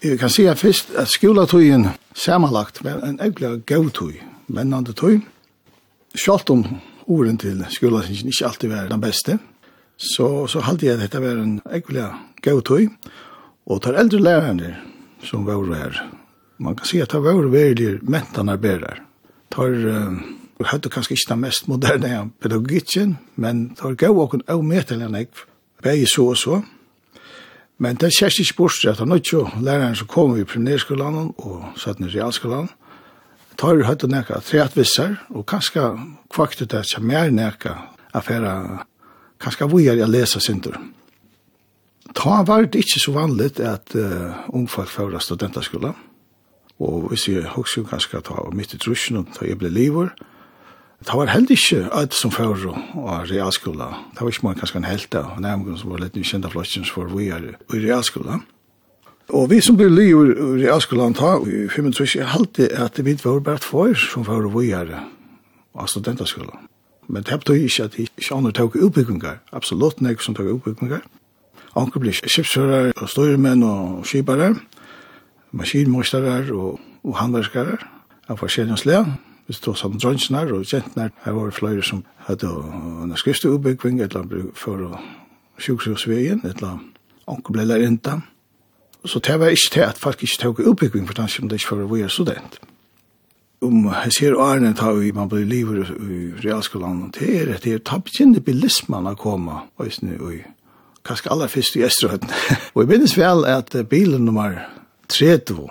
Jeg 0.05 0.19
kan 0.21 0.29
si 0.31 0.45
at 0.45 0.59
først 0.61 0.91
at 1.01 1.09
skoletøyen 1.09 1.87
samanlagt 2.15 2.83
var 2.85 3.01
en 3.01 3.17
egentlig 3.17 3.63
gav 3.67 3.87
tøy, 3.97 4.19
vennende 4.49 4.93
tøy. 4.93 5.23
Selv 6.15 6.51
om 6.53 6.65
åren 7.09 7.39
til 7.39 7.65
skoletøyen 7.73 8.29
ikke 8.29 8.45
alltid 8.47 8.69
var 8.69 8.91
den 8.91 9.01
beste, 9.01 9.39
så, 9.97 10.47
så 10.47 10.61
halte 10.61 10.87
jeg 10.87 10.99
at 10.99 11.07
dette 11.07 11.23
var 11.23 11.41
en 11.41 11.61
egentlig 11.65 12.05
gav 12.45 12.61
tøy. 12.63 12.91
Og 13.67 13.81
tar 13.83 13.97
eldre 13.97 14.21
lærerne 14.21 14.77
som 15.25 15.47
var 15.47 15.65
her, 15.75 15.97
man 16.59 16.77
kan 16.77 16.87
si 16.87 17.01
at 17.01 17.11
det 17.13 17.23
var 17.25 17.49
veldig 17.49 17.99
mentene 18.05 18.59
bærer. 18.59 19.01
Tar, 19.51 19.73
uh, 19.73 20.13
hadde 20.65 20.93
kanskje 20.93 21.17
ikke 21.17 21.33
den 21.33 21.41
mest 21.41 21.69
moderne 21.69 22.31
pedagogikken, 22.41 23.19
men 23.37 23.71
tar 23.75 23.97
gav 23.97 24.19
åken 24.19 24.45
av 24.49 24.63
metelene, 24.65 25.27
begge 25.83 26.07
så 26.07 26.31
og 26.31 26.37
så, 26.37 26.63
Men 27.79 27.99
det 28.01 28.15
kjærst 28.17 28.41
ikke 28.41 28.57
bort 28.57 28.85
at 28.89 28.99
han 28.99 29.13
ikke 29.13 29.45
læreren 29.61 29.97
som 29.97 30.09
kom 30.09 30.37
i 30.37 30.45
primærskolen 30.45 31.33
og 31.37 31.65
satt 31.77 32.01
ned 32.01 32.15
i 32.15 32.19
realskolen, 32.19 32.71
tar 33.57 33.83
høyt 33.85 34.05
og 34.05 34.13
nekka 34.13 34.41
treat 34.45 34.77
vissar, 34.77 35.17
og 35.29 35.47
kanskje 35.49 35.85
kvaktet 36.33 36.73
det 36.73 36.85
som 36.89 37.05
mer 37.05 37.31
nekka 37.31 37.75
affæra, 38.17 38.85
kanskje 39.41 39.69
vujar 39.69 39.97
jeg 40.01 40.09
lesa 40.09 40.41
sindur. 40.41 40.77
Ta 42.17 42.43
var 42.47 42.65
det 42.65 42.81
ikke 42.81 43.01
så 43.01 43.13
vanligt 43.13 43.61
at 43.61 43.93
uh, 43.95 44.49
ungfolk 44.49 44.89
fører 44.89 45.19
studenterskolen, 45.21 45.97
og 46.81 47.09
hvis 47.11 47.29
jeg 47.29 47.49
husker 47.57 47.85
kanskje 47.85 48.21
ta 48.25 48.41
og 48.41 48.57
mitt 48.57 48.75
i 48.75 48.81
trusjen, 48.81 49.27
da 49.37 49.49
jeg 49.49 49.59
ble 49.59 49.69
livet, 49.73 50.13
Det 51.05 51.13
var 51.13 51.29
heller 51.29 51.53
ikke 51.53 51.89
alt 51.93 52.15
som 52.17 52.33
før 52.33 52.71
og 52.73 53.31
realskola. 53.31 53.91
Det 54.15 54.21
var 54.21 54.29
ikke 54.33 54.47
mange 54.47 54.61
kanskje 54.63 54.81
en 54.81 54.89
helt 54.89 55.15
av 55.15 55.41
nærmere 55.41 55.77
som 55.79 55.91
var 55.93 56.01
litt 56.01 56.17
nykjent 56.17 56.47
av 56.49 56.55
flotjen 56.57 56.87
for 56.89 57.11
vi 57.13 57.29
er 57.29 57.51
i 57.53 57.83
realskola. 57.83 58.41
Og 59.37 59.51
vi 59.51 59.59
som 59.61 59.77
ble 59.77 59.91
li 59.91 60.07
i 60.09 60.15
realskola 60.63 61.11
ta 61.19 61.35
i 61.45 61.67
25 61.69 62.23
er 62.23 62.33
alltid 62.39 62.73
at 62.73 63.03
vi 63.05 63.17
var 63.25 63.43
bare 63.45 63.61
tvær 63.61 63.95
som 63.99 64.25
før 64.25 64.49
vi 64.55 64.71
er 64.73 64.95
av 64.97 65.91
studentaskola. 65.91 66.63
Men 67.09 67.23
det 67.23 67.39
betyr 67.43 67.67
ikke 67.67 67.85
at 67.85 67.99
vi 67.99 68.09
ikke 68.09 68.35
andre 68.35 68.53
tok 68.53 68.77
utbyggingar. 68.81 69.43
Absolutt 69.53 70.01
nek 70.01 70.23
som 70.23 70.35
tok 70.35 70.49
utbyggingar. 70.57 71.05
Anker 71.77 72.01
blir 72.01 72.17
skipsfører 72.17 72.95
og 72.97 73.11
styrmenn 73.13 73.63
og 73.67 74.07
skipare, 74.09 74.55
maskinmostarer 75.53 76.49
og, 76.57 76.81
og 77.05 77.19
handverskere 77.21 77.77
av 78.31 78.41
forskjellige 78.41 78.81
slag. 78.81 79.13
Vi 79.47 79.55
stod 79.55 79.77
som 79.79 79.99
drønsnar 79.99 80.51
og 80.53 80.67
kjentnar. 80.67 81.13
Her 81.25 81.33
var 81.33 81.51
flere 81.55 81.83
som 81.83 82.05
hadde 82.27 82.51
en 82.51 83.15
skrifte 83.17 83.51
utbyggving, 83.53 84.01
et 84.01 84.11
eller 84.11 84.25
annet 84.25 84.59
for 84.59 84.83
å 84.89 84.97
sjukhusvegen, 85.63 86.43
et 86.45 86.57
eller 86.57 86.73
annet 86.75 86.97
onkel 87.31 87.55
ble 87.55 87.67
lærinta. 87.67 88.21
Så 89.07 89.23
det 89.23 89.39
var 89.39 89.55
ikke 89.55 89.73
til 89.73 89.85
at 89.87 90.01
folk 90.03 90.23
ikke 90.23 90.41
tok 90.43 90.65
utbyggving, 90.65 91.07
for 91.07 91.15
kanskje 91.15 91.45
om 91.45 91.49
det 91.51 91.61
ikke 91.61 91.77
var 91.77 91.87
å 91.87 91.93
være 91.95 92.11
student. 92.11 92.59
Om 93.63 93.87
jeg 93.87 94.13
ser 94.19 94.37
årene 94.37 94.75
ta 94.77 94.91
vi, 94.93 95.15
man 95.15 95.31
blir 95.31 95.47
livet 95.49 95.95
i 95.95 96.19
realskolen, 96.43 97.07
det 97.15 97.31
er 97.31 97.55
at 97.55 97.65
det 97.65 97.73
er 97.73 97.87
tappkjende 97.87 98.43
bilismen 98.45 99.07
å 99.07 99.15
komme, 99.19 99.63
og 99.79 99.89
i 100.35 100.43
kanskje 101.07 101.31
aller 101.31 101.51
først 101.51 101.79
i 101.79 101.87
Estrøden. 101.87 102.31
og 102.75 102.83
jeg 102.83 102.91
minnes 102.91 103.17
vel 103.19 103.47
at 103.47 103.77
bilen 103.89 104.27
nummer 104.27 104.59
30, 105.09 105.71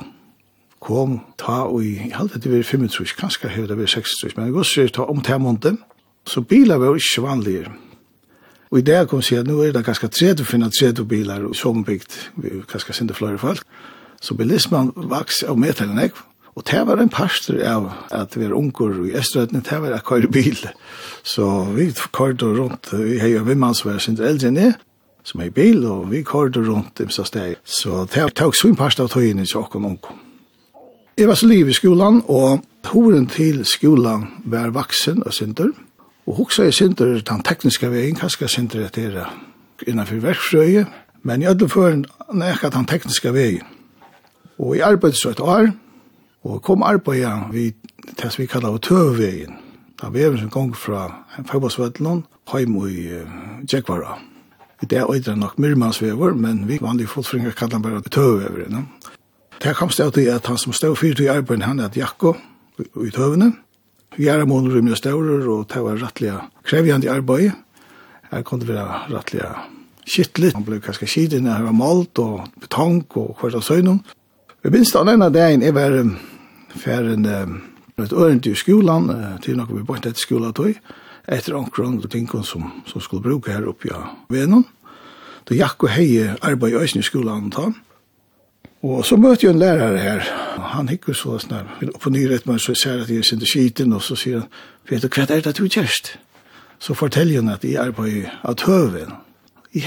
kom 0.86 1.18
ta 1.42 1.64
og 1.66 1.82
i 1.84 2.12
halde 2.14 2.40
det 2.42 2.52
var 2.52 2.64
25, 2.64 3.16
kanskje 3.18 3.50
hevde 3.50 3.74
det 3.74 3.80
var 3.80 3.90
26, 3.90 4.38
men 4.38 4.54
gos 4.54 4.76
er 4.78 4.94
ta 4.94 5.08
om 5.10 5.24
temmonte, 5.26 5.76
så 6.30 6.42
bilar 6.42 6.82
var 6.82 6.96
ikke 7.00 7.26
vanlige. 7.26 7.74
Og 8.72 8.80
i 8.80 8.86
det 8.86 9.08
kom 9.10 9.22
sier 9.24 9.42
at 9.42 9.50
nå 9.50 9.58
er 9.64 9.74
det 9.74 9.86
ganske 9.86 10.10
tredje 10.14 10.46
å 10.46 10.50
finne 10.50 10.70
tredje 10.74 11.06
bilar 11.08 11.46
som 11.58 11.84
bygd, 11.86 12.16
kanskje 12.70 12.98
sinde 12.98 13.18
flere 13.18 13.42
folk, 13.42 13.66
så 14.22 14.38
bilismen 14.38 14.92
vaks 14.96 15.44
av 15.50 15.60
metalen 15.60 16.02
ekv, 16.02 16.24
Og 16.56 16.64
det 16.72 16.88
var 16.88 17.02
en 17.04 17.10
pastor 17.12 17.58
av 17.68 17.90
at 18.16 18.36
vi 18.38 18.46
er 18.46 18.54
unger 18.56 19.02
i 19.10 19.18
Estrøtene, 19.20 19.60
det 19.60 19.80
var 19.82 19.92
at 19.92 20.06
køyre 20.08 20.30
bil. 20.32 20.56
Så 21.24 21.66
vi 21.76 21.90
køyrte 21.92 22.46
rundt, 22.46 22.94
vi 22.94 23.18
har 23.20 23.28
jo 23.28 23.42
en 23.42 23.48
vimmann 23.48 23.76
som 23.76 23.92
er 23.92 24.00
sinde 24.00 24.24
eldre 24.24 24.48
enn 24.48 24.62
jeg, 24.62 24.78
som 25.24 25.42
er 25.42 25.50
i 25.50 25.56
bil, 25.56 25.84
og 25.86 26.08
vi 26.14 26.24
køyrte 26.24 26.64
rundt 26.64 26.98
dem 26.98 27.12
i 27.12 27.26
steg, 27.28 27.58
Så 27.66 28.08
det 28.08 28.36
tok 28.36 28.56
svin 28.56 28.76
pastor 28.76 29.04
av 29.04 29.10
tøyene 29.10 29.46
til 29.46 29.60
åkken 29.60 29.86
unger. 29.86 30.25
Jeg 31.18 31.28
var 31.28 31.34
så 31.34 31.48
liv 31.48 31.70
i 31.70 31.74
skolan, 31.74 32.24
og 32.28 32.66
horen 32.92 33.28
til 33.32 33.62
skolan 33.66 34.26
var 34.46 34.74
vaksen 34.76 35.24
og 35.24 35.34
synder. 35.34 35.70
Og 36.28 36.36
hoksa 36.36 36.64
i 36.68 36.72
synder 36.76 37.22
den 37.24 37.44
tekniske 37.44 37.88
veien, 37.88 38.18
hva 38.20 38.28
skal 38.28 38.52
synder 38.52 38.84
etter 38.84 39.22
innenfor 39.88 40.20
verksrøye, 40.20 40.84
men 41.24 41.42
i 41.42 41.48
alle 41.48 41.70
føren 41.72 42.04
nekka 42.36 42.74
den 42.76 42.90
tekniske 42.92 43.32
veien. 43.32 43.64
Og 44.60 44.76
jeg 44.76 44.84
arbeidet 44.90 45.22
så 45.22 45.32
et 45.32 45.40
år, 45.40 45.72
og 46.44 46.62
kom 46.62 46.84
arbeidet 46.84 47.48
vi, 47.54 47.72
til 48.18 48.32
som 48.32 48.42
vi 48.42 48.52
kallar 48.52 48.76
av 48.76 48.84
tøvveien. 48.84 49.56
Da 50.02 50.12
vi 50.12 50.20
er 50.20 50.36
en 50.36 50.52
gang 50.52 50.76
fra 50.76 51.08
Fagbosvedlund, 51.48 52.26
heim 52.52 52.76
i 52.76 53.08
uh, 53.22 53.36
Djekvara. 53.64 54.20
Det 54.84 55.00
er 55.00 55.12
øyder 55.12 55.36
nok 55.36 55.60
myrmansvever, 55.60 56.34
men 56.34 56.68
vi 56.68 56.78
vanlige 56.82 57.08
fotfringer 57.08 57.52
kallar 57.52 57.80
bare 57.80 58.02
tøvveveren. 58.02 58.90
Det 59.66 59.74
kom 59.74 59.90
det 59.90 60.14
til 60.14 60.28
at 60.30 60.46
han 60.46 60.58
som 60.62 60.74
stod 60.78 60.94
fyrt 60.96 61.20
i 61.20 61.26
arbeid, 61.26 61.64
han 61.66 61.80
er 61.82 61.90
Jakko 61.98 62.36
i 63.02 63.10
tøvene. 63.10 63.48
Gjæra 64.14 64.46
måneder 64.46 64.76
rymde 64.76 64.96
staurer, 64.96 65.48
og 65.50 65.66
det 65.74 65.82
var 65.82 65.98
rettelig 66.04 66.34
krevjande 66.64 67.10
arbeid. 67.10 67.52
Her 68.32 68.44
kom 68.46 68.60
det 68.60 68.68
være 68.68 69.00
rettelig 69.10 69.48
kittlig. 70.06 70.52
Han 70.54 70.68
ble 70.68 70.78
kanskje 70.80 71.08
skidig 71.10 71.40
når 71.42 71.58
han 71.58 71.66
var 71.66 71.78
malt 71.80 72.22
og 72.22 72.44
betank 72.62 73.18
og 73.18 73.40
hvert 73.42 73.58
av 73.58 73.64
søgnen. 73.66 74.04
Vi 74.62 74.70
minst 74.70 74.96
av 74.96 75.08
denne 75.10 75.32
dagen, 75.34 75.66
jeg 75.66 75.74
var 75.74 75.98
ferdig 76.78 77.18
et 77.98 78.14
ørent 78.14 78.46
i 78.46 78.54
skolan, 78.54 79.10
til 79.42 79.58
noe 79.58 79.72
vi 79.72 79.82
bort 79.82 80.06
etter 80.06 80.22
skolen 80.22 80.54
tog, 80.54 80.78
etter 81.26 81.58
omkron 81.58 81.98
og 82.04 82.10
tingene 82.12 82.46
som, 82.46 82.70
som 82.86 83.02
skulle 83.02 83.26
bruke 83.26 83.50
her 83.50 83.66
oppe 83.66 83.90
i 83.90 83.92
ja, 83.92 84.62
Da 85.46 85.56
Jakko 85.56 85.88
hei 85.88 86.22
arbeid 86.42 86.74
i 86.74 86.78
Øysen 86.78 87.00
i 87.00 87.04
skolan, 87.04 87.50
og 87.58 87.74
Och 88.86 89.06
så 89.06 89.18
møtte 89.18 89.48
jeg 89.48 89.54
en 89.54 89.60
lärare 89.60 89.98
här. 89.98 90.22
Han 90.58 90.88
gick 90.88 91.06
så 91.06 91.14
så 91.14 91.56
og 91.82 92.00
På 92.02 92.10
nyrett 92.10 92.46
man 92.46 92.60
så 92.60 92.76
ser 92.76 93.02
att 93.02 93.10
jeg 93.10 93.18
är 93.18 93.46
skiten. 93.46 93.94
Och 93.94 94.04
så 94.04 94.16
sier 94.16 94.40
han, 94.40 94.48
vet 94.90 95.02
du 95.02 95.10
vad 95.18 95.28
det 95.28 95.58
du 95.58 95.68
gärst? 95.68 96.18
Så 96.80 96.94
fortäller 96.94 97.36
han 97.36 97.50
att 97.50 97.64
jeg 97.64 97.88
är 97.88 97.92
på 97.92 98.04
att 98.42 98.62
höven. 98.62 99.12
Ja, 99.72 99.82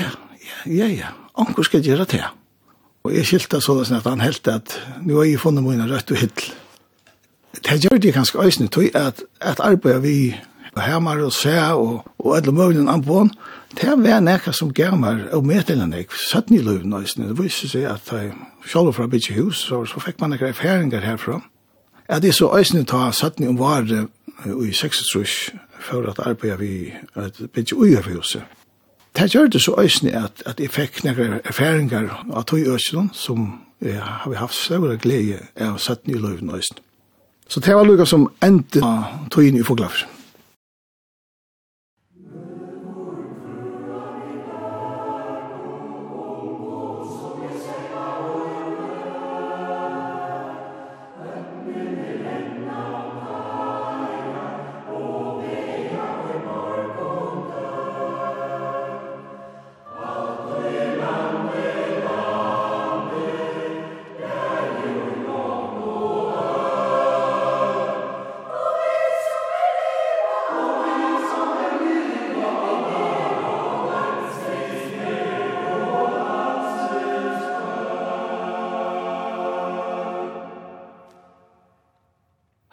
ja, 0.65 0.73
ja, 0.73 0.87
ja. 0.87 1.07
Anko 1.35 1.63
ska 1.63 1.79
göra 1.79 2.05
det. 2.05 2.25
Och 3.03 3.13
skilte 3.13 3.61
så 3.61 3.85
sådär 3.85 3.99
att 3.99 4.05
han 4.05 4.21
helt 4.21 4.49
at 4.49 4.81
nå 5.03 5.17
har 5.17 5.25
jeg 5.25 5.41
funnet 5.41 5.65
mine 5.65 5.87
rødt 5.87 6.11
og 6.11 6.17
hittel. 6.17 6.53
Det 7.63 7.71
här 7.71 7.77
gör 7.77 7.99
det 7.99 8.13
ganska 8.13 8.39
ösnigt 8.39 8.77
att, 8.95 9.23
att 9.41 9.61
arbeta 9.61 9.99
vi 9.99 10.41
og 10.79 10.85
hermar 10.87 11.21
og 11.27 11.33
sær 11.33 11.75
og, 11.75 12.05
og 12.19 12.37
alle 12.37 12.53
mulige 12.53 12.89
anbån, 12.91 13.31
det 13.81 13.95
var 13.99 14.21
nekka 14.21 14.53
som 14.53 14.73
germar 14.75 15.29
og 15.33 15.47
meddelan 15.47 15.93
jeg, 15.93 16.07
satt 16.31 16.51
ni 16.51 16.59
løven 16.63 16.91
nøysen, 16.91 17.27
det 17.29 17.39
viste 17.39 17.69
seg 17.69 17.89
at 17.91 18.13
jeg 18.13 18.33
sjálf 18.67 18.97
fra 18.97 19.07
bytje 19.11 19.35
hus, 19.41 19.65
så, 19.69 19.83
så 19.85 20.01
fikk 20.01 20.21
man 20.21 20.33
nekka 20.33 20.49
erfaringar 20.49 21.05
herfra. 21.05 21.41
At 22.09 22.25
jeg 22.25 22.35
så 22.35 22.49
øysen 22.57 22.87
ta 22.87 23.11
satt 23.13 23.41
ni 23.41 23.49
om 23.49 23.59
var 23.59 23.85
i 23.85 24.73
36 24.73 25.53
for 25.81 26.09
at 26.09 26.19
arbeida 26.19 26.57
vi 26.57 26.93
at 27.15 27.43
bytje 27.55 28.03
huset. 28.07 28.43
Det 29.17 29.35
gjør 29.35 29.47
det 29.47 29.63
så 29.63 29.75
øysen 29.79 30.09
at, 30.09 30.43
at 30.47 30.61
jeg 30.61 30.71
fikk 30.71 31.05
nekka 31.05 31.41
erfaringar 31.45 32.25
av 32.33 32.45
tog 32.45 32.59
øysen 32.59 33.11
som 33.13 33.61
jeg 33.81 34.01
har 34.03 34.35
haft 34.35 34.55
større 34.55 34.97
glede 34.97 35.39
av 35.57 35.79
satt 35.79 36.07
ni 36.07 36.15
løven 36.15 36.47
nøysen. 36.49 36.79
Så 37.49 37.61
det 37.61 37.75
var 37.75 37.85
lukka 37.85 38.05
som 38.05 38.29
endte 38.45 38.81
tog 39.31 39.45
inn 39.45 39.57
i 39.57 39.65
foglafsen. 39.65 40.18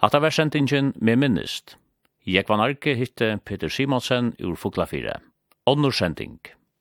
Hatta 0.05 0.19
var 0.21 0.29
sendingen 0.29 0.91
med 1.01 1.17
minnest. 1.17 1.77
Jeg 2.29 2.45
var 2.45 2.59
narki 2.61 2.93
hitte 2.93 3.39
Peter 3.41 3.71
Simonsen 3.73 4.35
ur 4.37 4.53
Fuglafire. 4.53 5.15
Onnur 5.65 5.89
sending. 5.91 6.37